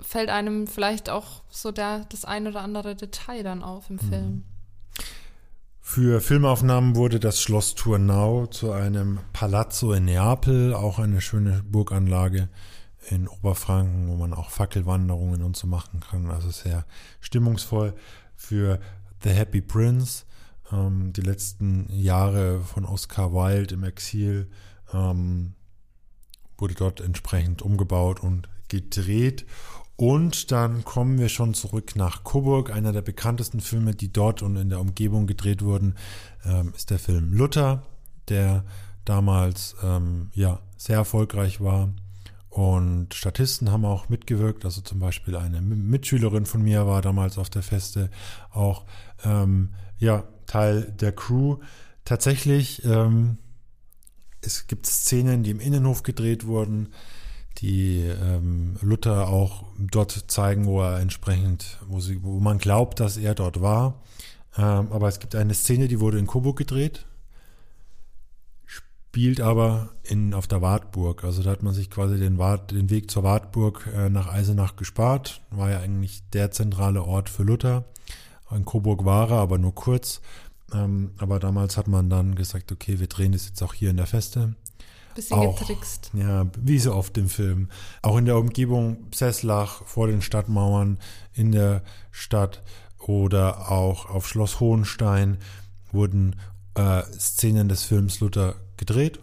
fällt 0.00 0.30
einem 0.30 0.66
vielleicht 0.66 1.10
auch 1.10 1.42
so 1.50 1.72
der, 1.72 2.06
das 2.08 2.24
ein 2.24 2.46
oder 2.46 2.60
andere 2.62 2.94
Detail 2.96 3.42
dann 3.42 3.62
auf 3.62 3.90
im 3.90 3.96
Mhm. 3.96 4.00
Film. 4.08 4.44
Für 5.80 6.20
Filmaufnahmen 6.20 6.96
wurde 6.96 7.20
das 7.20 7.40
Schloss 7.40 7.74
Turnau 7.76 8.46
zu 8.46 8.72
einem 8.72 9.20
Palazzo 9.32 9.92
in 9.92 10.06
Neapel, 10.06 10.74
auch 10.74 10.98
eine 10.98 11.20
schöne 11.20 11.62
Burganlage 11.64 12.48
in 13.08 13.28
Oberfranken, 13.28 14.08
wo 14.08 14.16
man 14.16 14.32
auch 14.34 14.50
Fackelwanderungen 14.50 15.42
und 15.42 15.56
so 15.56 15.66
machen 15.66 16.00
kann. 16.00 16.30
Also 16.30 16.50
sehr 16.50 16.84
stimmungsvoll 17.20 17.94
für 18.34 18.80
The 19.22 19.30
Happy 19.30 19.60
Prince. 19.60 20.24
Ähm, 20.72 21.12
die 21.12 21.20
letzten 21.20 21.86
Jahre 21.90 22.60
von 22.60 22.84
Oscar 22.84 23.32
Wilde 23.32 23.74
im 23.74 23.84
Exil 23.84 24.48
ähm, 24.92 25.54
wurde 26.58 26.74
dort 26.74 27.00
entsprechend 27.00 27.62
umgebaut 27.62 28.20
und 28.20 28.48
gedreht. 28.68 29.46
Und 29.96 30.52
dann 30.52 30.84
kommen 30.84 31.18
wir 31.18 31.30
schon 31.30 31.54
zurück 31.54 31.96
nach 31.96 32.22
Coburg. 32.22 32.70
Einer 32.70 32.92
der 32.92 33.02
bekanntesten 33.02 33.60
Filme, 33.60 33.94
die 33.94 34.12
dort 34.12 34.42
und 34.42 34.56
in 34.56 34.68
der 34.68 34.80
Umgebung 34.80 35.26
gedreht 35.26 35.62
wurden, 35.62 35.94
ähm, 36.44 36.72
ist 36.76 36.90
der 36.90 36.98
Film 36.98 37.32
Luther, 37.32 37.82
der 38.28 38.64
damals 39.06 39.76
ähm, 39.82 40.30
ja 40.34 40.60
sehr 40.76 40.96
erfolgreich 40.96 41.62
war. 41.62 41.90
Und 42.56 43.12
Statisten 43.12 43.70
haben 43.70 43.84
auch 43.84 44.08
mitgewirkt. 44.08 44.64
Also 44.64 44.80
zum 44.80 44.98
Beispiel 44.98 45.36
eine 45.36 45.60
Mitschülerin 45.60 46.46
von 46.46 46.62
mir 46.62 46.86
war 46.86 47.02
damals 47.02 47.36
auf 47.36 47.50
der 47.50 47.62
Feste 47.62 48.08
auch 48.50 48.86
ähm, 49.26 49.74
ja 49.98 50.24
Teil 50.46 50.90
der 50.98 51.12
Crew. 51.12 51.58
Tatsächlich 52.06 52.82
ähm, 52.86 53.36
es 54.40 54.68
gibt 54.68 54.86
Szenen, 54.86 55.42
die 55.42 55.50
im 55.50 55.60
Innenhof 55.60 56.02
gedreht 56.02 56.46
wurden 56.46 56.88
die 57.58 58.00
ähm, 58.00 58.76
Luther 58.82 59.28
auch 59.28 59.64
dort 59.78 60.12
zeigen, 60.30 60.66
wo 60.66 60.82
er 60.82 61.00
entsprechend, 61.00 61.78
wo, 61.88 62.00
sie, 62.00 62.22
wo 62.22 62.38
man 62.38 62.58
glaubt, 62.58 63.00
dass 63.00 63.16
er 63.16 63.34
dort 63.34 63.62
war. 63.62 64.02
Ähm, 64.58 64.88
aber 64.90 65.08
es 65.08 65.20
gibt 65.20 65.34
eine 65.34 65.54
Szene, 65.54 65.88
die 65.88 65.98
wurde 65.98 66.18
in 66.18 66.26
Coburg 66.26 66.58
gedreht, 66.58 67.06
spielt 69.16 69.40
aber 69.40 69.88
in, 70.02 70.34
auf 70.34 70.46
der 70.46 70.60
Wartburg. 70.60 71.24
Also 71.24 71.42
da 71.42 71.48
hat 71.48 71.62
man 71.62 71.72
sich 71.72 71.88
quasi 71.88 72.18
den, 72.18 72.36
Wart, 72.36 72.72
den 72.72 72.90
Weg 72.90 73.10
zur 73.10 73.22
Wartburg 73.22 73.88
äh, 73.96 74.10
nach 74.10 74.28
Eisenach 74.28 74.76
gespart. 74.76 75.40
War 75.50 75.70
ja 75.70 75.80
eigentlich 75.80 76.28
der 76.34 76.50
zentrale 76.50 77.02
Ort 77.02 77.30
für 77.30 77.42
Luther. 77.42 77.84
In 78.54 78.66
Coburg 78.66 79.06
war 79.06 79.30
er, 79.30 79.38
aber 79.38 79.56
nur 79.56 79.74
kurz. 79.74 80.20
Ähm, 80.74 81.12
aber 81.16 81.38
damals 81.38 81.78
hat 81.78 81.88
man 81.88 82.10
dann 82.10 82.34
gesagt, 82.34 82.70
okay, 82.70 83.00
wir 83.00 83.06
drehen 83.06 83.32
das 83.32 83.46
jetzt 83.46 83.62
auch 83.62 83.72
hier 83.72 83.88
in 83.88 83.96
der 83.96 84.06
Feste. 84.06 84.54
Bisschen 85.14 85.38
auch, 85.38 85.58
getrickst. 85.58 86.10
Ja, 86.12 86.44
wie 86.60 86.78
so 86.78 86.94
oft 86.94 87.16
im 87.16 87.30
Film. 87.30 87.70
Auch 88.02 88.18
in 88.18 88.26
der 88.26 88.36
Umgebung 88.36 88.98
Sesslach, 89.14 89.82
vor 89.86 90.08
den 90.08 90.20
Stadtmauern, 90.20 90.98
in 91.32 91.52
der 91.52 91.82
Stadt 92.10 92.62
oder 92.98 93.70
auch 93.70 94.10
auf 94.10 94.28
Schloss 94.28 94.60
Hohenstein 94.60 95.38
wurden 95.90 96.36
äh, 96.74 97.02
Szenen 97.18 97.70
des 97.70 97.84
Films 97.84 98.20
Luther 98.20 98.56
gedreht. 98.76 99.20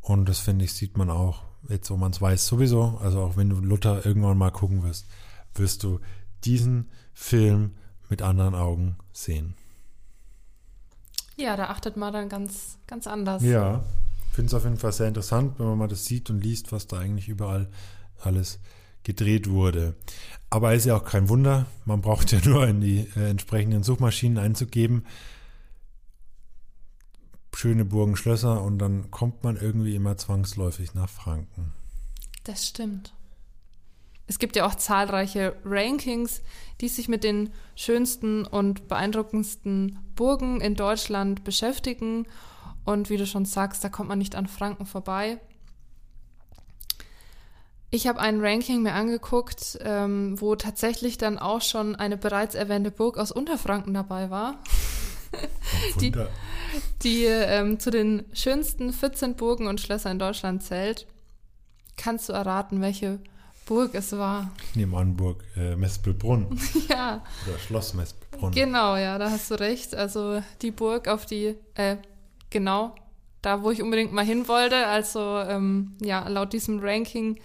Und 0.00 0.28
das 0.28 0.40
finde 0.40 0.64
ich, 0.64 0.72
sieht 0.72 0.96
man 0.96 1.10
auch, 1.10 1.42
jetzt 1.68 1.90
wo 1.90 1.96
man 1.96 2.12
es 2.12 2.20
weiß, 2.20 2.46
sowieso. 2.46 2.98
Also 3.02 3.20
auch 3.22 3.36
wenn 3.36 3.50
du 3.50 3.56
Luther 3.56 4.04
irgendwann 4.04 4.38
mal 4.38 4.50
gucken 4.50 4.82
wirst, 4.82 5.06
wirst 5.54 5.82
du 5.82 6.00
diesen 6.44 6.90
Film 7.14 7.72
mit 8.08 8.22
anderen 8.22 8.54
Augen 8.54 8.96
sehen. 9.12 9.54
Ja, 11.36 11.56
da 11.56 11.66
achtet 11.66 11.96
man 11.96 12.12
dann 12.12 12.28
ganz, 12.28 12.78
ganz 12.86 13.06
anders. 13.06 13.42
Ja, 13.42 13.82
finde 14.32 14.48
es 14.48 14.54
auf 14.54 14.64
jeden 14.64 14.78
Fall 14.78 14.92
sehr 14.92 15.08
interessant, 15.08 15.58
wenn 15.58 15.66
man 15.66 15.78
mal 15.78 15.88
das 15.88 16.06
sieht 16.06 16.30
und 16.30 16.42
liest, 16.42 16.72
was 16.72 16.86
da 16.86 16.98
eigentlich 16.98 17.28
überall 17.28 17.68
alles 18.20 18.58
gedreht 19.04 19.50
wurde. 19.50 19.94
Aber 20.50 20.74
ist 20.74 20.86
ja 20.86 20.96
auch 20.96 21.04
kein 21.04 21.28
Wunder. 21.28 21.66
Man 21.84 22.00
braucht 22.00 22.32
ja 22.32 22.40
nur 22.44 22.66
in 22.66 22.80
die 22.80 23.08
äh, 23.16 23.28
entsprechenden 23.28 23.82
Suchmaschinen 23.82 24.38
einzugeben. 24.38 25.04
Schöne 27.54 27.84
Burgen, 27.84 28.16
Schlösser 28.16 28.62
und 28.62 28.78
dann 28.78 29.10
kommt 29.10 29.44
man 29.44 29.56
irgendwie 29.56 29.94
immer 29.94 30.16
zwangsläufig 30.16 30.94
nach 30.94 31.08
Franken. 31.08 31.72
Das 32.44 32.66
stimmt. 32.66 33.12
Es 34.26 34.38
gibt 34.38 34.56
ja 34.56 34.66
auch 34.66 34.74
zahlreiche 34.74 35.56
Rankings, 35.64 36.42
die 36.80 36.88
sich 36.88 37.08
mit 37.08 37.24
den 37.24 37.50
schönsten 37.76 38.46
und 38.46 38.88
beeindruckendsten 38.88 39.98
Burgen 40.16 40.60
in 40.60 40.74
Deutschland 40.74 41.44
beschäftigen 41.44 42.26
und 42.84 43.10
wie 43.10 43.16
du 43.16 43.26
schon 43.26 43.44
sagst, 43.44 43.84
da 43.84 43.88
kommt 43.88 44.08
man 44.08 44.18
nicht 44.18 44.34
an 44.34 44.46
Franken 44.46 44.86
vorbei. 44.86 45.38
Ich 47.90 48.06
habe 48.06 48.20
ein 48.20 48.40
Ranking 48.40 48.82
mir 48.82 48.94
angeguckt, 48.94 49.78
ähm, 49.82 50.40
wo 50.40 50.56
tatsächlich 50.56 51.18
dann 51.18 51.38
auch 51.38 51.60
schon 51.60 51.94
eine 51.94 52.16
bereits 52.16 52.54
erwähnte 52.54 52.90
Burg 52.90 53.18
aus 53.18 53.30
Unterfranken 53.30 53.92
dabei 53.92 54.30
war. 54.30 54.62
die 56.00 56.10
die 57.02 57.24
ähm, 57.24 57.78
zu 57.78 57.90
den 57.90 58.24
schönsten 58.32 58.92
14 58.92 59.34
Burgen 59.34 59.66
und 59.66 59.80
Schlösser 59.80 60.10
in 60.10 60.18
Deutschland 60.18 60.62
zählt. 60.62 61.06
Kannst 61.96 62.28
du 62.28 62.32
erraten, 62.32 62.80
welche 62.80 63.20
Burg 63.66 63.94
es 63.94 64.12
war? 64.12 64.50
Ich 64.70 64.76
nehme 64.76 64.96
an, 64.96 65.16
Burg 65.16 65.44
äh, 65.56 65.76
Mespelbrunn. 65.76 66.58
ja. 66.88 67.22
Oder 67.46 67.58
Schloss 67.58 67.94
Mespelbrunn. 67.94 68.52
Genau, 68.52 68.96
ja, 68.96 69.18
da 69.18 69.30
hast 69.30 69.50
du 69.50 69.54
recht. 69.54 69.94
Also 69.94 70.42
die 70.62 70.70
Burg, 70.70 71.08
auf 71.08 71.26
die, 71.26 71.56
äh, 71.74 71.96
genau 72.50 72.94
da, 73.42 73.62
wo 73.62 73.70
ich 73.70 73.82
unbedingt 73.82 74.12
mal 74.12 74.24
hin 74.24 74.48
wollte. 74.48 74.86
Also 74.86 75.20
ähm, 75.20 75.96
ja, 76.00 76.26
laut 76.28 76.52
diesem 76.52 76.78
Ranking 76.80 77.38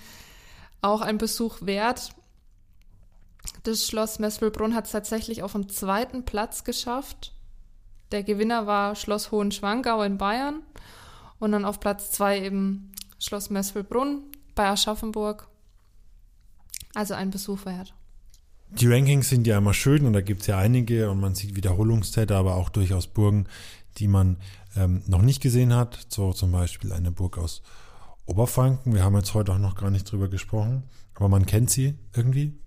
auch 0.82 1.02
ein 1.02 1.18
Besuch 1.18 1.58
wert. 1.62 2.12
Das 3.64 3.86
Schloss 3.86 4.20
Mespelbrunn 4.20 4.76
hat 4.76 4.86
es 4.86 4.92
tatsächlich 4.92 5.44
auf 5.44 5.54
dem 5.54 5.68
zweiten 5.70 6.24
Platz 6.24 6.64
geschafft. 6.64 7.34
Der 8.12 8.24
Gewinner 8.24 8.68
war 8.68 8.96
Schloss 8.96 9.32
Hohenschwangau 9.32 10.02
in 10.04 10.18
Bayern 10.18 10.62
und 11.40 11.52
dann 11.52 11.66
auf 11.66 11.80
Platz 11.80 12.12
zwei 12.12 12.42
eben 12.42 12.92
Schloss 13.20 13.50
Mespelbrunn 13.50 14.24
bei 14.56 14.68
Aschaffenburg. 14.68 15.48
Also 16.94 17.14
ein 17.14 17.30
Besuch 17.30 17.66
wert. 17.66 17.94
Die 18.70 18.88
Rankings 18.88 19.30
sind 19.30 19.48
ja 19.48 19.58
immer 19.58 19.74
schön 19.74 20.06
und 20.06 20.14
da 20.14 20.22
gibt 20.22 20.42
es 20.42 20.48
ja 20.48 20.58
einige 20.58 21.10
und 21.10 21.20
man 21.20 21.36
sieht 21.36 21.56
Wiederholungstäter, 21.56 22.36
aber 22.36 22.56
auch 22.56 22.70
durchaus 22.70 23.08
Burgen, 23.08 23.48
die 23.98 24.08
man 24.08 24.38
ähm, 24.76 25.04
noch 25.08 25.22
nicht 25.22 25.42
gesehen 25.42 25.74
hat. 25.74 26.08
So 26.10 26.34
zum 26.34 26.52
Beispiel 26.52 26.92
eine 26.92 27.12
Burg 27.12 27.38
aus 27.38 27.62
Oberfranken. 28.26 28.94
Wir 28.94 29.04
haben 29.04 29.16
jetzt 29.16 29.34
heute 29.34 29.54
auch 29.54 29.58
noch 29.58 29.76
gar 29.76 29.90
nicht 29.90 30.12
drüber 30.12 30.28
gesprochen, 30.28 30.84
aber 31.16 31.30
man 31.30 31.46
kennt 31.46 31.70
sie 31.70 31.96
irgendwie. 32.14 32.60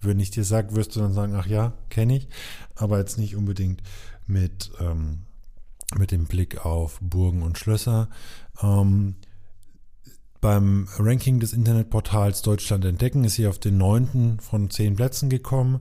Wenn 0.00 0.18
ich 0.18 0.30
dir 0.30 0.44
sage, 0.44 0.74
wirst 0.74 0.96
du 0.96 1.00
dann 1.00 1.14
sagen, 1.14 1.34
ach 1.36 1.46
ja, 1.46 1.72
kenne 1.88 2.16
ich, 2.16 2.28
aber 2.74 2.98
jetzt 2.98 3.18
nicht 3.18 3.36
unbedingt 3.36 3.82
mit, 4.26 4.70
ähm, 4.80 5.20
mit 5.96 6.10
dem 6.10 6.26
Blick 6.26 6.64
auf 6.64 6.98
Burgen 7.00 7.42
und 7.42 7.58
Schlösser. 7.58 8.08
Ähm, 8.62 9.16
beim 10.40 10.88
Ranking 10.98 11.40
des 11.40 11.52
Internetportals 11.52 12.42
Deutschland 12.42 12.84
entdecken 12.84 13.24
ist 13.24 13.34
sie 13.34 13.46
auf 13.46 13.58
den 13.58 13.78
neunten 13.78 14.38
von 14.40 14.70
zehn 14.70 14.96
Plätzen 14.96 15.28
gekommen. 15.28 15.80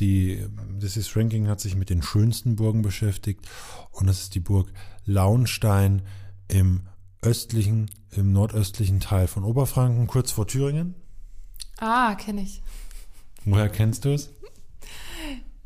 Die, 0.00 0.46
dieses 0.80 1.14
Ranking 1.14 1.46
hat 1.48 1.60
sich 1.60 1.76
mit 1.76 1.90
den 1.90 2.02
schönsten 2.02 2.56
Burgen 2.56 2.82
beschäftigt 2.82 3.46
und 3.92 4.06
das 4.06 4.22
ist 4.22 4.34
die 4.34 4.40
Burg 4.40 4.72
Launstein 5.04 6.02
im 6.48 6.82
östlichen, 7.22 7.90
im 8.10 8.32
nordöstlichen 8.32 9.00
Teil 9.00 9.26
von 9.26 9.44
Oberfranken, 9.44 10.06
kurz 10.06 10.30
vor 10.30 10.46
Thüringen. 10.46 10.94
Ah, 11.78 12.14
kenne 12.14 12.42
ich. 12.42 12.62
Woher 13.44 13.68
kennst 13.68 14.04
du 14.04 14.14
es? 14.14 14.30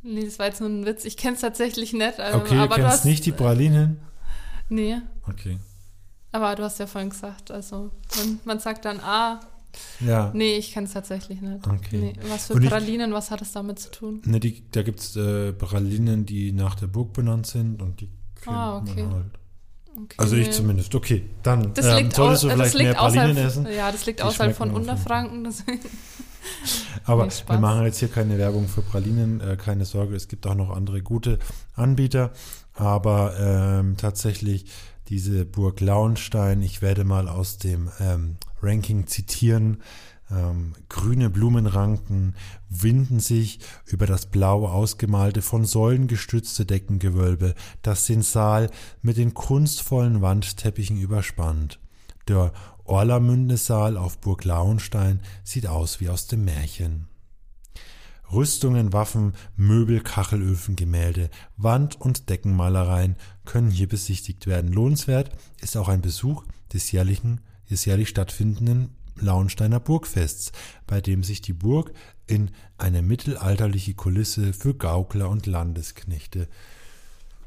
Nee, 0.04 0.24
das 0.24 0.38
war 0.38 0.46
jetzt 0.46 0.60
nur 0.60 0.68
ein 0.68 0.84
Witz. 0.84 1.04
Ich 1.04 1.16
kenne 1.16 1.34
es 1.34 1.40
tatsächlich 1.40 1.92
nicht. 1.92 2.20
Also, 2.20 2.38
okay, 2.38 2.58
aber 2.58 2.76
du 2.76 2.82
kennst 2.82 2.98
hast, 2.98 3.04
nicht 3.06 3.24
die 3.24 3.32
Pralinen? 3.32 4.00
Nee. 4.68 4.98
Okay. 5.26 5.58
Aber 6.30 6.54
du 6.54 6.62
hast 6.62 6.78
ja 6.78 6.86
vorhin 6.86 7.10
gesagt, 7.10 7.50
also 7.50 7.90
man, 8.18 8.40
man 8.44 8.58
sagt 8.58 8.84
dann, 8.84 9.00
ah, 9.00 9.40
ja. 10.00 10.30
Nee, 10.34 10.56
ich 10.56 10.72
kann 10.72 10.84
es 10.84 10.92
tatsächlich 10.92 11.40
nicht. 11.40 11.66
Okay. 11.66 11.98
Nee. 11.98 12.12
Was 12.28 12.46
für 12.46 12.60
Pralinen, 12.60 13.12
was 13.12 13.30
hat 13.30 13.42
es 13.42 13.52
damit 13.52 13.78
zu 13.78 13.90
tun? 13.90 14.22
Ne, 14.24 14.38
die, 14.40 14.62
da 14.70 14.82
gibt 14.82 15.00
es 15.00 15.16
äh, 15.16 15.52
Pralinen, 15.52 16.26
die 16.26 16.52
nach 16.52 16.74
der 16.74 16.86
Burg 16.86 17.12
benannt 17.12 17.46
sind 17.46 17.82
und 17.82 18.00
die 18.00 18.08
kennt 18.40 18.56
ah, 18.56 18.76
okay. 18.78 19.02
man 19.02 19.14
halt. 19.14 19.38
Okay. 19.96 20.14
Also 20.18 20.36
ich 20.36 20.50
zumindest. 20.50 20.94
Okay, 20.94 21.24
dann 21.42 21.72
das 21.72 21.86
ähm, 21.86 22.10
solltest 22.10 22.42
du 22.44 22.50
vielleicht 22.50 22.76
mehr 22.76 22.94
Pralinen 22.94 23.36
essen. 23.36 23.66
Ja, 23.74 23.90
das 23.92 24.06
liegt 24.06 24.22
außerhalb 24.22 24.56
von 24.56 24.70
Unterfranken. 24.70 25.52
Aber 27.04 27.28
wir 27.28 27.58
machen 27.58 27.84
jetzt 27.84 27.98
hier 27.98 28.08
keine 28.08 28.38
Werbung 28.38 28.68
für 28.68 28.82
Pralinen, 28.82 29.40
äh, 29.40 29.56
keine 29.56 29.84
Sorge, 29.84 30.14
es 30.14 30.28
gibt 30.28 30.46
auch 30.46 30.54
noch 30.54 30.70
andere 30.70 31.02
gute 31.02 31.38
Anbieter. 31.74 32.32
Aber 32.74 33.34
ähm, 33.38 33.96
tatsächlich 33.96 34.66
diese 35.08 35.44
Burg 35.44 35.80
Launstein, 35.80 36.62
ich 36.62 36.82
werde 36.82 37.04
mal 37.04 37.28
aus 37.28 37.58
dem 37.58 37.90
ähm, 38.00 38.36
Ranking 38.62 39.06
zitieren. 39.06 39.82
Ähm, 40.30 40.72
grüne 40.88 41.28
Blumenranken 41.28 42.34
winden 42.70 43.20
sich 43.20 43.60
über 43.86 44.06
das 44.06 44.26
blau 44.26 44.66
ausgemalte, 44.66 45.42
von 45.42 45.64
Säulen 45.64 46.06
gestützte 46.06 46.64
Deckengewölbe, 46.64 47.54
das 47.82 48.06
den 48.06 48.22
Saal 48.22 48.70
mit 49.02 49.18
den 49.18 49.34
kunstvollen 49.34 50.22
Wandteppichen 50.22 50.96
überspannt. 50.96 51.78
Der 52.26 52.52
Orlamünde 52.84 53.56
Saal 53.56 53.96
auf 53.96 54.18
Burg 54.18 54.44
Lauenstein 54.44 55.20
sieht 55.42 55.66
aus 55.66 56.00
wie 56.00 56.10
aus 56.10 56.26
dem 56.26 56.44
Märchen. 56.44 57.08
Rüstungen, 58.32 58.92
Waffen, 58.92 59.34
Möbel, 59.56 60.00
Kachelöfen, 60.00 60.76
Gemälde, 60.76 61.30
Wand- 61.56 62.00
und 62.00 62.28
Deckenmalereien 62.28 63.16
können 63.44 63.70
hier 63.70 63.88
besichtigt 63.88 64.46
werden. 64.46 64.72
Lohnenswert 64.72 65.30
ist 65.60 65.76
auch 65.76 65.88
ein 65.88 66.00
Besuch 66.00 66.44
des 66.72 66.90
jährlichen, 66.92 67.40
des 67.70 67.84
jährlich 67.84 68.08
stattfindenden 68.08 68.90
Launsteiner 69.16 69.80
Burgfests, 69.80 70.52
bei 70.86 71.00
dem 71.00 71.22
sich 71.22 71.40
die 71.40 71.52
Burg 71.52 71.92
in 72.26 72.50
eine 72.78 73.02
mittelalterliche 73.02 73.94
Kulisse 73.94 74.52
für 74.52 74.74
Gaukler 74.74 75.28
und 75.28 75.46
Landesknechte 75.46 76.48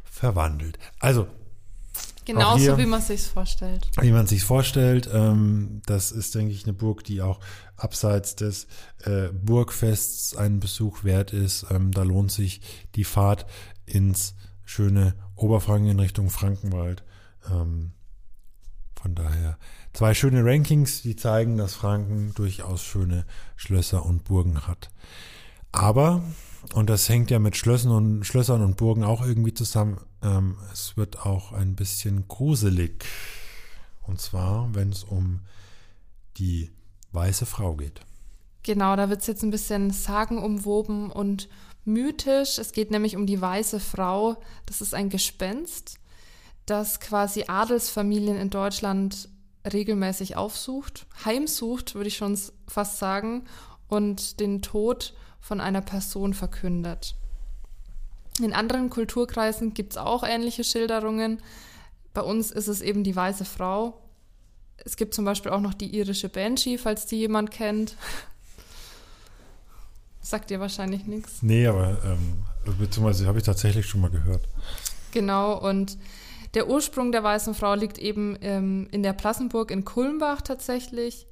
verwandelt. 0.03 0.79
Also 0.99 1.27
Genauso 2.25 2.59
hier, 2.59 2.77
wie 2.77 2.85
man 2.85 3.01
sich 3.01 3.21
vorstellt. 3.21 3.87
Wie 4.01 4.11
man 4.11 4.27
sich 4.27 4.43
vorstellt. 4.43 5.09
Ähm, 5.11 5.81
das 5.85 6.11
ist, 6.11 6.35
denke 6.35 6.53
ich, 6.53 6.65
eine 6.65 6.73
Burg, 6.73 7.03
die 7.05 7.21
auch 7.21 7.39
abseits 7.77 8.35
des 8.35 8.67
äh, 9.03 9.29
Burgfests 9.31 10.35
einen 10.35 10.59
Besuch 10.59 11.03
wert 11.03 11.31
ist. 11.31 11.65
Ähm, 11.69 11.91
da 11.91 12.03
lohnt 12.03 12.31
sich 12.31 12.61
die 12.95 13.05
Fahrt 13.05 13.45
ins 13.85 14.35
schöne 14.65 15.15
Oberfranken 15.35 15.89
in 15.89 15.99
Richtung 15.99 16.29
Frankenwald. 16.29 17.03
Ähm, 17.49 17.93
von 19.01 19.15
daher 19.15 19.57
zwei 19.93 20.13
schöne 20.13 20.43
Rankings, 20.43 21.01
die 21.01 21.15
zeigen, 21.15 21.57
dass 21.57 21.75
Franken 21.75 22.33
durchaus 22.35 22.83
schöne 22.83 23.25
Schlösser 23.55 24.05
und 24.05 24.25
Burgen 24.25 24.67
hat. 24.67 24.89
Aber, 25.71 26.23
und 26.73 26.89
das 26.89 27.07
hängt 27.07 27.31
ja 27.31 27.39
mit 27.39 27.55
Schlössern 27.55 27.91
und, 27.91 28.23
Schlössern 28.25 28.61
und 28.63 28.75
Burgen 28.77 29.03
auch 29.03 29.25
irgendwie 29.25 29.53
zusammen, 29.53 29.99
ähm, 30.21 30.57
es 30.71 30.97
wird 30.97 31.25
auch 31.25 31.51
ein 31.51 31.75
bisschen 31.75 32.27
gruselig. 32.27 33.05
Und 34.05 34.21
zwar, 34.21 34.73
wenn 34.73 34.91
es 34.91 35.03
um 35.03 35.41
die 36.37 36.71
weiße 37.11 37.45
Frau 37.45 37.75
geht. 37.75 38.01
Genau, 38.63 38.95
da 38.95 39.09
wird 39.09 39.21
es 39.21 39.27
jetzt 39.27 39.43
ein 39.43 39.51
bisschen 39.51 39.91
sagenumwoben 39.91 41.11
und 41.11 41.49
mythisch. 41.85 42.57
Es 42.57 42.73
geht 42.73 42.91
nämlich 42.91 43.15
um 43.15 43.25
die 43.25 43.39
weiße 43.39 43.79
Frau. 43.79 44.41
Das 44.65 44.81
ist 44.81 44.93
ein 44.93 45.09
Gespenst, 45.09 45.99
das 46.65 46.99
quasi 46.99 47.45
Adelsfamilien 47.47 48.37
in 48.37 48.49
Deutschland 48.49 49.29
regelmäßig 49.71 50.35
aufsucht, 50.35 51.07
heimsucht, 51.25 51.95
würde 51.95 52.07
ich 52.07 52.17
schon 52.17 52.37
fast 52.67 52.99
sagen, 52.99 53.45
und 53.87 54.39
den 54.39 54.61
Tod 54.61 55.13
von 55.39 55.61
einer 55.61 55.81
Person 55.81 56.33
verkündet. 56.33 57.15
In 58.41 58.53
anderen 58.53 58.89
Kulturkreisen 58.89 59.73
gibt 59.73 59.93
es 59.93 59.97
auch 59.97 60.23
ähnliche 60.23 60.63
Schilderungen. 60.63 61.41
Bei 62.13 62.21
uns 62.21 62.51
ist 62.51 62.67
es 62.67 62.81
eben 62.81 63.03
die 63.03 63.15
weiße 63.15 63.45
Frau. 63.45 64.01
Es 64.77 64.95
gibt 64.95 65.13
zum 65.13 65.25
Beispiel 65.25 65.51
auch 65.51 65.61
noch 65.61 65.73
die 65.73 65.95
irische 65.95 66.29
Banshee, 66.29 66.77
falls 66.77 67.07
die 67.07 67.17
jemand 67.17 67.51
kennt. 67.51 67.95
Sagt 70.21 70.49
dir 70.49 70.59
wahrscheinlich 70.59 71.05
nichts. 71.05 71.41
Nee, 71.41 71.67
aber 71.67 71.97
ähm, 72.03 72.43
beziehungsweise 72.77 73.27
habe 73.27 73.39
ich 73.39 73.45
tatsächlich 73.45 73.87
schon 73.87 74.01
mal 74.01 74.11
gehört. 74.11 74.47
Genau, 75.11 75.57
und 75.57 75.97
der 76.53 76.69
Ursprung 76.69 77.11
der 77.11 77.23
weißen 77.23 77.55
Frau 77.55 77.75
liegt 77.75 77.97
eben 77.97 78.37
ähm, 78.41 78.87
in 78.91 79.03
der 79.03 79.13
Plassenburg 79.13 79.71
in 79.71 79.85
Kulmbach 79.85 80.41
tatsächlich 80.41 81.27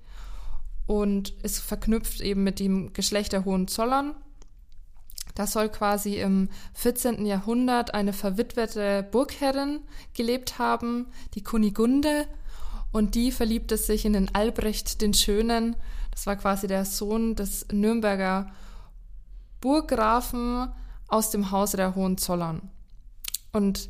und 0.87 1.31
ist 1.43 1.59
verknüpft 1.59 2.21
eben 2.21 2.43
mit 2.43 2.59
dem 2.59 2.93
Geschlecht 2.93 3.33
der 3.33 3.45
Hohenzollern. 3.45 4.15
Da 5.35 5.45
soll 5.45 5.69
quasi 5.69 6.15
im 6.15 6.49
14. 6.73 7.25
Jahrhundert 7.25 7.93
eine 7.93 8.13
verwitwete 8.13 9.03
Burgherrin 9.03 9.81
gelebt 10.13 10.57
haben, 10.57 11.07
die 11.33 11.43
Kunigunde, 11.43 12.25
und 12.91 13.15
die 13.15 13.33
verliebte 13.33 13.75
sich 13.75 14.05
in 14.05 14.13
den 14.13 14.33
Albrecht 14.33 15.01
den 15.01 15.13
Schönen. 15.13 15.75
Das 16.11 16.25
war 16.25 16.37
quasi 16.37 16.67
der 16.67 16.85
Sohn 16.85 17.35
des 17.35 17.67
Nürnberger 17.69 18.47
Burggrafen 19.59 20.69
aus 21.09 21.29
dem 21.29 21.51
Hause 21.51 21.75
der 21.75 21.95
Hohenzollern. 21.95 22.69
Und 23.51 23.89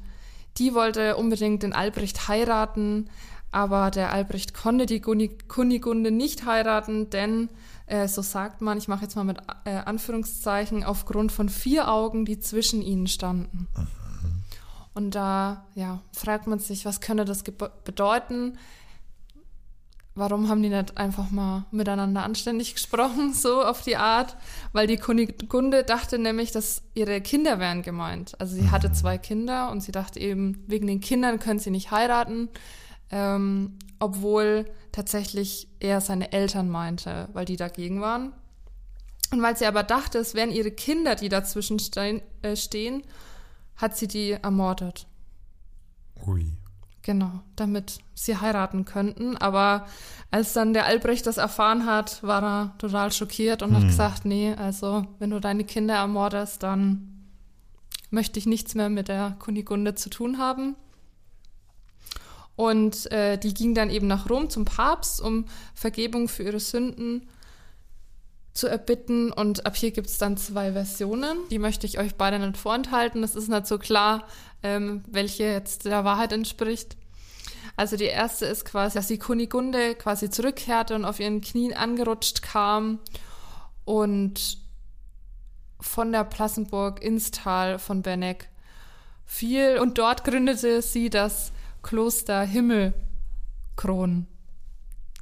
die 0.58 0.74
wollte 0.74 1.18
unbedingt 1.18 1.62
den 1.62 1.74
Albrecht 1.74 2.28
heiraten, 2.28 3.10
aber 3.52 3.91
der 3.91 4.12
Albrecht 4.12 4.56
konnte 4.56 4.88
die 4.88 5.02
Kunigunde 5.02 6.10
nicht 6.10 6.46
heiraten, 6.46 7.10
denn 7.12 7.50
äh, 7.88 8.08
so 8.08 8.22
sagt 8.22 8.62
man, 8.62 8.78
ich 8.78 8.88
mache 8.88 9.04
jetzt 9.04 9.16
mal 9.16 9.24
mit 9.24 9.40
äh, 9.66 9.76
Anführungszeichen, 9.76 10.84
aufgrund 10.84 11.32
von 11.32 11.50
vier 11.50 11.90
Augen, 11.90 12.26
die 12.26 12.40
zwischen 12.40 12.82
ihnen 12.82 13.08
standen. 13.08 13.68
Mhm. 13.76 13.88
Und 14.96 15.14
da 15.14 15.66
ja, 15.76 16.02
fragt 16.14 16.48
man 16.48 16.60
sich, 16.60 16.86
was 16.86 17.02
könnte 17.02 17.26
das 17.26 17.44
bedeuten? 17.44 18.58
Warum 20.18 20.48
haben 20.48 20.64
die 20.64 20.70
nicht 20.70 20.96
einfach 20.98 21.30
mal 21.30 21.66
miteinander 21.72 22.24
anständig 22.24 22.74
gesprochen, 22.74 23.34
so 23.36 23.62
auf 23.62 23.82
die 23.82 23.98
Art? 23.98 24.38
Weil 24.72 24.88
die 24.88 24.96
Kunigunde 24.96 25.84
dachte 25.84 26.18
nämlich, 26.18 26.52
dass 26.52 26.82
ihre 26.94 27.20
Kinder 27.20 27.60
wären 27.60 27.82
gemeint. 27.82 28.40
Also 28.40 28.56
sie 28.56 28.72
hatte 28.72 28.88
mhm. 28.88 28.94
zwei 28.94 29.18
Kinder 29.18 29.70
und 29.70 29.82
sie 29.82 29.92
dachte 29.92 30.20
eben, 30.22 30.64
wegen 30.68 30.88
den 30.88 31.02
Kindern 31.02 31.40
können 31.40 31.60
sie 31.60 31.72
nicht 31.72 31.92
heiraten. 31.92 32.48
Ähm, 33.12 33.78
obwohl 33.99 34.66
tatsächlich 34.91 35.68
er 35.80 36.01
seine 36.01 36.32
Eltern 36.32 36.70
meinte, 36.70 37.30
weil 37.34 37.45
die 37.45 37.58
dagegen 37.58 38.01
waren. 38.01 38.34
Und 39.32 39.41
weil 39.41 39.58
sie 39.58 39.66
aber 39.66 39.84
dachte, 39.84 40.20
es 40.20 40.34
wären 40.34 40.51
ihre 40.51 40.72
Kinder, 40.72 41.16
die 41.16 41.30
dazwischen 41.30 41.80
stein, 41.80 42.22
äh, 42.41 42.56
stehen, 42.56 43.03
hat 43.76 43.97
sie 43.97 44.08
die 44.08 44.32
ermordet. 44.32 45.08
Ui. 46.26 46.53
Genau, 47.01 47.41
damit 47.56 47.99
sie 48.16 48.38
heiraten 48.38 48.86
könnten. 48.86 49.38
Aber 49.38 49.86
als 50.32 50.53
dann 50.53 50.74
der 50.74 50.86
Albrecht 50.86 51.28
das 51.28 51.38
erfahren 51.38 51.86
hat, 51.86 52.24
war 52.24 52.43
er 52.43 52.78
total 52.78 53.12
schockiert 53.12 53.62
und 53.62 53.70
hm. 53.70 53.76
hat 53.76 53.88
gesagt, 53.88 54.26
nee, 54.26 54.53
also 54.53 55.06
wenn 55.20 55.30
du 55.30 55.39
deine 55.39 55.66
Kinder 55.66 55.95
ermordest, 55.95 56.64
dann 56.64 57.28
möchte 58.10 58.39
ich 58.39 58.45
nichts 58.45 58.74
mehr 58.76 58.89
mit 58.89 59.08
der 59.08 59.36
Kunigunde 59.39 59.95
zu 59.95 60.10
tun 60.10 60.38
haben. 60.38 60.76
Und 62.56 63.12
äh, 63.12 63.38
die 63.38 63.53
ging 63.53 63.76
dann 63.76 63.89
eben 63.89 64.08
nach 64.08 64.30
Rom 64.30 64.49
zum 64.49 64.66
Papst, 64.66 65.22
um 65.22 65.45
Vergebung 65.74 66.28
für 66.28 66.43
ihre 66.43 66.60
Sünden 66.60 67.28
zu 68.53 68.68
erbitten. 68.68 69.32
Und 69.32 69.66
ab 69.66 69.76
hier 69.76 69.91
gibt 69.91 70.08
es 70.08 70.18
dann 70.18 70.38
zwei 70.38 70.72
Versionen. 70.72 71.38
Die 71.51 71.60
möchte 71.60 71.86
ich 71.86 71.99
euch 71.99 72.16
beide 72.16 72.39
nicht 72.39 72.58
vorenthalten. 72.58 73.24
Es 73.24 73.36
ist 73.36 73.49
nicht 73.49 73.68
so 73.68 73.78
klar, 73.78 74.26
ähm, 74.64 75.03
welche 75.08 75.43
jetzt 75.43 75.86
der 75.86 76.06
Wahrheit 76.06 76.32
entspricht. 76.32 76.95
Also 77.76 77.97
die 77.97 78.06
erste 78.06 78.45
ist 78.45 78.64
quasi, 78.64 78.95
dass 78.95 79.08
die 79.08 79.20
Kunigunde 79.20 79.95
quasi 79.95 80.30
zurückkehrte 80.30 80.95
und 80.95 81.03
auf 81.03 81.20
ihren 81.20 81.41
Knien 81.41 81.74
angerutscht 81.74 82.41
kam 82.41 82.99
und 83.84 84.60
von 85.82 86.14
der 86.14 86.24
Plassenburg 86.24 87.03
ins 87.03 87.32
Tal 87.32 87.78
von 87.80 88.01
Berneck 88.01 88.49
fiel. 89.26 89.78
Und 89.80 89.97
dort 89.97 90.24
gründete 90.24 90.82
sie 90.82 91.10
das 91.10 91.51
Kloster 91.86 92.42
Himmelkron. 92.42 94.26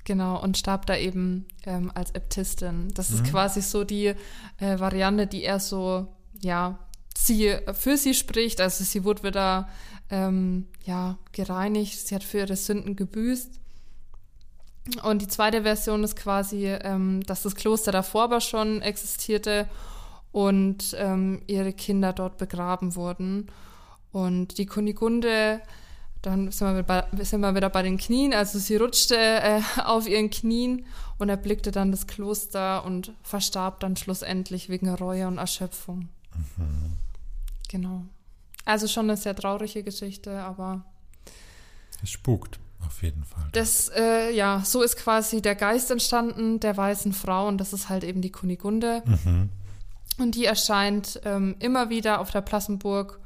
Genau, 0.05 0.41
und 0.41 0.57
starb 0.57 0.85
da 0.85 0.95
eben 0.95 1.45
ähm, 1.65 1.91
als 1.93 2.11
Äbtistin. 2.11 2.87
Das 2.93 3.09
mhm. 3.09 3.15
ist 3.17 3.23
quasi 3.25 3.61
so 3.61 3.83
die 3.83 4.07
äh, 4.07 4.79
Variante, 4.79 5.27
die 5.27 5.43
er 5.43 5.59
so, 5.59 6.07
ja, 6.39 6.79
sie 7.17 7.57
für 7.73 7.97
sie 7.97 8.13
spricht. 8.13 8.61
Also 8.61 8.85
sie 8.85 9.03
wurde 9.03 9.23
wieder 9.23 9.67
ähm, 10.09 10.67
ja, 10.85 11.17
gereinigt, 11.33 11.99
sie 11.99 12.15
hat 12.15 12.23
für 12.23 12.39
ihre 12.39 12.55
Sünden 12.55 12.95
gebüßt. 12.95 13.59
Und 15.03 15.21
die 15.21 15.27
zweite 15.27 15.63
Version 15.63 16.01
ist 16.05 16.15
quasi, 16.15 16.67
ähm, 16.67 17.23
dass 17.25 17.43
das 17.43 17.55
Kloster 17.55 17.91
davor 17.91 18.23
aber 18.23 18.39
schon 18.39 18.81
existierte 18.81 19.67
und 20.31 20.95
ähm, 20.97 21.41
ihre 21.47 21.73
Kinder 21.73 22.13
dort 22.13 22.37
begraben 22.37 22.95
wurden. 22.95 23.47
Und 24.13 24.57
die 24.57 24.65
Kunigunde 24.65 25.61
dann 26.23 26.51
sind 26.51 26.73
wir, 26.73 26.83
bei, 26.83 27.03
sind 27.21 27.41
wir 27.41 27.53
wieder 27.53 27.69
bei 27.69 27.83
den 27.83 27.97
Knien. 27.97 28.33
Also 28.33 28.57
sie 28.57 28.77
rutschte 28.77 29.15
äh, 29.17 29.61
auf 29.83 30.07
ihren 30.07 30.29
Knien 30.29 30.85
und 31.19 31.29
erblickte 31.29 31.71
dann 31.71 31.91
das 31.91 32.07
Kloster 32.07 32.83
und 32.85 33.13
verstarb 33.21 33.81
dann 33.81 33.95
schlussendlich 33.97 34.69
wegen 34.69 34.89
Reue 34.89 35.27
und 35.27 35.37
Erschöpfung. 35.37 36.07
Mhm. 36.57 36.93
Genau. 37.69 38.03
Also 38.65 38.87
schon 38.87 39.09
eine 39.09 39.17
sehr 39.17 39.35
traurige 39.35 39.83
Geschichte, 39.83 40.39
aber. 40.39 40.85
Es 42.01 42.09
spukt 42.09 42.59
auf 42.85 43.03
jeden 43.03 43.25
Fall. 43.25 43.49
Das, 43.51 43.89
äh, 43.89 44.33
ja, 44.33 44.61
so 44.63 44.81
ist 44.81 44.95
quasi 44.95 45.41
der 45.41 45.55
Geist 45.55 45.91
entstanden 45.91 46.61
der 46.61 46.77
weißen 46.77 47.11
Frau 47.11 47.49
und 47.49 47.57
das 47.57 47.73
ist 47.73 47.89
halt 47.89 48.05
eben 48.05 48.21
die 48.21 48.31
Kunigunde. 48.31 49.03
Mhm. 49.05 49.49
Und 50.19 50.35
die 50.35 50.45
erscheint 50.45 51.19
ähm, 51.25 51.55
immer 51.59 51.89
wieder 51.89 52.21
auf 52.21 52.31
der 52.31 52.41
Plassenburg 52.41 53.19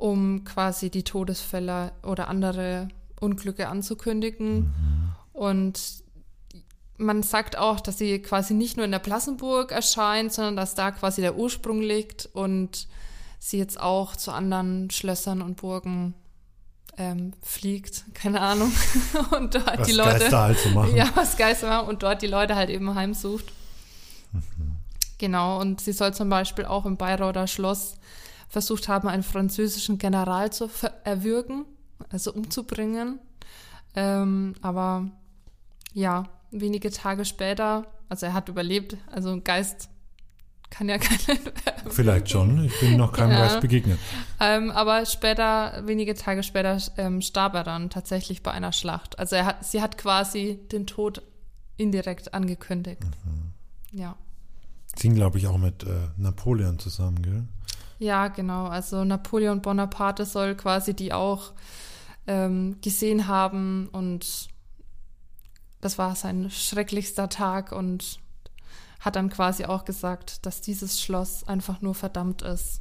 um 0.00 0.44
quasi 0.44 0.88
die 0.88 1.04
Todesfälle 1.04 1.92
oder 2.02 2.28
andere 2.28 2.88
Unglücke 3.20 3.68
anzukündigen. 3.68 4.60
Mhm. 4.60 5.12
Und 5.34 5.80
man 6.96 7.22
sagt 7.22 7.58
auch, 7.58 7.80
dass 7.80 7.98
sie 7.98 8.18
quasi 8.20 8.54
nicht 8.54 8.76
nur 8.76 8.86
in 8.86 8.92
der 8.92 8.98
Plassenburg 8.98 9.72
erscheint, 9.72 10.32
sondern 10.32 10.56
dass 10.56 10.74
da 10.74 10.90
quasi 10.90 11.20
der 11.20 11.36
Ursprung 11.36 11.82
liegt 11.82 12.30
und 12.32 12.88
sie 13.38 13.58
jetzt 13.58 13.78
auch 13.78 14.16
zu 14.16 14.32
anderen 14.32 14.90
Schlössern 14.90 15.42
und 15.42 15.56
Burgen 15.56 16.14
ähm, 16.96 17.34
fliegt, 17.42 18.04
keine 18.14 18.40
Ahnung. 18.40 18.72
und 19.36 19.54
dort 19.54 19.80
was 19.80 19.86
die 19.86 19.92
Leute. 19.92 20.18
Geister 20.18 20.40
halt 20.40 20.58
so 20.58 20.70
machen. 20.70 20.96
Ja, 20.96 21.10
was 21.14 21.36
Geister 21.36 21.68
machen 21.68 21.88
und 21.88 22.02
dort 22.02 22.22
die 22.22 22.26
Leute 22.26 22.56
halt 22.56 22.70
eben 22.70 22.94
heimsucht. 22.94 23.52
Mhm. 24.32 24.76
Genau, 25.18 25.60
und 25.60 25.82
sie 25.82 25.92
soll 25.92 26.14
zum 26.14 26.30
Beispiel 26.30 26.64
auch 26.64 26.86
im 26.86 26.96
Bayreuther 26.96 27.46
Schloss 27.46 27.96
versucht 28.50 28.88
haben, 28.88 29.08
einen 29.08 29.22
französischen 29.22 29.96
General 29.96 30.52
zu 30.52 30.68
erwürgen, 31.04 31.64
also 32.10 32.32
umzubringen. 32.34 33.20
Ähm, 33.94 34.54
aber 34.60 35.08
ja, 35.94 36.24
wenige 36.50 36.90
Tage 36.90 37.24
später, 37.24 37.86
also 38.08 38.26
er 38.26 38.34
hat 38.34 38.48
überlebt, 38.48 38.96
also 39.10 39.30
ein 39.30 39.44
Geist 39.44 39.88
kann 40.68 40.88
ja 40.88 40.98
keinen. 40.98 41.38
Vielleicht 41.88 42.30
schon, 42.30 42.64
ich 42.64 42.78
bin 42.80 42.96
noch 42.96 43.12
keinem 43.12 43.32
ja. 43.32 43.38
Geist 43.38 43.60
begegnet. 43.60 43.98
Ähm, 44.40 44.70
aber 44.70 45.06
später, 45.06 45.82
wenige 45.86 46.14
Tage 46.14 46.42
später, 46.42 46.78
ähm, 46.96 47.22
starb 47.22 47.54
er 47.54 47.64
dann 47.64 47.88
tatsächlich 47.88 48.42
bei 48.42 48.50
einer 48.50 48.72
Schlacht. 48.72 49.18
Also 49.18 49.36
er 49.36 49.46
hat, 49.46 49.64
sie 49.64 49.80
hat 49.80 49.96
quasi 49.96 50.58
den 50.70 50.86
Tod 50.86 51.22
indirekt 51.76 52.34
angekündigt. 52.34 53.02
Mhm. 53.24 53.98
Ja. 53.98 54.16
Ging, 54.96 55.14
glaube 55.14 55.38
ich, 55.38 55.46
auch 55.46 55.58
mit 55.58 55.84
äh, 55.84 56.08
Napoleon 56.16 56.78
zusammen, 56.78 57.22
gell? 57.22 57.44
Ja, 58.00 58.28
genau. 58.28 58.66
Also 58.66 59.04
Napoleon 59.04 59.60
Bonaparte 59.60 60.24
soll 60.24 60.54
quasi 60.56 60.94
die 60.94 61.12
auch 61.12 61.52
ähm, 62.26 62.78
gesehen 62.80 63.28
haben 63.28 63.88
und 63.92 64.48
das 65.82 65.98
war 65.98 66.16
sein 66.16 66.50
schrecklichster 66.50 67.28
Tag 67.28 67.72
und 67.72 68.18
hat 69.00 69.16
dann 69.16 69.28
quasi 69.28 69.66
auch 69.66 69.84
gesagt, 69.84 70.46
dass 70.46 70.62
dieses 70.62 71.00
Schloss 71.00 71.46
einfach 71.46 71.82
nur 71.82 71.94
verdammt 71.94 72.40
ist. 72.40 72.80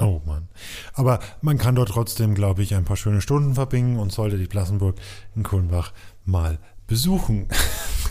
Oh 0.00 0.20
Mann. 0.26 0.48
Aber 0.94 1.20
man 1.40 1.58
kann 1.58 1.76
dort 1.76 1.90
trotzdem, 1.90 2.34
glaube 2.34 2.62
ich, 2.62 2.74
ein 2.74 2.84
paar 2.84 2.96
schöne 2.96 3.20
Stunden 3.20 3.54
verbringen 3.54 3.98
und 3.98 4.10
sollte 4.10 4.38
die 4.38 4.46
Plassenburg 4.46 4.96
in 5.36 5.44
Kulmbach 5.44 5.92
mal 6.24 6.58
besuchen. 6.88 7.46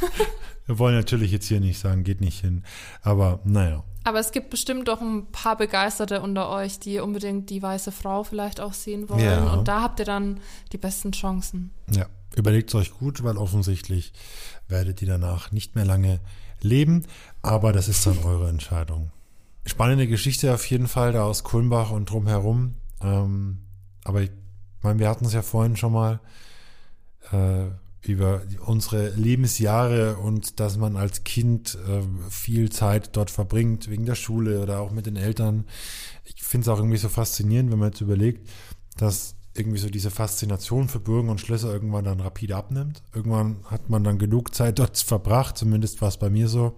Wir 0.66 0.80
wollen 0.80 0.96
natürlich 0.96 1.32
jetzt 1.32 1.48
hier 1.48 1.60
nicht 1.60 1.80
sagen, 1.80 2.06
geht 2.06 2.22
nicht 2.22 2.40
hin. 2.40 2.64
Aber 3.02 3.42
naja. 3.44 3.84
Aber 4.04 4.20
es 4.20 4.32
gibt 4.32 4.50
bestimmt 4.50 4.88
doch 4.88 5.02
ein 5.02 5.28
paar 5.32 5.58
Begeisterte 5.58 6.22
unter 6.22 6.50
euch, 6.50 6.80
die 6.80 7.00
unbedingt 7.00 7.50
die 7.50 7.62
weiße 7.62 7.92
Frau 7.92 8.24
vielleicht 8.24 8.60
auch 8.60 8.74
sehen 8.74 9.10
wollen. 9.10 9.20
Ja. 9.20 9.54
Und 9.54 9.68
da 9.68 9.82
habt 9.82 10.00
ihr 10.00 10.06
dann 10.06 10.40
die 10.72 10.78
besten 10.78 11.12
Chancen. 11.12 11.72
Ja, 11.92 12.06
überlegt 12.36 12.70
es 12.70 12.76
euch 12.76 12.94
gut, 12.94 13.24
weil 13.24 13.38
offensichtlich 13.38 14.14
werdet 14.68 15.02
ihr 15.02 15.08
danach 15.08 15.52
nicht 15.52 15.76
mehr 15.76 15.86
lange 15.86 16.20
leben. 16.62 17.06
Aber 17.42 17.74
das 17.74 17.88
ist 17.88 18.06
dann 18.06 18.18
eure 18.24 18.50
Entscheidung. 18.50 19.12
Spannende 19.66 20.08
Geschichte 20.08 20.54
auf 20.54 20.66
jeden 20.70 20.88
Fall 20.88 21.12
da 21.12 21.24
aus 21.24 21.44
Kulmbach 21.44 21.92
und 21.92 22.10
drumherum. 22.10 22.76
Ähm, 23.02 23.60
aber 24.04 24.22
ich 24.22 24.32
meine, 24.82 25.00
wir 25.00 25.10
hatten 25.10 25.26
es 25.26 25.34
ja 25.34 25.42
vorhin 25.42 25.76
schon 25.76 25.94
mal. 25.94 26.20
Äh, 27.32 27.66
über 28.02 28.42
unsere 28.66 29.10
Lebensjahre 29.10 30.18
und 30.18 30.60
dass 30.60 30.78
man 30.78 30.96
als 30.96 31.24
Kind 31.24 31.78
äh, 31.88 32.02
viel 32.30 32.72
Zeit 32.72 33.16
dort 33.16 33.30
verbringt, 33.30 33.90
wegen 33.90 34.06
der 34.06 34.16
Schule 34.16 34.62
oder 34.62 34.80
auch 34.80 34.92
mit 34.92 35.06
den 35.06 35.18
Eltern. 35.18 35.66
Ich 36.24 36.42
finde 36.42 36.64
es 36.64 36.70
auch 36.70 36.78
irgendwie 36.78 36.98
so 36.98 37.10
faszinierend, 37.10 37.72
wenn 37.72 37.80
man 37.80 37.90
jetzt 37.90 38.02
überlegt, 38.02 38.48
dass 38.98 39.36
irgendwie 39.54 39.80
so 39.80 39.90
diese 39.90 40.12
Faszination 40.12 40.88
für 40.88 41.00
Burgen 41.00 41.30
und 41.30 41.42
Schlösser 41.42 41.72
irgendwann 41.72 42.06
dann 42.06 42.22
rapide 42.22 42.56
abnimmt. 42.56 43.04
Irgendwann 43.14 43.58
hat 43.66 43.90
man 43.90 44.04
dann 44.04 44.18
genug 44.18 44.56
Zeit 44.56 44.80
dort 44.80 44.98
verbracht, 44.98 45.58
zumindest 45.58 46.02
war 46.02 46.10
es 46.10 46.18
bei 46.18 46.30
mir 46.30 46.48
so. 46.48 46.78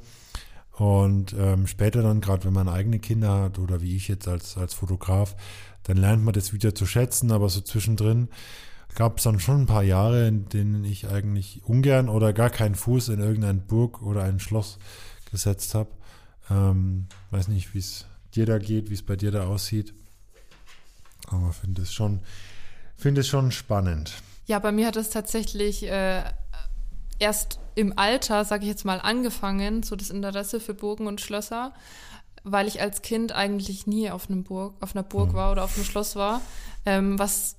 Und 0.71 1.35
ähm, 1.37 1.67
später 1.67 2.01
dann, 2.01 2.21
gerade 2.21 2.45
wenn 2.45 2.53
man 2.53 2.69
eigene 2.69 2.97
Kinder 2.97 3.41
hat 3.41 3.59
oder 3.59 3.81
wie 3.81 3.95
ich 3.95 4.07
jetzt 4.07 4.27
als, 4.27 4.57
als 4.57 4.73
Fotograf, 4.73 5.35
dann 5.83 5.97
lernt 5.97 6.23
man 6.23 6.33
das 6.33 6.53
wieder 6.53 6.73
zu 6.73 6.85
schätzen, 6.85 7.31
aber 7.31 7.49
so 7.49 7.61
zwischendrin 7.61 8.29
gab 8.95 9.17
es 9.17 9.23
dann 9.23 9.39
schon 9.39 9.61
ein 9.61 9.65
paar 9.65 9.83
Jahre, 9.83 10.27
in 10.27 10.49
denen 10.49 10.83
ich 10.83 11.07
eigentlich 11.07 11.61
ungern 11.63 12.09
oder 12.09 12.33
gar 12.33 12.49
keinen 12.49 12.75
Fuß 12.75 13.09
in 13.09 13.19
irgendeine 13.19 13.59
Burg 13.59 14.01
oder 14.01 14.23
ein 14.23 14.39
Schloss 14.39 14.77
gesetzt 15.31 15.75
habe. 15.75 15.89
Ähm, 16.49 17.07
weiß 17.31 17.47
nicht, 17.47 17.73
wie 17.73 17.79
es 17.79 18.05
dir 18.35 18.45
da 18.45 18.57
geht, 18.57 18.89
wie 18.89 18.93
es 18.93 19.03
bei 19.03 19.15
dir 19.15 19.31
da 19.31 19.45
aussieht. 19.45 19.93
Aber 21.27 21.53
finde 21.53 21.83
es 21.83 21.93
schon, 21.93 22.19
finde 22.97 23.21
es 23.21 23.27
schon 23.27 23.51
spannend. 23.51 24.13
Ja, 24.47 24.59
bei 24.59 24.71
mir 24.71 24.87
hat 24.87 24.97
es 24.97 25.09
tatsächlich 25.09 25.83
äh, 25.83 26.23
erst 27.19 27.59
im 27.75 27.97
Alter, 27.97 28.43
sage 28.43 28.63
ich 28.63 28.69
jetzt 28.69 28.83
mal, 28.83 28.99
angefangen, 28.99 29.83
so 29.83 29.95
das 29.95 30.09
Interesse 30.09 30.59
für 30.59 30.73
Burgen 30.73 31.07
und 31.07 31.21
Schlösser, 31.21 31.73
weil 32.43 32.67
ich 32.67 32.81
als 32.81 33.01
Kind 33.01 33.31
eigentlich 33.31 33.87
nie 33.87 34.09
auf 34.09 34.29
einem 34.29 34.43
Burg, 34.43 34.75
auf 34.81 34.95
einer 34.95 35.03
Burg 35.03 35.29
mhm. 35.29 35.35
war 35.35 35.51
oder 35.51 35.63
auf 35.63 35.75
einem 35.75 35.85
Schloss 35.85 36.15
war, 36.15 36.41
ähm, 36.85 37.17
was 37.17 37.55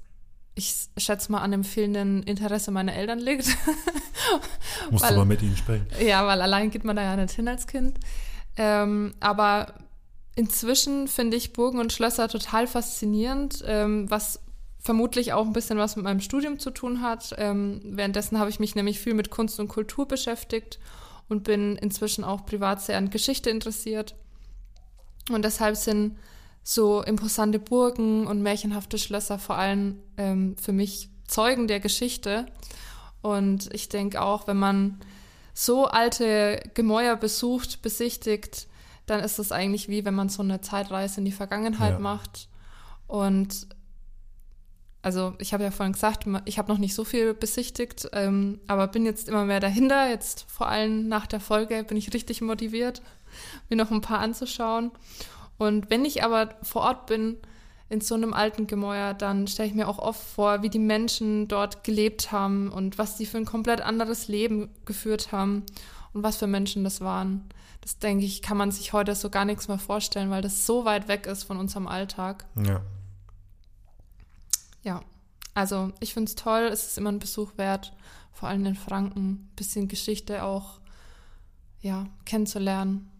ich 0.54 0.88
schätze 0.98 1.32
mal 1.32 1.40
an 1.40 1.50
dem 1.50 1.64
fehlenden 1.64 2.22
Interesse 2.22 2.70
meiner 2.70 2.94
Eltern 2.94 3.18
liegt. 3.18 3.46
Musst 4.90 5.04
weil, 5.04 5.12
du 5.12 5.18
mal 5.18 5.24
mit 5.24 5.42
ihnen 5.42 5.56
sprechen. 5.56 5.86
Ja, 6.00 6.26
weil 6.26 6.40
allein 6.40 6.70
geht 6.70 6.84
man 6.84 6.96
da 6.96 7.02
ja 7.02 7.16
nicht 7.16 7.32
hin 7.32 7.48
als 7.48 7.66
Kind. 7.66 7.98
Ähm, 8.56 9.14
aber 9.20 9.74
inzwischen 10.34 11.08
finde 11.08 11.36
ich 11.36 11.52
Burgen 11.52 11.78
und 11.78 11.92
Schlösser 11.92 12.28
total 12.28 12.66
faszinierend, 12.66 13.64
ähm, 13.66 14.10
was 14.10 14.40
vermutlich 14.78 15.32
auch 15.32 15.46
ein 15.46 15.52
bisschen 15.52 15.78
was 15.78 15.96
mit 15.96 16.04
meinem 16.04 16.20
Studium 16.20 16.58
zu 16.58 16.70
tun 16.70 17.00
hat. 17.00 17.34
Ähm, 17.38 17.80
währenddessen 17.84 18.38
habe 18.38 18.50
ich 18.50 18.60
mich 18.60 18.74
nämlich 18.74 19.00
viel 19.00 19.14
mit 19.14 19.30
Kunst 19.30 19.58
und 19.60 19.68
Kultur 19.68 20.06
beschäftigt 20.06 20.78
und 21.28 21.44
bin 21.44 21.76
inzwischen 21.76 22.24
auch 22.24 22.44
privat 22.44 22.82
sehr 22.82 22.98
an 22.98 23.10
Geschichte 23.10 23.48
interessiert. 23.48 24.16
Und 25.30 25.44
deshalb 25.44 25.76
sind 25.76 26.16
so 26.62 27.02
imposante 27.02 27.58
Burgen 27.58 28.26
und 28.26 28.42
märchenhafte 28.42 28.98
Schlösser 28.98 29.38
vor 29.38 29.56
allem 29.56 29.98
ähm, 30.16 30.56
für 30.56 30.72
mich 30.72 31.10
Zeugen 31.26 31.66
der 31.66 31.80
Geschichte. 31.80 32.46
Und 33.20 33.72
ich 33.72 33.88
denke 33.88 34.20
auch, 34.20 34.46
wenn 34.46 34.58
man 34.58 35.00
so 35.54 35.86
alte 35.86 36.62
Gemäuer 36.74 37.16
besucht, 37.16 37.82
besichtigt, 37.82 38.68
dann 39.06 39.20
ist 39.20 39.38
es 39.38 39.52
eigentlich 39.52 39.88
wie 39.88 40.04
wenn 40.04 40.14
man 40.14 40.28
so 40.28 40.42
eine 40.42 40.60
Zeitreise 40.60 41.18
in 41.18 41.24
die 41.24 41.32
Vergangenheit 41.32 41.94
ja. 41.94 41.98
macht. 41.98 42.48
Und 43.06 43.66
also 45.02 45.34
ich 45.38 45.52
habe 45.52 45.64
ja 45.64 45.72
vorhin 45.72 45.92
gesagt, 45.92 46.26
ich 46.44 46.58
habe 46.58 46.70
noch 46.70 46.78
nicht 46.78 46.94
so 46.94 47.04
viel 47.04 47.34
besichtigt, 47.34 48.08
ähm, 48.12 48.60
aber 48.68 48.86
bin 48.86 49.04
jetzt 49.04 49.28
immer 49.28 49.44
mehr 49.44 49.60
dahinter. 49.60 50.08
Jetzt 50.08 50.46
vor 50.48 50.68
allem 50.68 51.08
nach 51.08 51.26
der 51.26 51.40
Folge 51.40 51.82
bin 51.82 51.96
ich 51.96 52.14
richtig 52.14 52.40
motiviert, 52.40 53.02
mir 53.68 53.76
noch 53.76 53.90
ein 53.90 54.00
paar 54.00 54.20
anzuschauen. 54.20 54.92
Und 55.58 55.90
wenn 55.90 56.04
ich 56.04 56.24
aber 56.24 56.56
vor 56.62 56.82
Ort 56.82 57.06
bin, 57.06 57.38
in 57.92 58.00
so 58.00 58.14
einem 58.14 58.32
alten 58.32 58.66
Gemäuer, 58.66 59.12
dann 59.12 59.46
stelle 59.46 59.68
ich 59.68 59.74
mir 59.74 59.86
auch 59.86 59.98
oft 59.98 60.22
vor, 60.22 60.62
wie 60.62 60.70
die 60.70 60.78
Menschen 60.78 61.46
dort 61.46 61.84
gelebt 61.84 62.32
haben 62.32 62.70
und 62.70 62.96
was 62.96 63.18
sie 63.18 63.26
für 63.26 63.36
ein 63.36 63.44
komplett 63.44 63.82
anderes 63.82 64.28
Leben 64.28 64.70
geführt 64.86 65.30
haben 65.30 65.64
und 66.14 66.22
was 66.22 66.38
für 66.38 66.46
Menschen 66.46 66.84
das 66.84 67.02
waren. 67.02 67.44
Das 67.82 67.98
denke 67.98 68.24
ich, 68.24 68.40
kann 68.40 68.56
man 68.56 68.70
sich 68.70 68.94
heute 68.94 69.14
so 69.14 69.28
gar 69.28 69.44
nichts 69.44 69.68
mehr 69.68 69.78
vorstellen, 69.78 70.30
weil 70.30 70.40
das 70.40 70.64
so 70.64 70.86
weit 70.86 71.06
weg 71.06 71.26
ist 71.26 71.42
von 71.42 71.58
unserem 71.58 71.86
Alltag. 71.86 72.46
Ja. 72.64 72.80
Ja, 74.82 75.02
also 75.52 75.92
ich 76.00 76.14
finde 76.14 76.30
es 76.30 76.34
toll, 76.34 76.62
es 76.72 76.86
ist 76.86 76.98
immer 76.98 77.12
ein 77.12 77.18
Besuch 77.18 77.58
wert, 77.58 77.92
vor 78.32 78.48
allem 78.48 78.64
in 78.64 78.74
Franken, 78.74 79.32
ein 79.32 79.50
bisschen 79.54 79.88
Geschichte 79.88 80.44
auch 80.44 80.80
ja, 81.82 82.06
kennenzulernen. 82.24 83.11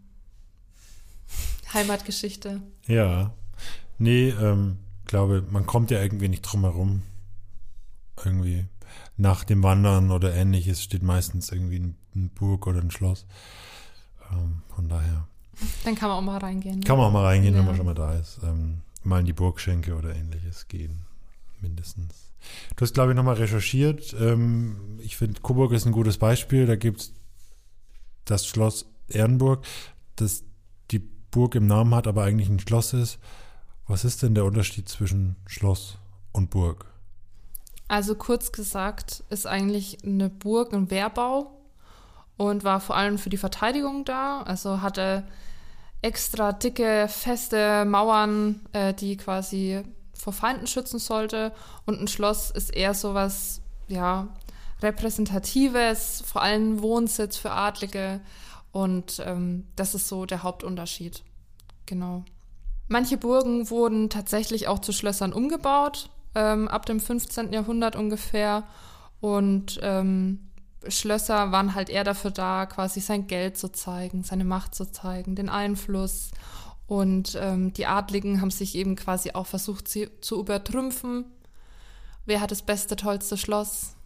Heimatgeschichte. 1.75 2.61
Ja. 2.87 3.33
Nee, 3.99 4.31
ähm, 4.31 4.79
glaube, 5.07 5.45
man 5.51 5.67
kommt 5.67 5.91
ja 5.91 6.03
irgendwie 6.03 6.29
nicht 6.29 6.43
drum 6.43 6.63
herum. 6.63 7.03
Irgendwie 8.25 8.67
nach 9.17 9.45
dem 9.45 9.63
Wandern 9.63 10.11
oder 10.11 10.35
ähnliches 10.35 10.83
steht 10.83 11.03
meistens 11.03 11.51
irgendwie 11.51 11.95
eine 12.15 12.29
Burg 12.35 12.67
oder 12.67 12.81
ein 12.81 12.91
Schloss. 12.91 13.27
Ähm, 14.33 14.63
von 14.75 14.89
daher. 14.89 15.29
Dann 15.85 15.95
kann 15.95 16.09
man 16.09 16.19
auch 16.19 16.23
mal 16.23 16.39
reingehen. 16.39 16.81
Ne? 16.81 16.85
Kann 16.85 16.97
man 16.97 17.07
auch 17.07 17.13
mal 17.13 17.25
reingehen, 17.25 17.55
ja. 17.55 17.61
wenn 17.61 17.67
man 17.67 17.77
schon 17.77 17.87
mal 17.87 17.95
da 17.95 18.15
ist. 18.15 18.41
Ähm, 18.43 18.81
mal 19.05 19.21
in 19.21 19.27
die 19.27 19.33
Burgschenke 19.33 19.95
oder 19.95 20.15
ähnliches 20.15 20.69
gehen. 20.69 21.03
Mindestens. 21.61 22.33
Du 22.75 22.83
hast, 22.83 22.95
glaube 22.95 23.13
ich, 23.13 23.17
nochmal 23.17 23.37
recherchiert. 23.37 24.17
Ähm, 24.19 24.99
ich 24.99 25.17
finde, 25.17 25.41
Coburg 25.41 25.73
ist 25.73 25.87
ein 25.87 25.93
gutes 25.93 26.19
Beispiel. 26.19 26.67
Da 26.67 26.77
gibt 26.77 27.01
es 27.03 27.13
das 28.25 28.47
Schloss 28.47 28.87
Ehrenburg. 29.09 29.65
Das 30.17 30.43
Burg 31.33 31.57
im 31.57 31.67
Namen 31.67 31.95
hat, 31.95 32.07
aber 32.07 32.23
eigentlich 32.23 32.49
ein 32.49 32.61
Schloss 32.61 32.93
ist. 32.93 33.19
Was 33.89 34.05
ist 34.05 34.23
denn 34.23 34.37
der 34.37 34.45
Unterschied 34.45 34.89
zwischen 34.89 35.35
Schloss 35.47 35.99
und 36.31 36.51
Burg? 36.51 36.87
Also 37.89 38.15
kurz 38.15 38.53
gesagt 38.53 39.25
ist 39.29 39.47
eigentlich 39.47 39.99
eine 40.05 40.31
Burg 40.31 40.73
ein 40.73 40.91
Wehrbau 40.91 41.59
und 42.37 42.65
war 42.65 42.81
vor 42.81 42.97
allem 42.97 43.19
für 43.19 43.31
die 43.31 43.37
Verteidigung 43.37 44.05
da. 44.05 44.43
Also 44.43 44.81
hatte 44.81 45.25
extra 46.01 46.53
dicke, 46.53 47.07
feste 47.09 47.85
Mauern, 47.85 48.61
äh, 48.73 48.95
die 48.95 49.17
quasi 49.17 49.83
vor 50.15 50.33
Feinden 50.33 50.67
schützen 50.67 50.99
sollte. 50.99 51.53
Und 51.87 52.01
ein 52.01 52.09
Schloss 52.09 52.51
ist 52.51 52.75
eher 52.75 52.95
so 52.95 53.15
was, 53.15 53.61
ja, 53.89 54.29
repräsentatives, 54.81 56.23
vor 56.27 56.43
allem 56.43 56.83
Wohnsitz 56.83 57.37
für 57.37 57.53
Adlige. 57.53 58.21
Und 58.73 59.23
ähm, 59.25 59.67
das 59.77 59.95
ist 59.95 60.09
so 60.09 60.27
der 60.27 60.43
Hauptunterschied. 60.43 61.23
Genau. 61.87 62.25
Manche 62.89 63.17
Burgen 63.17 63.71
wurden 63.71 64.11
tatsächlich 64.11 64.69
auch 64.69 64.79
zu 64.79 64.93
Schlössern 64.93 65.33
umgebaut, 65.33 66.11
ähm, 66.35 66.69
ab 66.69 66.87
dem 66.87 67.01
15. 67.01 67.53
Jahrhundert 67.53 67.97
ungefähr. 67.97 68.65
Und 69.21 69.79
ähm, 69.83 70.51
Schlösser 70.89 71.53
waren 71.53 71.75
halt 71.75 71.91
eher 71.91 72.05
dafür 72.05 72.31
da, 72.31 72.67
quasi 72.67 73.01
sein 73.01 73.27
Geld 73.27 73.57
zu 73.57 73.71
zeigen, 73.71 74.25
seine 74.25 74.45
Macht 74.45 74.75
zu 74.75 74.91
zeigen, 74.91 75.37
den 75.37 75.49
Einfluss. 75.49 76.31
Und 76.87 77.39
ähm, 77.41 77.73
die 77.73 77.87
Adligen 77.87 78.41
haben 78.41 78.51
sich 78.51 78.75
eben 78.75 78.97
quasi 78.97 79.33
auch 79.33 79.47
versucht, 79.47 79.89
sie 79.89 80.09
zu 80.21 80.41
übertrümpfen. 80.41 81.25
Wer 82.27 82.41
hat 82.41 82.51
das 82.51 82.63
beste, 82.63 82.97
tollste 82.97 83.37
Schloss? 83.37 83.97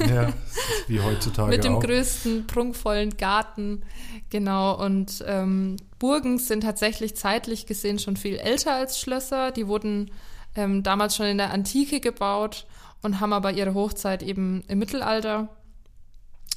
Ja, 0.00 0.32
wie 0.86 1.00
heutzutage. 1.00 1.50
Mit 1.50 1.64
dem 1.64 1.76
auch. 1.76 1.82
größten, 1.82 2.46
prunkvollen 2.46 3.16
Garten. 3.16 3.82
Genau. 4.30 4.82
Und 4.82 5.24
ähm, 5.26 5.76
Burgen 5.98 6.38
sind 6.38 6.62
tatsächlich 6.62 7.16
zeitlich 7.16 7.66
gesehen 7.66 7.98
schon 7.98 8.16
viel 8.16 8.36
älter 8.36 8.74
als 8.74 9.00
Schlösser. 9.00 9.50
Die 9.50 9.66
wurden 9.66 10.10
ähm, 10.54 10.82
damals 10.82 11.16
schon 11.16 11.26
in 11.26 11.38
der 11.38 11.52
Antike 11.52 12.00
gebaut 12.00 12.66
und 13.02 13.20
haben 13.20 13.32
aber 13.32 13.52
ihre 13.52 13.74
Hochzeit 13.74 14.22
eben 14.22 14.64
im 14.68 14.78
Mittelalter. 14.78 15.48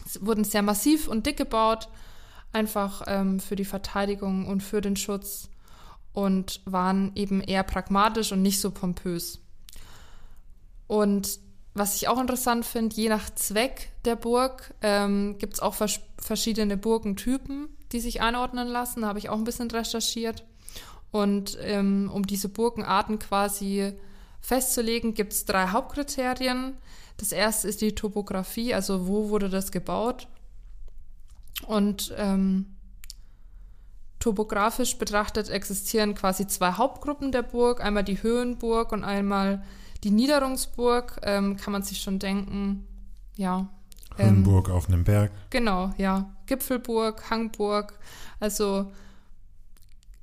Sie 0.07 0.25
wurden 0.25 0.43
sehr 0.43 0.61
massiv 0.63 1.07
und 1.07 1.25
dick 1.25 1.37
gebaut, 1.37 1.89
einfach 2.53 3.03
ähm, 3.07 3.39
für 3.39 3.55
die 3.55 3.65
Verteidigung 3.65 4.47
und 4.47 4.61
für 4.61 4.81
den 4.81 4.95
Schutz 4.95 5.49
und 6.13 6.61
waren 6.65 7.11
eben 7.15 7.41
eher 7.41 7.63
pragmatisch 7.63 8.31
und 8.31 8.41
nicht 8.41 8.59
so 8.59 8.71
pompös. 8.71 9.39
Und 10.87 11.39
was 11.73 11.95
ich 11.95 12.07
auch 12.07 12.19
interessant 12.19 12.65
finde, 12.65 12.95
je 12.95 13.09
nach 13.09 13.29
Zweck 13.29 13.91
der 14.03 14.15
Burg 14.15 14.73
ähm, 14.81 15.37
gibt 15.37 15.53
es 15.53 15.59
auch 15.59 15.73
vers 15.73 15.99
verschiedene 16.17 16.77
Burgentypen, 16.77 17.69
die 17.91 17.99
sich 17.99 18.21
einordnen 18.21 18.67
lassen. 18.67 19.01
Da 19.01 19.07
habe 19.07 19.17
ich 19.17 19.29
auch 19.29 19.37
ein 19.37 19.43
bisschen 19.43 19.71
recherchiert. 19.71 20.43
Und 21.11 21.57
ähm, 21.61 22.11
um 22.13 22.27
diese 22.27 22.47
Burgenarten 22.47 23.17
quasi 23.17 23.93
festzulegen, 24.39 25.13
gibt 25.13 25.33
es 25.33 25.45
drei 25.45 25.67
Hauptkriterien. 25.67 26.77
Das 27.17 27.31
erste 27.31 27.67
ist 27.67 27.81
die 27.81 27.95
Topografie, 27.95 28.73
also 28.73 29.07
wo 29.07 29.29
wurde 29.29 29.49
das 29.49 29.71
gebaut. 29.71 30.27
Und 31.67 32.13
ähm, 32.17 32.75
topografisch 34.19 34.97
betrachtet 34.97 35.49
existieren 35.49 36.15
quasi 36.15 36.47
zwei 36.47 36.73
Hauptgruppen 36.73 37.31
der 37.31 37.43
Burg, 37.43 37.83
einmal 37.83 38.03
die 38.03 38.21
Höhenburg 38.21 38.91
und 38.91 39.03
einmal 39.03 39.63
die 40.03 40.11
Niederungsburg. 40.11 41.19
Ähm, 41.23 41.57
kann 41.57 41.73
man 41.73 41.83
sich 41.83 42.01
schon 42.01 42.19
denken, 42.19 42.87
ja. 43.35 43.67
Höhenburg 44.17 44.67
ähm, 44.67 44.73
auf 44.75 44.87
einem 44.87 45.03
Berg. 45.03 45.31
Genau, 45.49 45.93
ja. 45.97 46.29
Gipfelburg, 46.45 47.29
Hangburg, 47.29 47.97
also 48.39 48.91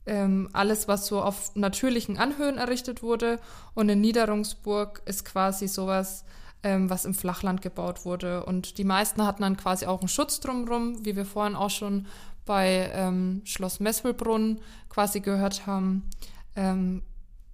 ähm, 0.09 0.49
alles, 0.53 0.89
was 0.89 1.07
so 1.07 1.23
auf 1.23 1.55
natürlichen 1.55 2.19
Anhöhen 2.19 2.59
errichtet 2.59 3.03
wurde. 3.03 3.39
Und 3.75 3.91
eine 3.91 4.01
Niederungsburg 4.01 5.03
ist 5.05 5.25
quasi 5.25 5.69
sowas, 5.69 6.25
ähm, 6.63 6.91
was 6.91 7.05
im 7.05 7.15
Flachland 7.15 7.63
gebaut 7.63 8.05
wurde. 8.05 8.45
Und 8.45 8.79
die 8.79 8.85
meisten 8.85 9.25
hatten 9.25 9.43
dann 9.43 9.57
quasi 9.57 9.87
auch 9.87 10.01
einen 10.01 10.09
Schutz 10.09 10.41
drumherum, 10.41 11.05
wie 11.05 11.17
wir 11.17 11.25
vorhin 11.27 11.57
auch 11.57 11.71
schon 11.71 12.07
bei 12.47 12.91
ähm, 12.95 13.43
Schloss 13.45 13.81
Messwelbrunn 13.81 14.61
quasi 14.89 15.21
gehört 15.21 15.67
haben. 15.67 16.09
Ähm, 16.57 17.03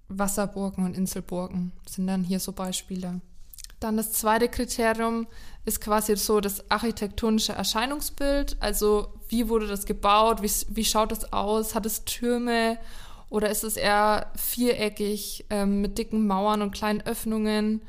Wasserburgen 0.07 0.85
und 0.85 0.95
Inselburgen 0.95 1.71
sind 1.87 2.07
dann 2.07 2.23
hier 2.23 2.39
so 2.39 2.51
Beispiele. 2.51 3.21
Dann 3.79 3.97
das 3.97 4.13
zweite 4.13 4.47
Kriterium 4.47 5.27
ist 5.65 5.81
quasi 5.81 6.15
so 6.15 6.39
das 6.39 6.69
architektonische 6.71 7.53
Erscheinungsbild. 7.53 8.57
Also 8.59 9.13
wie 9.27 9.49
wurde 9.49 9.67
das 9.67 9.85
gebaut? 9.85 10.41
Wie, 10.41 10.51
wie 10.75 10.85
schaut 10.85 11.11
es 11.11 11.31
aus? 11.33 11.75
Hat 11.75 11.85
es 11.85 12.05
Türme 12.05 12.77
oder 13.29 13.49
ist 13.49 13.63
es 13.63 13.75
eher 13.75 14.31
viereckig 14.35 15.45
ähm, 15.49 15.81
mit 15.81 15.97
dicken 15.97 16.25
Mauern 16.25 16.61
und 16.61 16.71
kleinen 16.71 17.01
Öffnungen? 17.01 17.81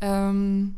Ähm, 0.00 0.76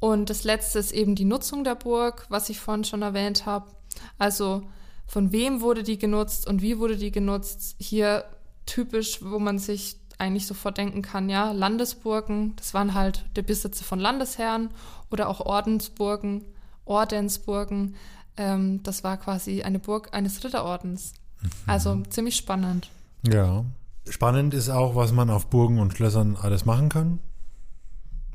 und 0.00 0.30
das 0.30 0.44
letzte 0.44 0.78
ist 0.78 0.92
eben 0.92 1.14
die 1.14 1.24
Nutzung 1.24 1.64
der 1.64 1.74
Burg, 1.74 2.26
was 2.28 2.48
ich 2.48 2.60
vorhin 2.60 2.84
schon 2.84 3.02
erwähnt 3.02 3.46
habe. 3.46 3.70
Also 4.18 4.62
von 5.06 5.32
wem 5.32 5.60
wurde 5.60 5.82
die 5.82 5.98
genutzt 5.98 6.46
und 6.46 6.60
wie 6.62 6.78
wurde 6.78 6.96
die 6.96 7.12
genutzt? 7.12 7.76
Hier 7.78 8.24
typisch, 8.66 9.20
wo 9.22 9.38
man 9.38 9.58
sich 9.58 9.96
eigentlich 10.18 10.46
sofort 10.46 10.78
denken 10.78 11.02
kann, 11.02 11.28
ja, 11.28 11.52
Landesburgen, 11.52 12.54
das 12.56 12.74
waren 12.74 12.94
halt 12.94 13.26
der 13.36 13.42
Besitzer 13.42 13.84
von 13.84 13.98
Landesherren 13.98 14.70
oder 15.10 15.28
auch 15.28 15.40
Ordensburgen, 15.40 16.44
Ordensburgen, 16.84 17.96
ähm, 18.36 18.82
das 18.82 19.04
war 19.04 19.16
quasi 19.16 19.62
eine 19.62 19.78
Burg 19.78 20.10
eines 20.12 20.42
Ritterordens. 20.44 21.14
Mhm. 21.42 21.50
Also 21.66 22.02
ziemlich 22.08 22.36
spannend. 22.36 22.90
Ja. 23.26 23.64
Spannend 24.08 24.54
ist 24.54 24.70
auch, 24.70 24.94
was 24.94 25.12
man 25.12 25.30
auf 25.30 25.48
Burgen 25.48 25.80
und 25.80 25.92
Schlössern 25.92 26.36
alles 26.40 26.64
machen 26.64 26.88
kann. 26.88 27.18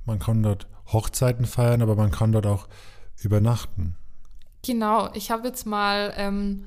Man 0.06 0.20
kann 0.20 0.44
dort 0.44 0.68
Hochzeiten 0.92 1.46
feiern, 1.46 1.82
aber 1.82 1.96
man 1.96 2.12
kann 2.12 2.34
dort 2.34 2.46
auch 2.46 2.68
übernachten. 3.18 3.96
Genau, 4.64 5.10
ich 5.14 5.32
habe 5.32 5.48
jetzt 5.48 5.66
mal 5.66 6.14
ähm, 6.18 6.66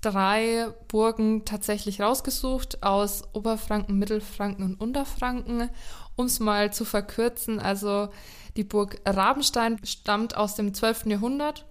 drei 0.00 0.68
Burgen 0.88 1.44
tatsächlich 1.44 2.00
rausgesucht 2.00 2.82
aus 2.82 3.22
Oberfranken, 3.32 3.98
Mittelfranken 3.98 4.64
und 4.64 4.80
Unterfranken, 4.80 5.70
um 6.16 6.26
es 6.26 6.40
mal 6.40 6.72
zu 6.72 6.84
verkürzen. 6.84 7.58
Also 7.58 8.08
die 8.56 8.64
Burg 8.64 9.00
Rabenstein 9.04 9.78
stammt 9.84 10.36
aus 10.36 10.54
dem 10.54 10.74
12. 10.74 11.06
Jahrhundert 11.06 11.66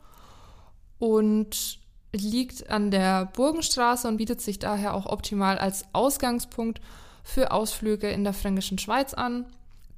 und 0.99 1.79
liegt 2.13 2.69
an 2.69 2.91
der 2.91 3.25
Burgenstraße 3.25 4.07
und 4.07 4.17
bietet 4.17 4.41
sich 4.41 4.59
daher 4.59 4.93
auch 4.93 5.05
optimal 5.05 5.57
als 5.57 5.85
Ausgangspunkt 5.93 6.79
für 7.23 7.51
Ausflüge 7.51 8.09
in 8.09 8.23
der 8.23 8.33
fränkischen 8.33 8.77
Schweiz 8.77 9.13
an. 9.13 9.45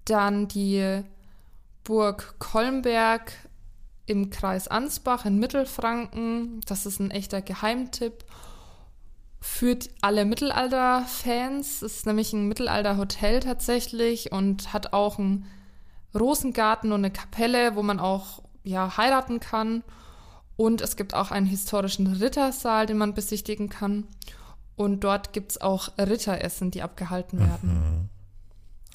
Dann 0.05 0.47
die 0.47 1.03
Burg 1.83 2.35
Kolmberg 2.39 3.33
im 4.07 4.29
Kreis 4.29 4.67
Ansbach 4.67 5.25
in 5.25 5.37
Mittelfranken. 5.37 6.61
Das 6.65 6.85
ist 6.85 6.99
ein 6.99 7.11
echter 7.11 7.41
Geheimtipp. 7.41 8.25
Führt 9.39 9.89
alle 10.01 10.25
Mittelalter-Fans. 10.25 11.83
Es 11.83 11.97
ist 11.97 12.05
nämlich 12.05 12.33
ein 12.33 12.47
Mittelalter-Hotel 12.47 13.41
tatsächlich 13.41 14.31
und 14.31 14.73
hat 14.73 14.93
auch 14.93 15.19
einen 15.19 15.45
Rosengarten 16.17 16.91
und 16.91 17.01
eine 17.01 17.11
Kapelle, 17.11 17.75
wo 17.75 17.83
man 17.83 17.99
auch 17.99 18.41
ja, 18.63 18.97
heiraten 18.97 19.39
kann. 19.39 19.83
Und 20.55 20.81
es 20.81 20.95
gibt 20.95 21.13
auch 21.13 21.29
einen 21.29 21.45
historischen 21.45 22.07
Rittersaal, 22.07 22.87
den 22.87 22.97
man 22.97 23.13
besichtigen 23.13 23.69
kann. 23.69 24.05
Und 24.75 25.01
dort 25.01 25.33
gibt 25.33 25.51
es 25.51 25.61
auch 25.61 25.89
Ritteressen, 25.99 26.71
die 26.71 26.81
abgehalten 26.81 27.39
werden. 27.39 28.09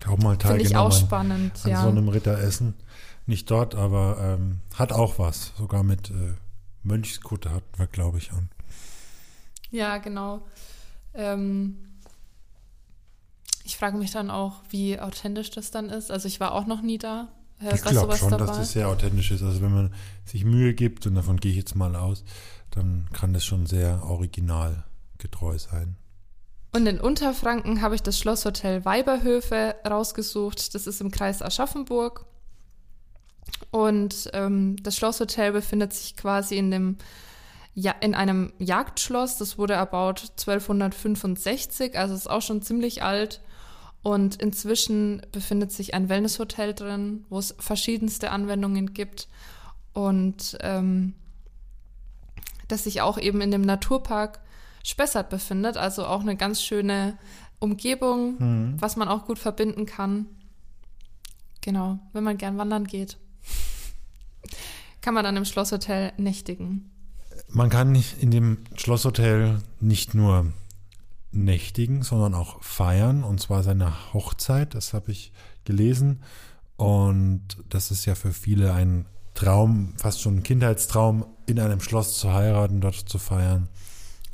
Mhm. 0.04 0.10
Auch 0.10 0.18
mal 0.18 0.36
teilgenommen 0.36 0.58
Finde 0.58 0.64
ich 0.64 0.76
auch 0.76 0.92
spannend, 0.92 1.52
an 1.64 1.70
ja. 1.70 1.82
so 1.82 1.88
einem 1.88 2.08
Ritteressen. 2.08 2.74
Nicht 3.26 3.50
dort, 3.50 3.74
aber 3.74 4.16
ähm, 4.20 4.60
hat 4.74 4.92
auch 4.92 5.18
was. 5.18 5.52
Sogar 5.56 5.82
mit 5.82 6.10
äh, 6.10 6.34
Mönchskutte 6.82 7.50
hatten 7.50 7.78
wir, 7.78 7.86
glaube 7.86 8.18
ich, 8.18 8.32
an. 8.32 8.48
Ja, 9.70 9.98
genau. 9.98 10.42
Ähm, 11.14 11.76
ich 13.64 13.76
frage 13.76 13.96
mich 13.96 14.10
dann 14.10 14.30
auch, 14.30 14.62
wie 14.70 14.98
authentisch 14.98 15.50
das 15.50 15.70
dann 15.70 15.88
ist. 15.88 16.10
Also 16.10 16.28
ich 16.28 16.40
war 16.40 16.52
auch 16.52 16.66
noch 16.66 16.82
nie 16.82 16.98
da. 16.98 17.28
Äh, 17.60 17.74
ich 17.74 17.82
glaube 17.82 18.16
schon, 18.16 18.30
dabei? 18.30 18.46
dass 18.46 18.56
das 18.56 18.72
sehr 18.72 18.88
authentisch 18.88 19.30
ist. 19.30 19.42
Also 19.42 19.62
wenn 19.62 19.72
man 19.72 19.94
sich 20.24 20.44
Mühe 20.44 20.74
gibt, 20.74 21.06
und 21.06 21.14
davon 21.14 21.38
gehe 21.38 21.52
ich 21.52 21.58
jetzt 21.58 21.76
mal 21.76 21.94
aus, 21.96 22.24
dann 22.70 23.06
kann 23.12 23.32
das 23.32 23.44
schon 23.44 23.66
sehr 23.66 24.02
originalgetreu 24.04 25.58
sein. 25.58 25.96
Und 26.74 26.86
in 26.86 27.00
Unterfranken 27.00 27.82
habe 27.82 27.94
ich 27.94 28.02
das 28.02 28.18
Schlosshotel 28.18 28.84
Weiberhöfe 28.84 29.76
rausgesucht. 29.86 30.74
Das 30.74 30.86
ist 30.86 31.00
im 31.00 31.10
Kreis 31.10 31.42
Aschaffenburg. 31.42 32.24
Und 33.70 34.30
ähm, 34.34 34.76
das 34.82 34.96
Schlosshotel 34.96 35.52
befindet 35.52 35.92
sich 35.92 36.16
quasi 36.16 36.56
in 36.56 36.70
dem 36.70 36.96
ja, 37.74 37.92
in 38.00 38.14
einem 38.14 38.52
Jagdschloss. 38.58 39.38
Das 39.38 39.56
wurde 39.58 39.74
erbaut 39.74 40.32
1265, 40.38 41.98
also 41.98 42.14
ist 42.14 42.28
auch 42.28 42.42
schon 42.42 42.62
ziemlich 42.62 43.02
alt. 43.02 43.40
Und 44.02 44.42
inzwischen 44.42 45.22
befindet 45.30 45.72
sich 45.72 45.94
ein 45.94 46.08
Wellnesshotel 46.08 46.74
drin, 46.74 47.24
wo 47.30 47.38
es 47.38 47.54
verschiedenste 47.58 48.30
Anwendungen 48.30 48.92
gibt. 48.92 49.28
Und 49.94 50.58
ähm, 50.60 51.14
das 52.68 52.84
sich 52.84 53.00
auch 53.00 53.16
eben 53.16 53.40
in 53.40 53.50
dem 53.50 53.62
Naturpark 53.62 54.40
Spessart 54.84 55.30
befindet. 55.30 55.76
Also 55.76 56.04
auch 56.04 56.20
eine 56.20 56.36
ganz 56.36 56.60
schöne 56.60 57.16
Umgebung, 57.58 58.36
mhm. 58.38 58.76
was 58.80 58.96
man 58.96 59.08
auch 59.08 59.24
gut 59.24 59.38
verbinden 59.38 59.86
kann. 59.86 60.26
Genau, 61.60 62.00
wenn 62.12 62.24
man 62.24 62.36
gern 62.36 62.58
wandern 62.58 62.84
geht 62.84 63.16
kann 65.00 65.14
man 65.14 65.24
dann 65.24 65.36
im 65.36 65.44
Schlosshotel 65.44 66.12
nächtigen. 66.16 66.90
Man 67.48 67.70
kann 67.70 67.94
in 68.20 68.30
dem 68.30 68.58
Schlosshotel 68.76 69.60
nicht 69.80 70.14
nur 70.14 70.52
nächtigen, 71.32 72.02
sondern 72.02 72.34
auch 72.34 72.62
feiern, 72.62 73.24
und 73.24 73.40
zwar 73.40 73.62
seine 73.62 74.12
Hochzeit, 74.12 74.74
das 74.74 74.92
habe 74.92 75.12
ich 75.12 75.32
gelesen. 75.64 76.22
Und 76.76 77.42
das 77.68 77.90
ist 77.90 78.04
ja 78.06 78.14
für 78.14 78.32
viele 78.32 78.72
ein 78.74 79.06
Traum, 79.34 79.94
fast 79.96 80.20
schon 80.20 80.36
ein 80.36 80.42
Kindheitstraum, 80.42 81.24
in 81.46 81.58
einem 81.58 81.80
Schloss 81.80 82.18
zu 82.18 82.32
heiraten, 82.32 82.80
dort 82.80 82.96
zu 82.96 83.18
feiern. 83.18 83.68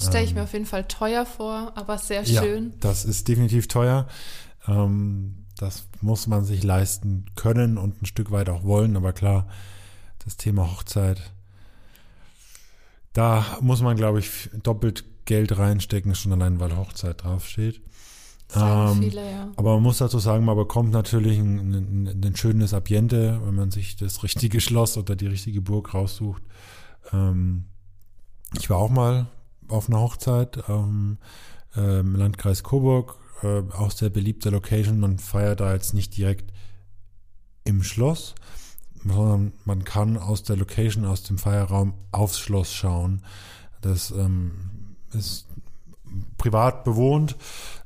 Stelle 0.00 0.24
ich 0.24 0.30
ähm, 0.30 0.36
mir 0.36 0.42
auf 0.44 0.52
jeden 0.52 0.66
Fall 0.66 0.84
teuer 0.86 1.26
vor, 1.26 1.72
aber 1.76 1.98
sehr 1.98 2.24
schön. 2.24 2.70
Ja, 2.70 2.76
das 2.80 3.04
ist 3.04 3.28
definitiv 3.28 3.68
teuer. 3.68 4.06
Ähm, 4.66 5.46
das 5.56 5.88
muss 6.00 6.26
man 6.26 6.44
sich 6.44 6.62
leisten 6.62 7.26
können 7.34 7.78
und 7.78 8.02
ein 8.02 8.06
Stück 8.06 8.30
weit 8.30 8.48
auch 8.48 8.62
wollen, 8.62 8.96
aber 8.96 9.12
klar, 9.12 9.48
das 10.28 10.36
Thema 10.36 10.70
Hochzeit. 10.70 11.32
Da 13.14 13.58
muss 13.62 13.80
man, 13.80 13.96
glaube 13.96 14.18
ich, 14.18 14.50
doppelt 14.62 15.04
Geld 15.24 15.56
reinstecken, 15.56 16.14
schon 16.14 16.32
allein, 16.32 16.60
weil 16.60 16.76
Hochzeit 16.76 17.24
draufsteht. 17.24 17.80
Ähm, 18.54 19.02
viele, 19.02 19.30
ja. 19.30 19.50
Aber 19.56 19.74
man 19.74 19.82
muss 19.82 19.98
dazu 19.98 20.18
sagen, 20.18 20.44
man 20.44 20.56
bekommt 20.56 20.90
natürlich 20.92 21.38
ein, 21.38 22.06
ein, 22.06 22.20
ein, 22.22 22.36
schönes 22.36 22.74
Ambiente, 22.74 23.40
wenn 23.42 23.54
man 23.54 23.70
sich 23.70 23.96
das 23.96 24.22
richtige 24.22 24.60
Schloss 24.66 24.98
oder 24.98 25.16
die 25.16 25.26
richtige 25.26 25.62
Burg 25.62 25.94
raussucht. 25.94 26.42
Ähm, 27.12 27.64
ich 28.58 28.68
war 28.68 28.76
auch 28.76 28.90
mal 28.90 29.28
auf 29.68 29.88
einer 29.88 30.00
Hochzeit 30.00 30.62
ähm, 30.68 31.16
äh, 31.74 32.00
im 32.00 32.16
Landkreis 32.16 32.62
Coburg, 32.62 33.16
äh, 33.42 33.62
auch 33.72 33.92
sehr 33.92 34.10
beliebte 34.10 34.50
Location. 34.50 35.00
Man 35.00 35.18
feiert 35.18 35.60
da 35.60 35.72
jetzt 35.72 35.94
nicht 35.94 36.16
direkt 36.16 36.52
im 37.64 37.82
Schloss, 37.82 38.34
sondern 39.04 39.52
man 39.64 39.84
kann 39.84 40.16
aus 40.16 40.42
der 40.42 40.56
Location, 40.56 41.04
aus 41.04 41.22
dem 41.22 41.38
Feierraum 41.38 41.94
aufs 42.12 42.38
Schloss 42.38 42.72
schauen. 42.72 43.22
Das 43.80 44.10
ähm, 44.10 44.52
ist 45.12 45.46
privat 46.36 46.84
bewohnt. 46.84 47.36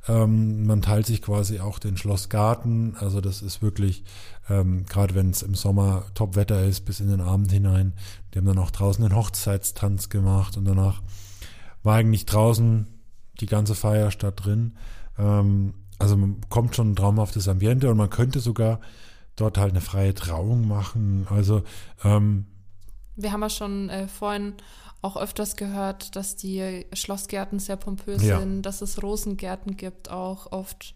Ähm, 0.07 0.65
man 0.65 0.81
teilt 0.81 1.05
sich 1.05 1.21
quasi 1.21 1.59
auch 1.59 1.79
den 1.79 1.97
Schlossgarten. 1.97 2.95
Also 2.97 3.21
das 3.21 3.41
ist 3.41 3.61
wirklich, 3.61 4.03
ähm, 4.49 4.85
gerade 4.85 5.15
wenn 5.15 5.29
es 5.29 5.43
im 5.43 5.55
Sommer 5.55 6.05
Top-Wetter 6.13 6.63
ist, 6.63 6.81
bis 6.81 6.99
in 6.99 7.09
den 7.09 7.21
Abend 7.21 7.51
hinein. 7.51 7.93
Die 8.33 8.39
haben 8.39 8.45
dann 8.45 8.59
auch 8.59 8.71
draußen 8.71 9.03
den 9.03 9.15
Hochzeitstanz 9.15 10.09
gemacht 10.09 10.57
und 10.57 10.65
danach 10.65 11.01
war 11.83 11.95
eigentlich 11.95 12.25
draußen 12.25 12.87
die 13.39 13.45
ganze 13.45 13.75
Feier 13.75 14.11
statt 14.11 14.45
drin. 14.45 14.73
Ähm, 15.17 15.73
also 15.99 16.17
man 16.17 16.41
kommt 16.49 16.75
schon 16.75 16.91
ein 16.91 16.95
traumhaftes 16.95 17.47
Ambiente 17.47 17.89
und 17.89 17.97
man 17.97 18.09
könnte 18.09 18.39
sogar 18.39 18.79
dort 19.35 19.57
halt 19.57 19.71
eine 19.71 19.81
freie 19.81 20.13
Trauung 20.13 20.67
machen. 20.67 21.27
Also 21.29 21.63
ähm, 22.03 22.45
wir 23.15 23.31
haben 23.31 23.41
ja 23.41 23.49
schon 23.49 23.89
äh, 23.89 24.07
vorhin 24.07 24.55
auch 25.01 25.17
öfters 25.17 25.55
gehört, 25.55 26.15
dass 26.15 26.35
die 26.35 26.85
Schlossgärten 26.93 27.59
sehr 27.59 27.75
pompös 27.75 28.23
ja. 28.23 28.39
sind, 28.39 28.61
dass 28.63 28.81
es 28.81 29.03
Rosengärten 29.03 29.75
gibt 29.75 30.09
auch 30.09 30.51
oft. 30.51 30.95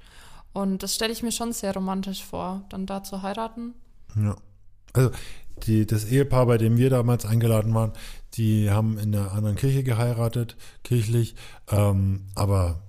Und 0.54 0.82
das 0.82 0.96
stelle 0.96 1.12
ich 1.12 1.24
mir 1.24 1.32
schon 1.32 1.52
sehr 1.52 1.74
romantisch 1.74 2.24
vor, 2.24 2.64
dann 2.70 2.86
da 2.86 3.04
zu 3.04 3.22
heiraten. 3.22 3.74
Ja. 4.16 4.36
Also 4.94 5.12
die, 5.64 5.86
das 5.86 6.06
Ehepaar, 6.06 6.46
bei 6.46 6.58
dem 6.58 6.78
wir 6.78 6.90
damals 6.90 7.26
eingeladen 7.26 7.74
waren, 7.74 7.92
die 8.36 8.72
haben 8.72 8.98
in 8.98 9.14
einer 9.14 9.34
anderen 9.34 9.56
Kirche 9.56 9.84
geheiratet, 9.84 10.56
kirchlich. 10.84 11.36
Ähm, 11.70 12.28
aber 12.36 12.82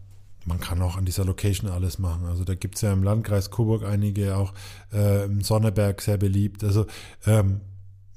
man 0.48 0.58
kann 0.58 0.82
auch 0.82 0.96
an 0.96 1.04
dieser 1.04 1.24
Location 1.24 1.70
alles 1.70 1.98
machen. 1.98 2.26
Also 2.26 2.44
da 2.44 2.54
gibt 2.54 2.76
es 2.76 2.80
ja 2.80 2.92
im 2.92 3.02
Landkreis 3.02 3.50
Coburg 3.50 3.84
einige, 3.84 4.36
auch 4.36 4.52
äh, 4.92 5.24
im 5.26 5.42
Sonneberg 5.42 6.00
sehr 6.00 6.16
beliebt. 6.16 6.64
Also 6.64 6.86
ähm, 7.26 7.60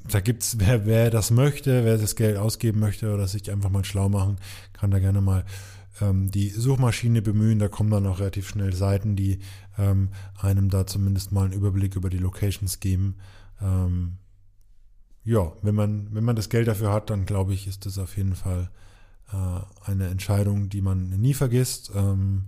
da 0.10 0.20
gibt 0.20 0.44
es, 0.44 0.60
wer, 0.60 0.86
wer 0.86 1.10
das 1.12 1.30
möchte, 1.30 1.86
wer 1.86 1.98
das 1.98 2.16
Geld 2.16 2.38
ausgeben 2.38 2.80
möchte 2.80 3.14
oder 3.14 3.28
sich 3.28 3.52
einfach 3.52 3.70
mal 3.70 3.86
schlau 3.86 4.10
machen, 4.10 4.38
kann 4.74 4.90
da 4.90 5.00
gerne 5.00 5.22
mal 5.22 5.46
ähm, 6.02 6.32
die 6.32 6.50
Suchmaschine 6.50 7.22
bemühen. 7.22 7.60
Da 7.60 7.68
kommen 7.68 7.92
dann 7.92 8.08
auch 8.08 8.20
relativ 8.20 8.48
schnell 8.48 8.74
Seiten, 8.74 9.16
die 9.16 9.40
ähm, 9.78 10.10
einem 10.40 10.70
da 10.70 10.88
zumindest 10.88 11.32
mal 11.32 11.46
einen 11.46 11.54
Überblick 11.54 11.96
über 11.96 12.10
die 12.10 12.18
Locations 12.18 12.80
geben. 12.80 13.18
Ähm, 13.62 14.18
ja, 15.24 15.52
wenn 15.62 15.76
man, 15.76 16.08
wenn 16.14 16.24
man 16.24 16.36
das 16.36 16.50
Geld 16.50 16.68
dafür 16.68 16.92
hat, 16.92 17.10
dann 17.10 17.26
glaube 17.26 17.54
ich, 17.54 17.68
ist 17.68 17.86
das 17.86 18.00
auf 18.00 18.18
jeden 18.18 18.36
Fall 18.36 18.72
eine 19.86 20.08
Entscheidung, 20.08 20.70
die 20.70 20.82
man 20.82 21.10
nie 21.10 21.34
vergisst 21.34 21.92
ähm, 21.96 22.46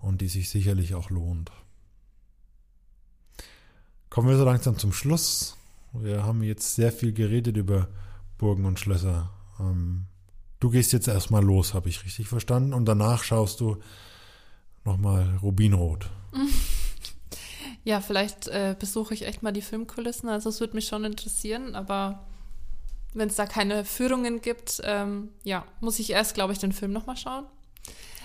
und 0.00 0.20
die 0.20 0.28
sich 0.28 0.50
sicherlich 0.50 0.94
auch 0.94 1.10
lohnt. 1.10 1.50
Kommen 4.10 4.28
wir 4.28 4.36
so 4.36 4.44
langsam 4.44 4.78
zum 4.78 4.92
Schluss. 4.92 5.56
Wir 5.92 6.24
haben 6.24 6.42
jetzt 6.42 6.74
sehr 6.74 6.92
viel 6.92 7.12
geredet 7.12 7.56
über 7.56 7.88
Burgen 8.38 8.64
und 8.64 8.78
Schlösser. 8.78 9.30
Ähm, 9.58 10.06
du 10.60 10.70
gehst 10.70 10.92
jetzt 10.92 11.08
erstmal 11.08 11.44
los, 11.44 11.74
habe 11.74 11.88
ich 11.88 12.04
richtig 12.04 12.28
verstanden. 12.28 12.72
Und 12.72 12.86
danach 12.86 13.22
schaust 13.22 13.60
du 13.60 13.76
nochmal 14.84 15.38
Rubinrot. 15.42 16.10
Ja, 17.86 18.00
vielleicht 18.00 18.48
äh, 18.48 18.74
besuche 18.76 19.14
ich 19.14 19.28
echt 19.28 19.44
mal 19.44 19.52
die 19.52 19.62
Filmkulissen. 19.62 20.28
Also 20.28 20.48
es 20.48 20.58
würde 20.58 20.74
mich 20.74 20.88
schon 20.88 21.04
interessieren, 21.04 21.76
aber 21.76 22.26
wenn 23.16 23.28
es 23.28 23.36
da 23.36 23.46
keine 23.46 23.84
Führungen 23.84 24.40
gibt, 24.40 24.80
ähm, 24.84 25.30
ja, 25.42 25.64
muss 25.80 25.98
ich 25.98 26.10
erst, 26.10 26.34
glaube 26.34 26.52
ich, 26.52 26.58
den 26.58 26.72
Film 26.72 26.92
nochmal 26.92 27.16
schauen. 27.16 27.46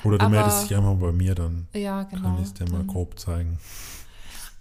Oder 0.04 0.18
du 0.18 0.26
aber, 0.26 0.36
meldest 0.36 0.64
dich 0.64 0.76
einmal 0.76 0.96
bei 0.96 1.12
mir, 1.12 1.36
dann 1.36 1.68
ja, 1.74 2.04
genau, 2.04 2.22
kann 2.22 2.38
ich 2.38 2.48
es 2.48 2.54
dir 2.54 2.70
mal 2.70 2.84
grob 2.84 3.20
zeigen. 3.20 3.60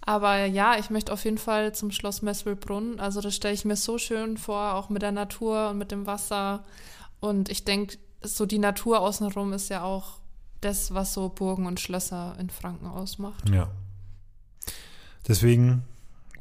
Aber 0.01 0.45
ja, 0.45 0.77
ich 0.77 0.89
möchte 0.89 1.13
auf 1.13 1.23
jeden 1.25 1.37
Fall 1.37 1.75
zum 1.75 1.91
Schloss 1.91 2.21
Messwillbrunn. 2.21 2.99
Also 2.99 3.21
das 3.21 3.35
stelle 3.35 3.53
ich 3.53 3.65
mir 3.65 3.75
so 3.75 3.97
schön 3.97 4.37
vor, 4.37 4.73
auch 4.73 4.89
mit 4.89 5.01
der 5.01 5.11
Natur 5.11 5.69
und 5.69 5.77
mit 5.77 5.91
dem 5.91 6.07
Wasser. 6.07 6.63
Und 7.19 7.49
ich 7.49 7.65
denke, 7.65 7.97
so 8.23 8.45
die 8.45 8.57
Natur 8.57 8.99
außenrum 8.99 9.53
ist 9.53 9.69
ja 9.69 9.83
auch 9.83 10.17
das, 10.59 10.93
was 10.93 11.13
so 11.13 11.29
Burgen 11.29 11.65
und 11.65 11.79
Schlösser 11.79 12.35
in 12.39 12.49
Franken 12.49 12.87
ausmacht. 12.87 13.49
Ja. 13.49 13.69
Deswegen 15.27 15.83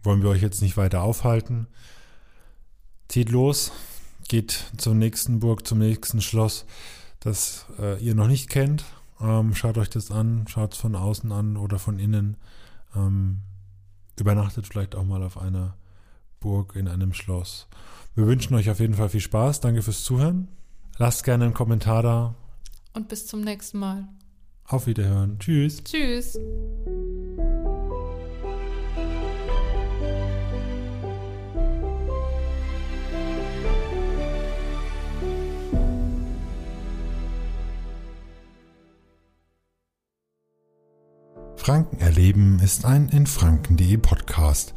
wollen 0.03 0.22
wir 0.22 0.30
euch 0.30 0.43
jetzt 0.43 0.62
nicht 0.62 0.76
weiter 0.76 1.03
aufhalten. 1.03 1.66
Zieht 3.11 3.30
los, 3.30 3.72
geht 4.28 4.66
zur 4.76 4.94
nächsten 4.94 5.40
Burg, 5.40 5.66
zum 5.66 5.80
nächsten 5.80 6.20
Schloss, 6.20 6.64
das 7.18 7.66
äh, 7.80 8.00
ihr 8.00 8.14
noch 8.14 8.28
nicht 8.28 8.48
kennt. 8.48 8.84
Ähm, 9.20 9.52
schaut 9.56 9.78
euch 9.78 9.90
das 9.90 10.12
an, 10.12 10.44
schaut 10.46 10.74
es 10.74 10.78
von 10.78 10.94
außen 10.94 11.32
an 11.32 11.56
oder 11.56 11.80
von 11.80 11.98
innen. 11.98 12.36
Ähm, 12.94 13.40
übernachtet 14.16 14.68
vielleicht 14.68 14.94
auch 14.94 15.02
mal 15.02 15.24
auf 15.24 15.38
einer 15.38 15.74
Burg 16.38 16.76
in 16.76 16.86
einem 16.86 17.12
Schloss. 17.12 17.66
Wir 18.14 18.28
wünschen 18.28 18.54
euch 18.54 18.70
auf 18.70 18.78
jeden 18.78 18.94
Fall 18.94 19.08
viel 19.08 19.18
Spaß. 19.18 19.58
Danke 19.58 19.82
fürs 19.82 20.04
Zuhören. 20.04 20.46
Lasst 20.96 21.24
gerne 21.24 21.46
einen 21.46 21.54
Kommentar 21.54 22.04
da. 22.04 22.36
Und 22.92 23.08
bis 23.08 23.26
zum 23.26 23.40
nächsten 23.40 23.80
Mal. 23.80 24.06
Auf 24.66 24.86
Wiederhören. 24.86 25.36
Tschüss. 25.40 25.82
Tschüss. 25.82 26.38
Franken 41.70 42.00
erleben 42.00 42.58
ist 42.64 42.84
ein 42.84 43.08
in 43.10 43.28
Franken.de 43.28 43.96
Podcast. 43.98 44.74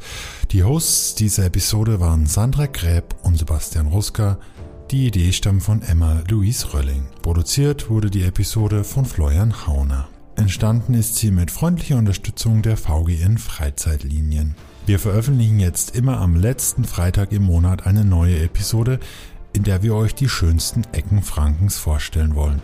Die 0.52 0.62
Hosts 0.62 1.16
dieser 1.16 1.46
Episode 1.46 1.98
waren 1.98 2.26
Sandra 2.26 2.66
Gräb 2.66 3.16
und 3.24 3.36
Sebastian 3.36 3.88
Ruska. 3.88 4.38
Die 4.92 5.08
Idee 5.08 5.32
stammt 5.32 5.64
von 5.64 5.82
Emma 5.82 6.22
Louise 6.30 6.72
Rölling. 6.72 7.08
Produziert 7.20 7.90
wurde 7.90 8.10
die 8.10 8.22
Episode 8.22 8.84
von 8.84 9.06
Florian 9.06 9.66
Hauner. 9.66 10.06
Entstanden 10.36 10.94
ist 10.94 11.16
sie 11.16 11.32
mit 11.32 11.50
freundlicher 11.50 11.98
Unterstützung 11.98 12.62
der 12.62 12.76
VGN 12.76 13.38
Freizeitlinien. 13.38 14.54
Wir 14.86 15.00
veröffentlichen 15.00 15.58
jetzt 15.58 15.96
immer 15.96 16.20
am 16.20 16.36
letzten 16.36 16.84
Freitag 16.84 17.32
im 17.32 17.42
Monat 17.42 17.88
eine 17.88 18.04
neue 18.04 18.38
Episode, 18.38 19.00
in 19.52 19.64
der 19.64 19.82
wir 19.82 19.96
euch 19.96 20.14
die 20.14 20.28
schönsten 20.28 20.84
Ecken 20.92 21.24
Frankens 21.24 21.76
vorstellen 21.76 22.36
wollen. 22.36 22.62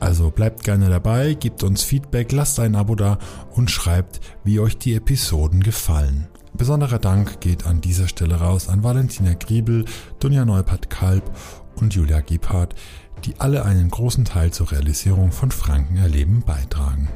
Also 0.00 0.30
bleibt 0.30 0.64
gerne 0.64 0.88
dabei, 0.88 1.34
gebt 1.34 1.62
uns 1.62 1.82
Feedback, 1.82 2.32
lasst 2.32 2.58
ein 2.58 2.74
Abo 2.74 2.94
da 2.94 3.18
und 3.52 3.70
schreibt, 3.70 4.20
wie 4.42 4.58
euch 4.58 4.78
die 4.78 4.94
Episoden 4.94 5.62
gefallen. 5.62 6.26
Besonderer 6.54 6.98
Dank 6.98 7.40
geht 7.40 7.66
an 7.66 7.80
dieser 7.80 8.08
Stelle 8.08 8.36
raus 8.36 8.68
an 8.68 8.82
Valentina 8.82 9.34
Griebel, 9.34 9.84
Dunja 10.18 10.44
Neupert-Kalb 10.44 11.22
und 11.76 11.94
Julia 11.94 12.20
Gebhardt, 12.20 12.74
die 13.24 13.38
alle 13.38 13.64
einen 13.64 13.90
großen 13.90 14.24
Teil 14.24 14.50
zur 14.50 14.72
Realisierung 14.72 15.32
von 15.32 15.50
Franken 15.50 15.98
erleben 15.98 16.42
beitragen. 16.44 17.08